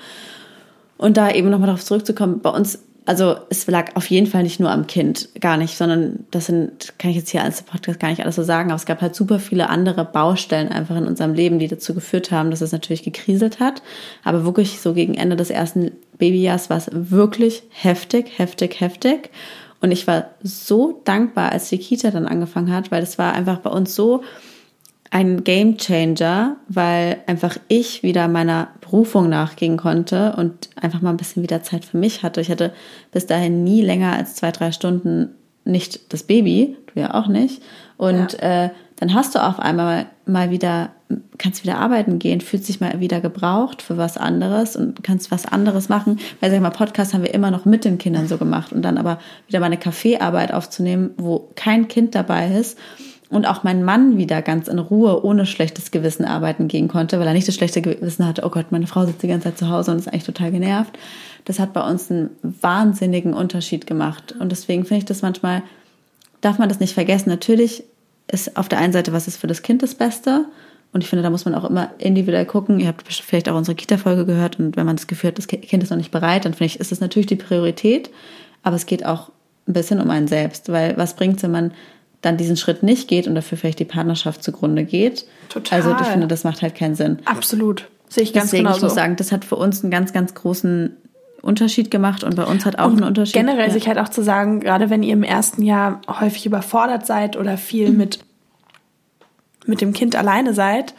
Und 0.98 1.18
da 1.18 1.32
eben 1.32 1.50
nochmal 1.50 1.68
darauf 1.68 1.84
zurückzukommen, 1.84 2.42
bei 2.42 2.50
uns 2.50 2.80
also 3.06 3.36
es 3.50 3.68
lag 3.68 3.96
auf 3.96 4.10
jeden 4.10 4.28
Fall 4.28 4.44
nicht 4.44 4.60
nur 4.60 4.72
am 4.72 4.88
Kind, 4.88 5.30
gar 5.42 5.58
nicht, 5.58 5.76
sondern 5.78 6.26
das 6.32 6.46
sind, 6.46 6.94
kann 6.98 7.12
ich 7.12 7.18
jetzt 7.18 7.30
hier 7.30 7.44
als 7.44 7.62
Podcast 7.62 8.00
gar 8.00 8.10
nicht 8.10 8.22
alles 8.22 8.36
so 8.36 8.44
sagen, 8.44 8.70
aber 8.70 8.78
es 8.78 8.86
gab 8.86 9.02
halt 9.02 9.14
super 9.16 9.40
viele 9.40 9.70
andere 9.70 10.06
Baustellen 10.06 10.70
einfach 10.70 10.96
in 10.96 11.06
unserem 11.06 11.34
Leben, 11.34 11.60
die 11.60 11.68
dazu 11.68 11.94
geführt 11.94 12.32
haben, 12.32 12.50
dass 12.50 12.62
es 12.62 12.72
natürlich 12.72 13.04
gekriselt 13.04 13.60
hat. 13.60 13.82
Aber 14.24 14.46
wirklich 14.46 14.80
so 14.80 14.94
gegen 14.94 15.16
Ende 15.16 15.36
des 15.36 15.50
ersten 15.50 15.92
Babyjahrs 16.18 16.70
war 16.70 16.78
es 16.78 16.90
wirklich 16.92 17.64
heftig, 17.70 18.38
heftig, 18.38 18.80
heftig. 18.80 19.32
Und 19.82 19.92
ich 19.92 20.08
war 20.08 20.30
so 20.42 21.02
dankbar, 21.04 21.52
als 21.52 21.68
die 21.68 21.78
Kita 21.78 22.10
dann 22.10 22.26
angefangen 22.26 22.74
hat, 22.74 22.90
weil 22.90 23.04
es 23.04 23.18
war 23.18 23.34
einfach 23.34 23.60
bei 23.60 23.70
uns 23.70 23.96
so, 23.96 24.24
ein 25.14 25.44
Game 25.44 25.78
Changer, 25.78 26.58
weil 26.68 27.18
einfach 27.28 27.58
ich 27.68 28.02
wieder 28.02 28.28
meiner 28.28 28.70
Berufung 28.82 29.30
nachgehen 29.30 29.78
konnte 29.78 30.34
und 30.36 30.72
einfach 30.76 31.02
mal 31.02 31.12
ein 31.12 31.18
bisschen 31.18 31.44
wieder 31.44 31.62
Zeit 31.62 31.86
für 31.86 31.98
mich 31.98 32.24
hatte. 32.24 32.42
Ich 32.42 32.50
hatte 32.50 32.74
bis 33.12 33.28
dahin 33.28 33.64
nie 33.64 33.84
länger 33.84 34.14
als 34.14 34.34
zwei, 34.34 34.52
drei 34.52 34.72
Stunden 34.72 35.36
nicht 35.66 36.12
das 36.12 36.24
Baby, 36.24 36.78
du 36.92 37.00
ja 37.00 37.14
auch 37.14 37.28
nicht. 37.28 37.62
Und 37.98 38.34
ja. 38.42 38.66
äh, 38.66 38.70
dann 38.96 39.14
hast 39.14 39.36
du 39.36 39.44
auf 39.44 39.60
einmal 39.60 40.08
mal 40.26 40.50
wieder, 40.50 40.90
kannst 41.38 41.64
wieder 41.64 41.78
arbeiten 41.78 42.18
gehen, 42.18 42.42
fühlst 42.42 42.68
dich 42.68 42.82
mal 42.82 43.00
wieder 43.00 43.22
gebraucht 43.22 43.84
für 43.84 43.98
was 43.98 44.18
anderes 44.18 44.76
und 44.76 45.04
kannst 45.04 45.30
was 45.30 45.46
anderes 45.46 45.90
machen. 45.90 46.18
Weil, 46.40 46.50
sag 46.50 46.58
ich 46.58 46.64
mal, 46.64 46.72
Podcast 46.72 47.14
haben 47.14 47.22
wir 47.22 47.36
immer 47.36 47.52
noch 47.52 47.66
mit 47.66 47.86
den 47.86 48.00
Kindern 48.00 48.28
so 48.28 48.40
gemacht 48.40 48.74
und 48.74 48.82
dann 48.82 48.98
aber 48.98 49.20
wieder 49.46 49.60
mal 49.60 49.68
eine 49.68 49.78
Kaffeearbeit 49.78 50.52
aufzunehmen, 50.56 51.12
wo 51.18 51.50
kein 51.54 51.88
Kind 51.88 52.16
dabei 52.16 52.48
ist 52.48 52.80
und 53.34 53.46
auch 53.46 53.64
mein 53.64 53.84
Mann 53.84 54.18
wieder 54.18 54.42
ganz 54.42 54.68
in 54.68 54.80
Ruhe, 54.80 55.24
ohne 55.24 55.46
schlechtes 55.46 55.92
Gewissen 55.92 56.26
arbeiten 56.26 56.68
gehen 56.68 56.88
konnte, 56.88 57.20
weil 57.20 57.28
er 57.28 57.34
nicht 57.34 57.48
das 57.48 57.56
schlechte 57.56 57.82
Gewissen 57.82 58.26
hatte, 58.26 58.44
oh 58.46 58.50
Gott, 58.50 58.72
meine 58.72 58.88
Frau 58.88 59.06
sitzt 59.06 59.24
die 59.24 59.28
ganze 59.28 59.50
Zeit 59.50 59.58
zu 59.58 59.70
Hause 59.70 59.92
und 59.92 59.98
ist 59.98 60.08
eigentlich 60.08 60.24
total 60.24 60.52
genervt. 60.52 60.98
Das 61.46 61.60
hat 61.60 61.74
bei 61.74 61.82
uns 61.82 62.10
einen 62.10 62.30
wahnsinnigen 62.42 63.34
Unterschied 63.34 63.88
gemacht. 63.88 64.36
Und 64.40 64.52
deswegen 64.52 64.86
finde 64.86 65.00
ich 65.00 65.06
das 65.06 65.22
manchmal, 65.22 65.64
darf 66.42 66.60
man 66.60 66.70
das 66.70 66.80
nicht 66.80 66.94
vergessen. 66.94 67.30
Natürlich 67.30 67.84
ist 68.32 68.56
auf 68.56 68.70
der 68.70 68.80
einen 68.80 68.94
Seite, 68.94 69.14
was 69.14 69.28
ist 69.28 69.38
für 69.38 69.48
das 69.48 69.62
Kind 69.62 69.84
das 69.84 69.96
Beste? 69.96 70.46
Und 70.94 71.04
ich 71.04 71.10
finde, 71.10 71.24
da 71.24 71.30
muss 71.30 71.46
man 71.46 71.56
auch 71.56 71.68
immer 71.68 71.92
individuell 71.98 72.46
gucken. 72.46 72.80
Ihr 72.80 72.88
habt 72.88 73.12
vielleicht 73.12 73.50
auch 73.50 73.58
unsere 73.58 73.76
Kita-Folge 73.76 74.26
gehört 74.26 74.60
und 74.60 74.78
wenn 74.78 74.86
man 74.86 74.96
das 74.96 75.08
Gefühl 75.08 75.30
hat, 75.30 75.40
das 75.40 75.48
Kind 75.48 75.82
ist 75.82 75.90
noch 75.90 75.98
nicht 75.98 76.12
bereit, 76.12 76.46
dann 76.46 76.54
finde 76.54 76.66
ich, 76.66 76.80
ist 76.80 76.92
das 76.92 77.00
natürlich 77.00 77.26
die 77.26 77.36
Priorität. 77.36 78.12
Aber 78.62 78.76
es 78.76 78.86
geht 78.86 79.06
auch 79.06 79.32
ein 79.68 79.74
bisschen 79.74 80.00
um 80.00 80.10
einen 80.10 80.28
selbst, 80.28 80.72
weil 80.72 80.96
was 80.98 81.16
bringt 81.16 81.38
es, 81.38 81.44
wenn 81.44 81.52
man 81.52 81.72
dann 82.24 82.38
diesen 82.38 82.58
Schritt 82.58 82.82
nicht 82.82 83.08
geht 83.08 83.28
und 83.28 83.36
dafür 83.36 83.58
vielleicht 83.58 83.80
die 83.80 83.86
Partnerschaft 83.86 84.44
zugrunde 84.44 84.86
geht. 84.86 85.26
Total. 85.50 85.80
Also 85.80 85.96
ich 86.02 86.08
finde, 86.08 86.26
das 86.26 86.44
macht 86.44 86.62
halt 86.62 86.74
keinen 86.74 86.96
Sinn. 86.96 87.20
Absolut. 87.26 87.90
Sehe 88.10 88.24
ich 88.24 88.34
ganz 88.34 88.46
Deswegen, 88.46 88.64
genau. 88.64 88.78
Ich 88.78 88.82
muss 88.82 88.96
sagen, 88.96 89.16
das 89.18 89.32
hat 89.32 89.46
für 89.46 89.58
uns 89.58 89.84
einen 89.84 89.92
ganz, 89.92 90.14
ganz 90.14 90.34
großen 90.34 90.96
Unterschied 91.42 91.92
gemacht 91.92 92.24
und 92.24 92.36
bei 92.36 92.46
uns 92.46 92.66
hat 92.66 92.80
auch 92.80 92.88
und 92.88 92.94
einen 92.98 93.04
Unterschied. 93.04 93.34
Generell 93.34 93.68
ja. 93.68 93.74
sich 93.74 93.88
halt 93.88 94.00
auch 94.00 94.08
zu 94.08 94.24
sagen, 94.24 94.62
gerade 94.62 94.90
wenn 94.90 95.04
ihr 95.04 95.14
im 95.14 95.24
ersten 95.24 95.62
Jahr 95.62 96.02
häufig 96.08 96.46
überfordert 96.46 97.06
seid 97.06 97.36
oder 97.36 97.58
viel 97.58 97.92
mhm. 97.92 97.98
mit, 97.98 98.20
mit 99.66 99.82
dem 99.82 99.92
Kind 99.92 100.16
alleine 100.16 100.54
seid, 100.54 100.94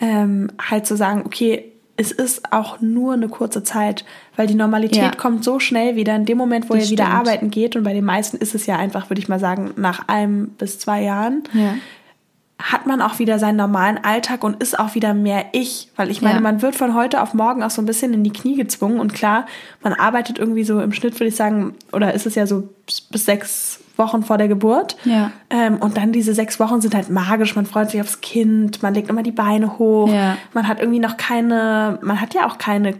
ähm, 0.00 0.50
halt 0.58 0.86
zu 0.86 0.96
sagen, 0.96 1.22
okay, 1.26 1.71
es 1.96 2.10
ist 2.10 2.52
auch 2.52 2.80
nur 2.80 3.12
eine 3.12 3.28
kurze 3.28 3.62
Zeit, 3.62 4.04
weil 4.36 4.46
die 4.46 4.54
Normalität 4.54 5.02
ja. 5.02 5.10
kommt 5.10 5.44
so 5.44 5.58
schnell 5.60 5.94
wieder 5.96 6.16
in 6.16 6.24
dem 6.24 6.38
Moment, 6.38 6.68
wo 6.70 6.74
das 6.74 6.84
ihr 6.84 6.86
stimmt. 6.86 7.00
wieder 7.00 7.10
arbeiten 7.10 7.50
geht. 7.50 7.76
Und 7.76 7.84
bei 7.84 7.92
den 7.92 8.04
meisten 8.04 8.36
ist 8.38 8.54
es 8.54 8.66
ja 8.66 8.76
einfach, 8.76 9.10
würde 9.10 9.20
ich 9.20 9.28
mal 9.28 9.38
sagen, 9.38 9.72
nach 9.76 10.08
einem 10.08 10.48
bis 10.58 10.78
zwei 10.78 11.02
Jahren. 11.02 11.42
Ja. 11.52 11.74
hat 12.62 12.86
man 12.86 13.02
auch 13.02 13.18
wieder 13.18 13.40
seinen 13.40 13.56
normalen 13.56 13.98
Alltag 14.04 14.44
und 14.44 14.62
ist 14.62 14.78
auch 14.78 14.94
wieder 14.94 15.14
mehr 15.14 15.46
ich. 15.50 15.90
Weil 15.96 16.10
ich 16.12 16.22
meine, 16.22 16.36
Ja. 16.36 16.40
man 16.40 16.62
wird 16.62 16.76
von 16.76 16.94
heute 16.94 17.20
auf 17.20 17.34
morgen 17.34 17.62
auch 17.64 17.70
so 17.70 17.82
ein 17.82 17.86
bisschen 17.86 18.14
in 18.14 18.22
die 18.22 18.32
Knie 18.32 18.54
gezwungen. 18.54 19.00
Und 19.00 19.12
klar, 19.14 19.46
man 19.82 19.92
arbeitet 19.94 20.38
irgendwie 20.38 20.62
so 20.62 20.80
im 20.80 20.92
Schnitt, 20.92 21.14
würde 21.14 21.26
ich 21.26 21.34
sagen, 21.36 21.74
oder 21.92 22.14
ist 22.14 22.24
es 22.24 22.36
ja 22.36 22.46
so 22.46 22.68
bis- 22.86 23.00
bis 23.00 23.24
sechs 23.24 23.80
Wochen 23.96 24.22
vor 24.22 24.38
der 24.38 24.48
Geburt. 24.48 24.96
Ja. 25.04 25.30
Ähm, 25.50 25.76
und 25.78 25.96
dann 25.96 26.12
diese 26.12 26.34
sechs 26.34 26.58
Wochen 26.60 26.80
sind 26.80 26.94
halt 26.94 27.10
magisch. 27.10 27.54
Man 27.56 27.66
freut 27.66 27.90
sich 27.90 28.00
aufs 28.00 28.20
Kind, 28.20 28.82
man 28.82 28.94
legt 28.94 29.10
immer 29.10 29.22
die 29.22 29.32
Beine 29.32 29.78
hoch. 29.78 30.08
Ja. 30.12 30.36
Man 30.54 30.66
hat 30.68 30.80
irgendwie 30.80 31.00
noch 31.00 31.16
keine, 31.16 31.98
man 32.02 32.20
hat 32.20 32.34
ja 32.34 32.46
auch 32.46 32.58
keine 32.58 32.94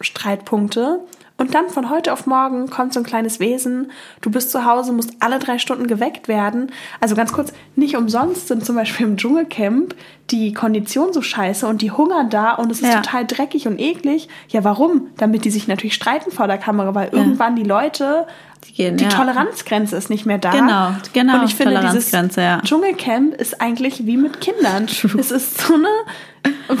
Streitpunkte. 0.00 1.00
Und 1.38 1.54
dann 1.54 1.68
von 1.68 1.90
heute 1.90 2.14
auf 2.14 2.26
morgen 2.26 2.70
kommt 2.70 2.94
so 2.94 3.00
ein 3.00 3.04
kleines 3.04 3.40
Wesen. 3.40 3.90
Du 4.22 4.30
bist 4.30 4.50
zu 4.50 4.64
Hause, 4.64 4.92
musst 4.94 5.12
alle 5.20 5.38
drei 5.38 5.58
Stunden 5.58 5.86
geweckt 5.86 6.28
werden. 6.28 6.72
Also 6.98 7.14
ganz 7.14 7.30
kurz, 7.30 7.52
nicht 7.74 7.94
umsonst 7.94 8.48
sind 8.48 8.64
zum 8.64 8.74
Beispiel 8.74 9.06
im 9.06 9.18
Dschungelcamp 9.18 9.94
die 10.30 10.54
Kondition 10.54 11.12
so 11.12 11.20
scheiße 11.20 11.66
und 11.66 11.82
die 11.82 11.90
hungern 11.90 12.30
da 12.30 12.54
und 12.54 12.72
es 12.72 12.80
ist 12.80 12.88
Ja. 12.88 13.00
total 13.02 13.26
dreckig 13.26 13.66
und 13.68 13.78
eklig. 13.78 14.28
Ja, 14.48 14.64
warum? 14.64 15.08
Damit 15.18 15.44
die 15.44 15.50
sich 15.50 15.68
natürlich 15.68 15.94
streiten 15.94 16.30
vor 16.30 16.46
der 16.46 16.56
Kamera, 16.56 16.94
weil 16.94 17.10
irgendwann 17.12 17.54
die 17.54 17.64
Leute, 17.64 18.26
Die 18.68 18.72
gehen, 18.72 18.96
die 18.96 19.04
ja. 19.04 19.10
Toleranzgrenze 19.10 19.96
ist 19.96 20.10
nicht 20.10 20.26
mehr 20.26 20.38
da. 20.38 20.50
Genau, 20.50 20.90
genau, 21.12 21.40
Und 21.40 21.44
ich 21.44 21.54
finde, 21.54 21.80
dieses 21.80 22.10
ja. 22.36 22.60
Dschungelcamp 22.62 23.34
ist 23.34 23.60
eigentlich 23.60 24.06
wie 24.06 24.16
mit 24.16 24.40
Kindern. 24.40 24.86
Es 25.18 25.30
ist 25.30 25.60
so 25.60 25.74
eine 25.74 25.88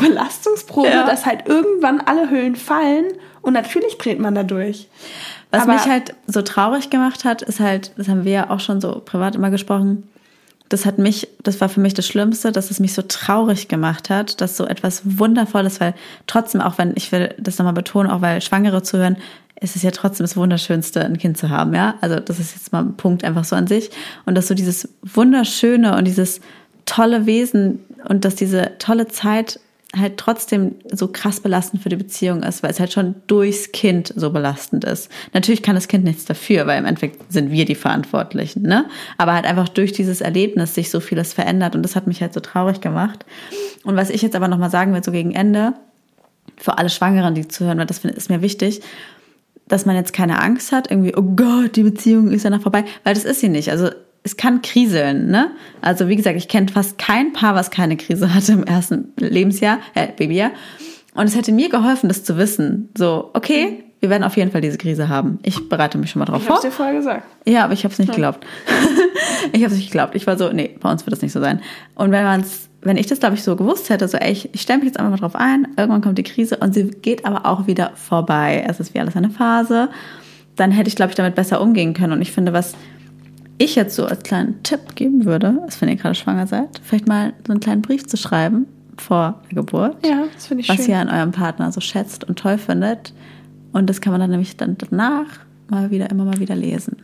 Belastungsprobe, 0.00 0.88
Ja. 0.88 1.06
dass 1.06 1.26
halt 1.26 1.46
irgendwann 1.48 2.00
alle 2.00 2.30
Höhlen 2.30 2.56
fallen 2.56 3.06
und 3.42 3.52
natürlich 3.52 3.98
dreht 3.98 4.18
man 4.20 4.34
da 4.34 4.42
durch. 4.42 4.88
Was 5.50 5.62
Aber- 5.62 5.74
mich 5.74 5.86
halt 5.86 6.14
so 6.26 6.42
traurig 6.42 6.90
gemacht 6.90 7.24
hat, 7.24 7.42
ist 7.42 7.60
halt, 7.60 7.92
das 7.96 8.08
haben 8.08 8.24
wir 8.24 8.32
ja 8.32 8.50
auch 8.50 8.60
schon 8.60 8.80
so 8.80 9.00
privat 9.04 9.34
immer 9.36 9.50
gesprochen, 9.50 10.08
das 10.68 10.84
hat 10.84 10.98
mich, 10.98 11.28
das 11.42 11.60
war 11.60 11.68
für 11.68 11.80
mich 11.80 11.94
das 11.94 12.06
Schlimmste, 12.06 12.52
dass 12.52 12.70
es 12.70 12.80
mich 12.80 12.92
so 12.92 13.02
traurig 13.02 13.68
gemacht 13.68 14.10
hat, 14.10 14.40
dass 14.40 14.56
so 14.56 14.66
etwas 14.66 15.02
Wundervolles, 15.04 15.80
weil 15.80 15.94
trotzdem, 16.26 16.60
auch 16.60 16.78
wenn, 16.78 16.92
ich 16.96 17.12
will 17.12 17.34
das 17.38 17.58
nochmal 17.58 17.72
betonen, 17.72 18.10
auch 18.10 18.20
weil 18.20 18.40
Schwangere 18.40 18.82
zuhören, 18.82 19.16
ist 19.60 19.76
es 19.76 19.82
ja 19.82 19.90
trotzdem 19.90 20.24
das 20.24 20.36
Wunderschönste, 20.36 21.04
ein 21.04 21.18
Kind 21.18 21.38
zu 21.38 21.50
haben, 21.50 21.74
ja. 21.74 21.94
Also 22.00 22.20
das 22.20 22.38
ist 22.38 22.54
jetzt 22.54 22.72
mal 22.72 22.82
ein 22.82 22.96
Punkt 22.96 23.24
einfach 23.24 23.44
so 23.44 23.56
an 23.56 23.66
sich. 23.66 23.90
Und 24.26 24.34
dass 24.34 24.48
so 24.48 24.54
dieses 24.54 24.88
Wunderschöne 25.02 25.96
und 25.96 26.04
dieses 26.04 26.40
tolle 26.84 27.26
Wesen 27.26 27.80
und 28.08 28.24
dass 28.24 28.34
diese 28.34 28.72
tolle 28.78 29.08
Zeit 29.08 29.60
halt 29.94 30.16
trotzdem 30.16 30.74
so 30.90 31.08
krass 31.08 31.40
belastend 31.40 31.82
für 31.82 31.88
die 31.88 31.96
Beziehung 31.96 32.42
ist, 32.42 32.62
weil 32.62 32.70
es 32.70 32.80
halt 32.80 32.92
schon 32.92 33.14
durchs 33.26 33.72
Kind 33.72 34.12
so 34.16 34.30
belastend 34.30 34.84
ist. 34.84 35.10
Natürlich 35.32 35.62
kann 35.62 35.74
das 35.74 35.88
Kind 35.88 36.04
nichts 36.04 36.24
dafür, 36.24 36.66
weil 36.66 36.78
im 36.78 36.84
Endeffekt 36.84 37.32
sind 37.32 37.50
wir 37.50 37.64
die 37.64 37.74
Verantwortlichen, 37.74 38.62
ne? 38.62 38.86
Aber 39.16 39.34
halt 39.34 39.46
einfach 39.46 39.68
durch 39.68 39.92
dieses 39.92 40.20
Erlebnis 40.20 40.74
sich 40.74 40.90
so 40.90 41.00
vieles 41.00 41.32
verändert 41.32 41.76
und 41.76 41.82
das 41.82 41.96
hat 41.96 42.06
mich 42.06 42.20
halt 42.20 42.34
so 42.34 42.40
traurig 42.40 42.80
gemacht. 42.80 43.24
Und 43.84 43.96
was 43.96 44.10
ich 44.10 44.22
jetzt 44.22 44.36
aber 44.36 44.48
nochmal 44.48 44.70
sagen 44.70 44.92
will, 44.92 45.04
so 45.04 45.12
gegen 45.12 45.32
Ende, 45.32 45.74
für 46.56 46.78
alle 46.78 46.90
Schwangeren, 46.90 47.34
die 47.34 47.48
zuhören, 47.48 47.78
weil 47.78 47.86
das 47.86 48.04
ist 48.04 48.30
mir 48.30 48.42
wichtig, 48.42 48.80
dass 49.68 49.84
man 49.84 49.96
jetzt 49.96 50.12
keine 50.12 50.40
Angst 50.40 50.72
hat, 50.72 50.90
irgendwie, 50.90 51.14
oh 51.16 51.22
Gott, 51.22 51.76
die 51.76 51.82
Beziehung 51.82 52.30
ist 52.30 52.44
ja 52.44 52.50
noch 52.50 52.62
vorbei, 52.62 52.84
weil 53.04 53.14
das 53.14 53.24
ist 53.24 53.40
sie 53.40 53.48
nicht. 53.48 53.70
Also 53.70 53.90
es 54.26 54.36
kann 54.36 54.60
kriseln, 54.60 55.30
ne? 55.30 55.52
Also 55.80 56.08
wie 56.08 56.16
gesagt, 56.16 56.36
ich 56.36 56.48
kenne 56.48 56.66
fast 56.66 56.98
kein 56.98 57.32
Paar, 57.32 57.54
was 57.54 57.70
keine 57.70 57.96
Krise 57.96 58.34
hatte 58.34 58.52
im 58.52 58.64
ersten 58.64 59.12
Lebensjahr, 59.18 59.78
äh, 59.94 60.08
Babyjahr. 60.08 60.50
Und 61.14 61.26
es 61.26 61.36
hätte 61.36 61.52
mir 61.52 61.68
geholfen, 61.68 62.08
das 62.08 62.24
zu 62.24 62.36
wissen. 62.36 62.88
So, 62.98 63.30
okay, 63.34 63.84
wir 64.00 64.10
werden 64.10 64.24
auf 64.24 64.36
jeden 64.36 64.50
Fall 64.50 64.60
diese 64.60 64.78
Krise 64.78 65.08
haben. 65.08 65.38
Ich 65.44 65.68
bereite 65.68 65.96
mich 65.96 66.10
schon 66.10 66.18
mal 66.18 66.26
drauf 66.26 66.40
Ich 66.40 66.46
vor. 66.46 66.56
hab's 66.56 66.64
dir 66.64 66.72
vorher 66.72 66.94
gesagt. 66.94 67.22
Ja, 67.46 67.62
aber 67.62 67.72
ich 67.72 67.84
habe 67.84 67.92
es 67.92 68.00
nicht 68.00 68.10
geglaubt. 68.10 68.44
ich 69.52 69.62
habe 69.62 69.72
es 69.72 69.78
nicht 69.78 69.92
geglaubt. 69.92 70.16
Ich 70.16 70.26
war 70.26 70.36
so, 70.36 70.52
nee, 70.52 70.76
bei 70.80 70.90
uns 70.90 71.06
wird 71.06 71.12
das 71.12 71.22
nicht 71.22 71.32
so 71.32 71.40
sein. 71.40 71.60
Und 71.94 72.10
wenn 72.10 72.24
man's, 72.24 72.68
wenn 72.82 72.96
ich 72.96 73.06
das, 73.06 73.20
glaube 73.20 73.36
ich, 73.36 73.44
so 73.44 73.54
gewusst 73.54 73.90
hätte, 73.90 74.08
so, 74.08 74.18
ey, 74.18 74.32
ich, 74.32 74.52
ich 74.52 74.60
stelle 74.62 74.80
mich 74.80 74.88
jetzt 74.88 74.98
einfach 74.98 75.12
mal 75.12 75.18
drauf 75.18 75.36
ein, 75.36 75.68
irgendwann 75.76 76.02
kommt 76.02 76.18
die 76.18 76.24
Krise 76.24 76.56
und 76.56 76.74
sie 76.74 76.90
geht 76.90 77.24
aber 77.24 77.46
auch 77.46 77.68
wieder 77.68 77.92
vorbei. 77.94 78.64
Es 78.68 78.80
ist 78.80 78.92
wie 78.92 78.98
alles 78.98 79.14
eine 79.14 79.30
Phase. 79.30 79.88
Dann 80.56 80.72
hätte 80.72 80.88
ich, 80.88 80.96
glaube 80.96 81.10
ich, 81.10 81.16
damit 81.16 81.36
besser 81.36 81.60
umgehen 81.60 81.94
können. 81.94 82.12
Und 82.12 82.22
ich 82.22 82.32
finde, 82.32 82.52
was 82.52 82.74
ich 83.58 83.74
jetzt 83.74 83.94
so 83.96 84.04
als 84.06 84.22
kleinen 84.22 84.62
Tipp 84.62 84.94
geben 84.94 85.24
würde, 85.24 85.60
ist, 85.66 85.80
wenn 85.80 85.88
ihr 85.88 85.96
gerade 85.96 86.14
schwanger 86.14 86.46
seid, 86.46 86.80
vielleicht 86.82 87.08
mal 87.08 87.32
so 87.46 87.52
einen 87.52 87.60
kleinen 87.60 87.82
Brief 87.82 88.06
zu 88.06 88.16
schreiben 88.16 88.66
vor 88.98 89.40
der 89.50 89.56
Geburt 89.56 90.06
Ja, 90.06 90.24
das 90.34 90.46
finde 90.46 90.62
ich 90.62 90.68
was 90.68 90.76
schön. 90.76 90.90
ihr 90.90 90.98
an 90.98 91.08
eurem 91.08 91.32
Partner 91.32 91.70
so 91.72 91.80
schätzt 91.80 92.24
und 92.24 92.38
toll 92.38 92.58
findet. 92.58 93.12
Und 93.72 93.88
das 93.90 94.00
kann 94.00 94.12
man 94.12 94.20
dann 94.20 94.30
nämlich 94.30 94.56
dann 94.56 94.76
danach 94.78 95.26
mal 95.68 95.90
wieder, 95.90 96.08
immer 96.10 96.24
mal 96.24 96.38
wieder 96.38 96.54
lesen. 96.54 96.96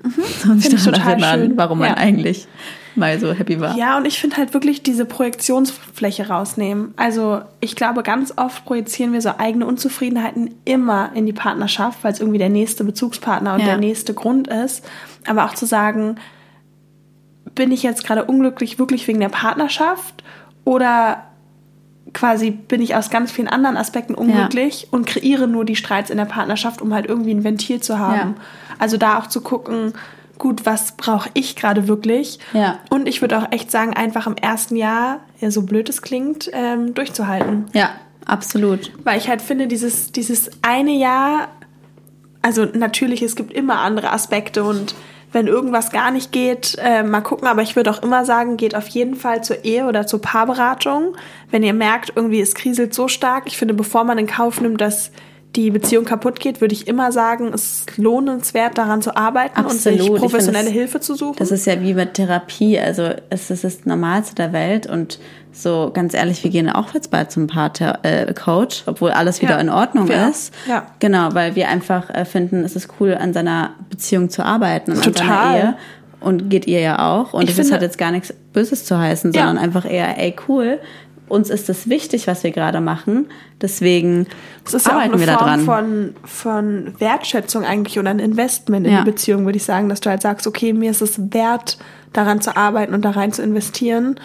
Und 0.44 0.62
sich 0.62 0.82
daran 0.84 1.00
erinnern, 1.20 1.40
schön. 1.40 1.56
warum 1.56 1.78
man 1.80 1.88
Ja. 1.88 1.94
eigentlich 1.96 2.46
mal 2.94 3.18
so 3.18 3.32
happy 3.32 3.58
war. 3.60 3.76
Ja, 3.76 3.96
und 3.98 4.06
ich 4.06 4.18
finde 4.20 4.36
halt 4.36 4.54
wirklich 4.54 4.82
diese 4.82 5.04
Projektionsfläche 5.04 6.28
rausnehmen. 6.28 6.94
Also 6.96 7.40
ich 7.60 7.74
glaube, 7.76 8.02
ganz 8.02 8.32
oft 8.36 8.64
projizieren 8.64 9.12
wir 9.12 9.20
so 9.20 9.30
eigene 9.38 9.66
Unzufriedenheiten 9.66 10.54
immer 10.64 11.10
in 11.14 11.26
die 11.26 11.32
Partnerschaft, 11.32 12.04
weil 12.04 12.12
es 12.12 12.20
irgendwie 12.20 12.38
der 12.38 12.50
nächste 12.50 12.84
Bezugspartner 12.84 13.54
und 13.54 13.60
Ja. 13.60 13.66
der 13.66 13.78
nächste 13.78 14.14
Grund 14.14 14.46
ist. 14.48 14.84
Aber 15.26 15.44
auch 15.46 15.54
zu 15.54 15.66
sagen, 15.66 16.16
bin 17.54 17.70
ich 17.70 17.82
jetzt 17.82 18.04
gerade 18.04 18.24
unglücklich 18.24 18.78
wirklich 18.78 19.06
wegen 19.08 19.20
der 19.20 19.28
Partnerschaft 19.28 20.22
oder 20.64 21.24
quasi 22.12 22.50
bin 22.50 22.82
ich 22.82 22.94
aus 22.94 23.10
ganz 23.10 23.32
vielen 23.32 23.48
anderen 23.48 23.76
Aspekten 23.76 24.14
unglücklich 24.14 24.88
und 24.90 25.06
kreiere 25.06 25.46
nur 25.46 25.64
die 25.64 25.76
Streits 25.76 26.10
in 26.10 26.18
der 26.18 26.24
Partnerschaft, 26.24 26.82
um 26.82 26.92
halt 26.92 27.06
irgendwie 27.06 27.32
ein 27.32 27.44
Ventil 27.44 27.80
zu 27.80 27.98
haben. 27.98 28.34
Ja. 28.36 28.44
Also 28.78 28.96
da 28.96 29.18
auch 29.18 29.28
zu 29.28 29.40
gucken, 29.40 29.94
gut, 30.38 30.66
was 30.66 30.92
brauche 30.96 31.30
ich 31.34 31.56
gerade 31.56 31.88
wirklich? 31.88 32.38
Ja. 32.52 32.78
Und 32.90 33.08
ich 33.08 33.20
würde 33.20 33.38
auch 33.38 33.52
echt 33.52 33.70
sagen, 33.70 33.94
einfach 33.94 34.26
im 34.26 34.36
ersten 34.36 34.76
Jahr, 34.76 35.20
ja, 35.40 35.50
so 35.50 35.62
blöd 35.62 35.88
es 35.88 36.02
klingt, 36.02 36.50
ähm, 36.52 36.94
durchzuhalten. 36.94 37.66
Ja, 37.72 37.90
absolut. 38.26 38.92
Weil 39.04 39.18
ich 39.18 39.28
halt 39.28 39.40
finde, 39.40 39.68
dieses, 39.68 40.10
dieses 40.12 40.50
eine 40.62 40.92
Jahr, 40.92 41.48
also 42.42 42.64
natürlich, 42.64 43.22
es 43.22 43.36
gibt 43.36 43.52
immer 43.52 43.78
andere 43.78 44.12
Aspekte 44.12 44.64
und 44.64 44.94
wenn 45.32 45.46
irgendwas 45.46 45.90
gar 45.90 46.10
nicht 46.10 46.30
geht, 46.32 46.76
äh, 46.82 47.02
mal 47.02 47.20
gucken. 47.22 47.48
Aber 47.48 47.62
ich 47.62 47.74
würde 47.74 47.90
auch 47.90 48.02
immer 48.02 48.24
sagen, 48.24 48.56
geht 48.56 48.74
auf 48.74 48.86
jeden 48.88 49.16
Fall 49.16 49.42
zur 49.42 49.64
Ehe 49.64 49.86
oder 49.86 50.06
zur 50.06 50.20
Paarberatung. 50.20 51.16
Wenn 51.50 51.62
ihr 51.62 51.74
merkt, 51.74 52.12
irgendwie 52.14 52.40
es 52.40 52.54
kriselt 52.54 52.92
so 52.94 53.08
stark. 53.08 53.44
Ich 53.46 53.56
finde, 53.56 53.74
bevor 53.74 54.04
man 54.04 54.18
in 54.18 54.26
Kauf 54.26 54.60
nimmt, 54.60 54.80
dass 54.80 55.10
die 55.56 55.70
Beziehung 55.70 56.06
kaputt 56.06 56.40
geht, 56.40 56.62
würde 56.62 56.72
ich 56.74 56.88
immer 56.88 57.12
sagen, 57.12 57.50
es 57.52 57.80
ist 57.80 57.98
lohnenswert, 57.98 58.78
daran 58.78 59.02
zu 59.02 59.14
arbeiten 59.16 59.58
und 59.60 59.66
Absolut. 59.66 59.98
Ich 60.00 60.06
sich 60.06 60.14
professionelle 60.14 60.64
das- 60.64 60.72
Hilfe 60.72 61.00
zu 61.00 61.14
suchen. 61.14 61.36
Das 61.38 61.50
ist 61.50 61.66
ja 61.66 61.80
wie 61.82 61.92
mit 61.92 62.14
Therapie. 62.14 62.78
Also 62.78 63.10
es 63.28 63.50
ist 63.50 63.62
das 63.64 63.84
Normalste 63.84 64.34
der 64.34 64.52
Welt. 64.54 64.86
Und 64.86 65.18
so 65.52 65.90
ganz 65.92 66.14
ehrlich, 66.14 66.42
wir 66.44 66.50
gehen 66.50 66.68
auch 66.70 66.94
jetzt 66.94 67.10
bald 67.10 67.30
zum 67.30 67.46
Paar-Coach, 67.46 68.84
obwohl 68.86 69.10
alles 69.10 69.42
wieder 69.42 69.54
Ja, 69.56 69.60
in 69.60 69.68
Ordnung 69.68 70.10
auch. 70.10 70.30
ist. 70.30 70.54
Ja. 70.68 70.86
Genau, 70.98 71.34
weil 71.34 71.54
wir 71.56 71.68
einfach 71.68 72.10
äh, 72.10 72.24
finden, 72.24 72.64
es 72.64 72.76
ist 72.76 72.88
cool, 73.00 73.14
an 73.14 73.32
seiner 73.32 73.70
Beziehung 73.90 74.30
zu 74.30 74.44
arbeiten 74.44 74.92
und 74.92 74.98
an 74.98 75.02
Total. 75.04 75.26
seiner 75.26 75.56
Ehe. 75.56 75.74
Und 76.20 76.48
geht 76.50 76.66
ihr 76.66 76.80
ja 76.80 77.10
auch. 77.10 77.32
Und 77.32 77.42
Ich 77.44 77.50
es 77.50 77.58
ist 77.58 77.66
finde- 77.66 77.74
hat 77.76 77.82
jetzt 77.82 77.98
gar 77.98 78.12
nichts 78.12 78.32
Böses 78.52 78.84
zu 78.84 78.96
heißen, 78.98 79.32
Ja. 79.32 79.46
sondern 79.46 79.62
einfach 79.64 79.84
eher, 79.84 80.18
ey, 80.18 80.34
cool. 80.48 80.78
Uns 81.28 81.50
ist 81.50 81.68
das 81.68 81.88
wichtig, 81.88 82.26
was 82.26 82.44
wir 82.44 82.50
gerade 82.50 82.80
machen. 82.80 83.26
Deswegen 83.60 84.26
Es 84.64 84.74
ist 84.74 84.86
ja 84.86 84.92
auch 84.92 84.96
arbeiten 84.96 85.14
eine 85.14 85.26
wir 85.26 85.38
Form 85.38 85.64
von, 85.64 86.14
von 86.24 86.94
Wertschätzung 87.00 87.64
eigentlich 87.64 87.98
und 87.98 88.06
ein 88.06 88.18
Investment 88.18 88.86
in 88.86 88.92
Ja. 88.92 88.98
die 89.02 89.10
Beziehung, 89.10 89.44
würde 89.46 89.56
ich 89.56 89.64
sagen, 89.64 89.88
dass 89.88 90.00
du 90.00 90.10
halt 90.10 90.20
sagst, 90.22 90.46
okay, 90.46 90.72
mir 90.72 90.90
ist 90.90 91.00
es 91.00 91.18
wert, 91.32 91.78
daran 92.12 92.40
zu 92.40 92.56
arbeiten 92.56 92.92
und 92.94 93.04
da 93.04 93.10
rein 93.10 93.32
zu 93.32 93.42
investieren. 93.42 94.20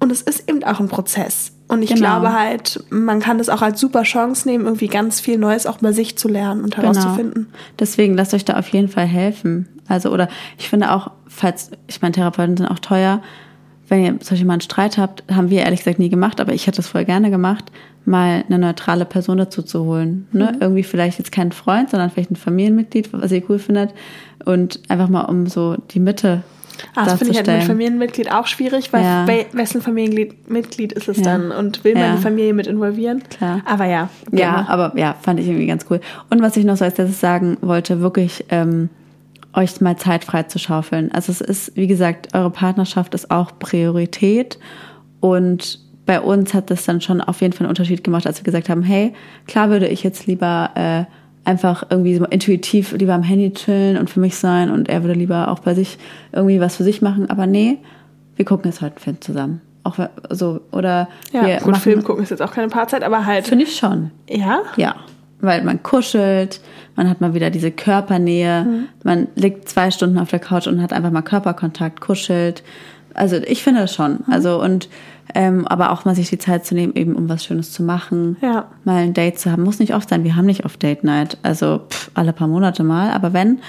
Und 0.00 0.10
es 0.10 0.22
ist 0.22 0.48
eben 0.48 0.64
auch 0.64 0.80
ein 0.80 0.88
Prozess. 0.88 1.52
Und 1.68 1.82
ich 1.82 1.90
Genau. 1.90 2.00
glaube 2.20 2.32
halt, 2.32 2.82
man 2.90 3.20
kann 3.20 3.38
das 3.38 3.48
auch 3.48 3.62
als 3.62 3.78
super 3.78 4.02
Chance 4.02 4.48
nehmen, 4.48 4.64
irgendwie 4.64 4.88
ganz 4.88 5.20
viel 5.20 5.38
Neues 5.38 5.66
auch 5.66 5.78
bei 5.78 5.92
sich 5.92 6.18
zu 6.18 6.26
lernen 6.26 6.64
und 6.64 6.76
herauszufinden. 6.76 7.44
Genau. 7.44 7.58
Deswegen 7.78 8.14
lasst 8.14 8.34
euch 8.34 8.44
da 8.44 8.58
auf 8.58 8.68
jeden 8.68 8.88
Fall 8.88 9.06
helfen. 9.06 9.68
Also, 9.86 10.10
oder 10.10 10.28
ich 10.58 10.68
finde 10.68 10.90
auch, 10.90 11.10
falls, 11.28 11.70
ich 11.86 12.02
meine, 12.02 12.12
Therapeuten 12.12 12.56
sind 12.56 12.66
auch 12.66 12.78
teuer, 12.78 13.22
wenn 13.88 14.04
ihr 14.04 14.12
Beispiel 14.14 14.44
mal 14.44 14.54
einen 14.54 14.60
Streit 14.62 14.98
habt, 14.98 15.24
haben 15.32 15.50
wir 15.50 15.62
ehrlich 15.62 15.80
gesagt 15.80 15.98
nie 15.98 16.08
gemacht, 16.08 16.40
aber 16.40 16.54
ich 16.54 16.66
hätte 16.66 16.80
es 16.80 16.86
voll 16.86 17.04
gerne 17.04 17.28
gemacht, 17.30 17.72
mal 18.04 18.44
eine 18.48 18.58
neutrale 18.58 19.04
Person 19.04 19.38
dazu 19.38 19.62
zu 19.62 19.84
holen. 19.84 20.28
Ne? 20.32 20.56
Irgendwie 20.60 20.84
vielleicht 20.84 21.18
jetzt 21.18 21.32
kein 21.32 21.50
Freund, 21.52 21.90
sondern 21.90 22.10
vielleicht 22.10 22.30
ein 22.30 22.36
Familienmitglied, 22.36 23.12
was 23.12 23.32
ihr 23.32 23.42
cool 23.50 23.58
findet. 23.58 23.92
Und 24.44 24.80
einfach 24.88 25.08
mal 25.08 25.22
um 25.22 25.46
so 25.48 25.76
die 25.90 26.00
Mitte 26.00 26.42
Ah, 26.94 27.04
das 27.04 27.18
finde 27.18 27.32
ich 27.32 27.36
halt 27.38 27.46
mit. 27.48 27.62
Familienmitglied 27.64 28.30
auch 28.32 28.46
schwierig, 28.46 28.92
weil 28.92 29.02
Ja. 29.02 29.26
we- 29.26 29.46
wessen 29.52 29.82
Familienmitglied 29.82 30.92
ist 30.92 31.08
es 31.08 31.18
Ja. 31.18 31.24
dann 31.24 31.50
und 31.52 31.84
will 31.84 31.94
man 31.94 32.02
Ja. 32.02 32.16
die 32.16 32.22
Familie 32.22 32.54
mit 32.54 32.66
involvieren? 32.66 33.22
Klar. 33.28 33.60
Aber 33.64 33.84
ja. 33.86 34.08
Ja, 34.32 34.52
gerne. 34.52 34.68
aber 34.68 34.98
ja, 34.98 35.14
fand 35.20 35.40
ich 35.40 35.46
irgendwie 35.46 35.66
ganz 35.66 35.84
cool. 35.90 36.00
Und 36.30 36.42
was 36.42 36.56
ich 36.56 36.64
noch 36.64 36.76
so 36.76 36.84
als 36.84 36.96
letztes 36.98 37.20
sagen 37.20 37.56
wollte, 37.60 38.00
wirklich 38.00 38.44
ähm, 38.50 38.88
euch 39.52 39.80
mal 39.80 39.96
Zeit 39.96 40.24
frei 40.24 40.44
zu 40.44 40.58
schaufeln. 40.58 41.10
Also 41.12 41.32
es 41.32 41.40
ist, 41.40 41.76
wie 41.76 41.86
gesagt, 41.88 42.34
eure 42.34 42.50
Partnerschaft 42.50 43.14
ist 43.14 43.30
auch 43.30 43.50
Priorität 43.58 44.58
und 45.20 45.80
bei 46.06 46.20
uns 46.20 46.54
hat 46.54 46.70
das 46.70 46.84
dann 46.84 47.00
schon 47.00 47.20
auf 47.20 47.40
jeden 47.40 47.52
Fall 47.52 47.64
einen 47.66 47.70
Unterschied 47.70 48.02
gemacht, 48.02 48.26
als 48.26 48.38
wir 48.38 48.44
gesagt 48.44 48.68
haben, 48.68 48.82
hey, 48.82 49.12
klar 49.46 49.70
würde 49.70 49.86
ich 49.88 50.02
jetzt 50.02 50.26
lieber 50.26 50.70
äh, 50.74 51.04
einfach 51.50 51.84
irgendwie 51.90 52.14
so 52.16 52.24
intuitiv 52.24 52.92
lieber 52.92 53.14
am 53.14 53.22
Handy 53.22 53.52
chillen 53.52 53.96
und 53.98 54.08
für 54.08 54.20
mich 54.20 54.36
sein 54.36 54.70
und 54.70 54.88
er 54.88 55.02
würde 55.02 55.18
lieber 55.18 55.48
auch 55.48 55.58
bei 55.58 55.74
sich 55.74 55.98
irgendwie 56.32 56.60
was 56.60 56.76
für 56.76 56.84
sich 56.84 57.02
machen, 57.02 57.28
aber 57.28 57.46
nee, 57.46 57.78
wir 58.36 58.44
gucken 58.44 58.70
jetzt 58.70 58.80
heute 58.80 58.94
einen 58.96 59.02
Film 59.02 59.20
zusammen. 59.20 59.60
Auch 59.82 59.98
so, 60.30 60.60
oder 60.72 61.08
Ja, 61.32 61.46
wir 61.46 61.56
gut, 61.58 61.68
machen, 61.72 61.80
Film 61.82 62.04
gucken 62.04 62.22
ist 62.22 62.30
jetzt 62.30 62.42
auch 62.42 62.52
keine 62.52 62.68
Paarzeit, 62.68 63.02
aber 63.02 63.26
halt. 63.26 63.46
Finde 63.48 63.64
ich 63.64 63.76
schon. 63.76 64.10
Ja? 64.28 64.60
Ja, 64.76 64.94
weil 65.40 65.62
man 65.64 65.82
kuschelt, 65.82 66.60
man 66.96 67.08
hat 67.08 67.20
mal 67.20 67.32
wieder 67.34 67.50
diese 67.50 67.70
Körpernähe, 67.70 68.64
Mhm. 68.64 68.84
man 69.04 69.28
liegt 69.36 69.68
zwei 69.68 69.90
Stunden 69.90 70.18
auf 70.18 70.30
der 70.30 70.38
Couch 70.38 70.66
und 70.66 70.80
hat 70.82 70.92
einfach 70.92 71.10
mal 71.10 71.22
Körperkontakt, 71.22 72.00
kuschelt. 72.00 72.62
Also 73.20 73.36
ich 73.36 73.62
finde 73.62 73.80
das 73.82 73.94
schon. 73.94 74.12
Mhm. 74.26 74.32
Also 74.32 74.60
und 74.60 74.88
ähm, 75.34 75.66
aber 75.68 75.92
auch 75.92 76.04
mal 76.04 76.16
sich 76.16 76.28
die 76.28 76.38
Zeit 76.38 76.66
zu 76.66 76.74
nehmen, 76.74 76.94
eben 76.96 77.14
um 77.14 77.28
was 77.28 77.44
Schönes 77.44 77.70
zu 77.72 77.84
machen, 77.84 78.36
Ja. 78.40 78.64
mal 78.84 78.96
ein 79.04 79.14
Date 79.14 79.38
zu 79.38 79.52
haben, 79.52 79.62
muss 79.62 79.78
nicht 79.78 79.94
oft 79.94 80.08
sein. 80.08 80.24
Wir 80.24 80.34
haben 80.34 80.46
nicht 80.46 80.64
oft 80.64 80.82
Date 80.82 81.04
Night, 81.04 81.38
also 81.44 81.82
pff, 81.88 82.10
alle 82.14 82.32
paar 82.32 82.48
Monate 82.48 82.82
mal. 82.82 83.12
Aber 83.12 83.32
wenn, 83.32 83.60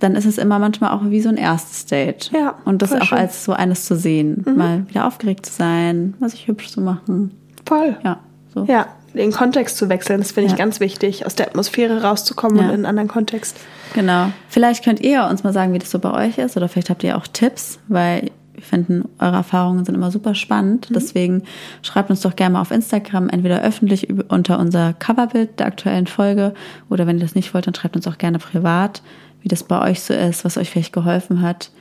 dann 0.00 0.14
ist 0.14 0.24
es 0.24 0.38
immer 0.38 0.58
manchmal 0.58 0.90
auch 0.92 1.02
wie 1.04 1.20
so 1.20 1.28
ein 1.28 1.36
erstes 1.36 1.84
Date. 1.84 2.30
Ja, 2.32 2.54
Und 2.64 2.80
das 2.80 2.92
auch 2.94 3.02
schön. 3.04 3.18
Mhm. 3.18 3.24
als 3.24 3.44
so 3.44 3.52
eines 3.52 3.84
zu 3.84 3.94
sehen, 3.94 4.42
mal 4.56 4.88
wieder 4.88 5.06
aufgeregt 5.06 5.44
zu 5.44 5.52
sein, 5.52 6.14
mal 6.18 6.30
sich 6.30 6.48
hübsch 6.48 6.70
zu 6.70 6.80
machen. 6.80 7.32
Voll. 7.66 7.94
Ja, 8.02 8.18
so. 8.54 8.64
Ja, 8.64 8.86
den 9.14 9.32
Kontext 9.32 9.76
zu 9.76 9.90
wechseln, 9.90 10.20
das 10.20 10.32
finde 10.32 10.46
ich 10.46 10.52
Ja. 10.52 10.56
ganz 10.58 10.80
wichtig, 10.80 11.26
aus 11.26 11.34
der 11.34 11.48
Atmosphäre 11.48 12.02
rauszukommen 12.02 12.56
Ja. 12.56 12.62
und 12.64 12.68
in 12.70 12.74
einen 12.76 12.86
anderen 12.86 13.08
Kontext. 13.08 13.58
Genau. 13.92 14.28
Vielleicht 14.48 14.82
könnt 14.82 15.00
ihr 15.00 15.26
uns 15.30 15.44
mal 15.44 15.52
sagen, 15.52 15.74
wie 15.74 15.78
das 15.78 15.90
so 15.90 15.98
bei 15.98 16.10
euch 16.26 16.38
ist 16.38 16.56
oder 16.56 16.68
vielleicht 16.68 16.88
habt 16.88 17.04
ihr 17.04 17.18
auch 17.18 17.26
Tipps, 17.26 17.78
weil 17.88 18.30
wir 18.62 18.66
finden, 18.68 19.08
eure 19.18 19.36
Erfahrungen 19.36 19.84
sind 19.84 19.96
immer 19.96 20.12
super 20.12 20.34
spannend. 20.34 20.88
Deswegen 20.94 21.42
schreibt 21.82 22.10
uns 22.10 22.20
doch 22.20 22.36
gerne 22.36 22.54
mal 22.54 22.60
auf 22.60 22.70
Instagram, 22.70 23.28
entweder 23.28 23.60
öffentlich 23.62 24.08
unter 24.28 24.58
unser 24.58 24.92
Coverbild 24.92 25.58
der 25.58 25.66
aktuellen 25.66 26.06
Folge 26.06 26.54
oder 26.88 27.06
wenn 27.06 27.16
ihr 27.16 27.22
das 27.22 27.34
nicht 27.34 27.52
wollt, 27.54 27.66
dann 27.66 27.74
schreibt 27.74 27.96
uns 27.96 28.06
auch 28.06 28.18
gerne 28.18 28.38
privat, 28.38 29.02
wie 29.42 29.48
das 29.48 29.64
bei 29.64 29.80
euch 29.82 30.00
so 30.00 30.14
ist, 30.14 30.44
was 30.44 30.56
euch 30.56 30.70
vielleicht 30.70 30.92
geholfen 30.92 31.42
hat. 31.42 31.72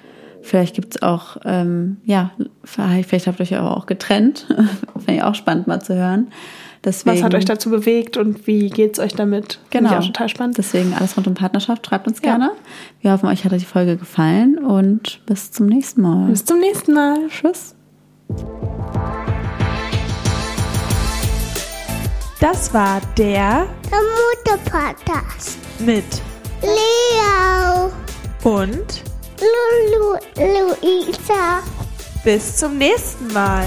Vielleicht 0.41 0.73
gibt's 0.73 1.03
auch, 1.03 1.38
ähm, 1.45 1.97
ja, 2.03 2.32
vielleicht 2.63 3.27
habt 3.27 3.39
ihr 3.39 3.43
euch 3.43 3.55
aber 3.55 3.77
auch 3.77 3.86
getrennt. 3.86 4.47
Finde 4.97 5.13
ich 5.13 5.23
auch 5.23 5.36
spannend 5.36 5.67
mal 5.67 5.82
zu 5.82 5.93
hören. 5.95 6.29
Deswegen, 6.84 7.17
Was 7.17 7.23
hat 7.23 7.36
euch 7.36 7.45
dazu 7.45 7.69
bewegt 7.69 8.17
und 8.17 8.47
wie 8.47 8.69
geht's 8.69 8.97
euch 8.97 9.13
damit? 9.13 9.59
Finde 9.69 9.89
Genau. 9.89 9.99
Ich 9.99 10.05
auch 10.05 10.07
total 10.07 10.29
spannend. 10.29 10.57
Deswegen 10.57 10.93
alles 10.95 11.15
rund 11.15 11.27
um 11.27 11.36
Partnerschaft. 11.36 11.86
Schreibt 11.86 12.07
uns 12.07 12.17
Ja. 12.23 12.29
gerne. 12.32 12.51
Wir 13.01 13.11
hoffen, 13.11 13.29
euch 13.29 13.45
hat 13.45 13.51
die 13.51 13.59
Folge 13.65 13.97
gefallen 13.97 14.57
und 14.57 15.19
bis 15.27 15.51
zum 15.51 15.67
nächsten 15.67 16.01
Mal. 16.01 16.29
Bis 16.29 16.43
zum 16.43 16.59
nächsten 16.59 16.93
Mal. 16.93 17.17
Tschüss. 17.29 17.75
Das 22.39 22.73
war 22.73 22.99
der 23.17 23.67
Der 23.91 23.99
Mutter-Podcast. 24.55 25.59
mit 25.79 26.03
Leo. 26.63 27.91
und 28.43 29.03
Lulu, 29.39 30.17
Luisa. 30.36 31.59
bis 32.23 32.57
zum 32.57 32.77
nächsten 32.79 33.32
Mal. 33.34 33.65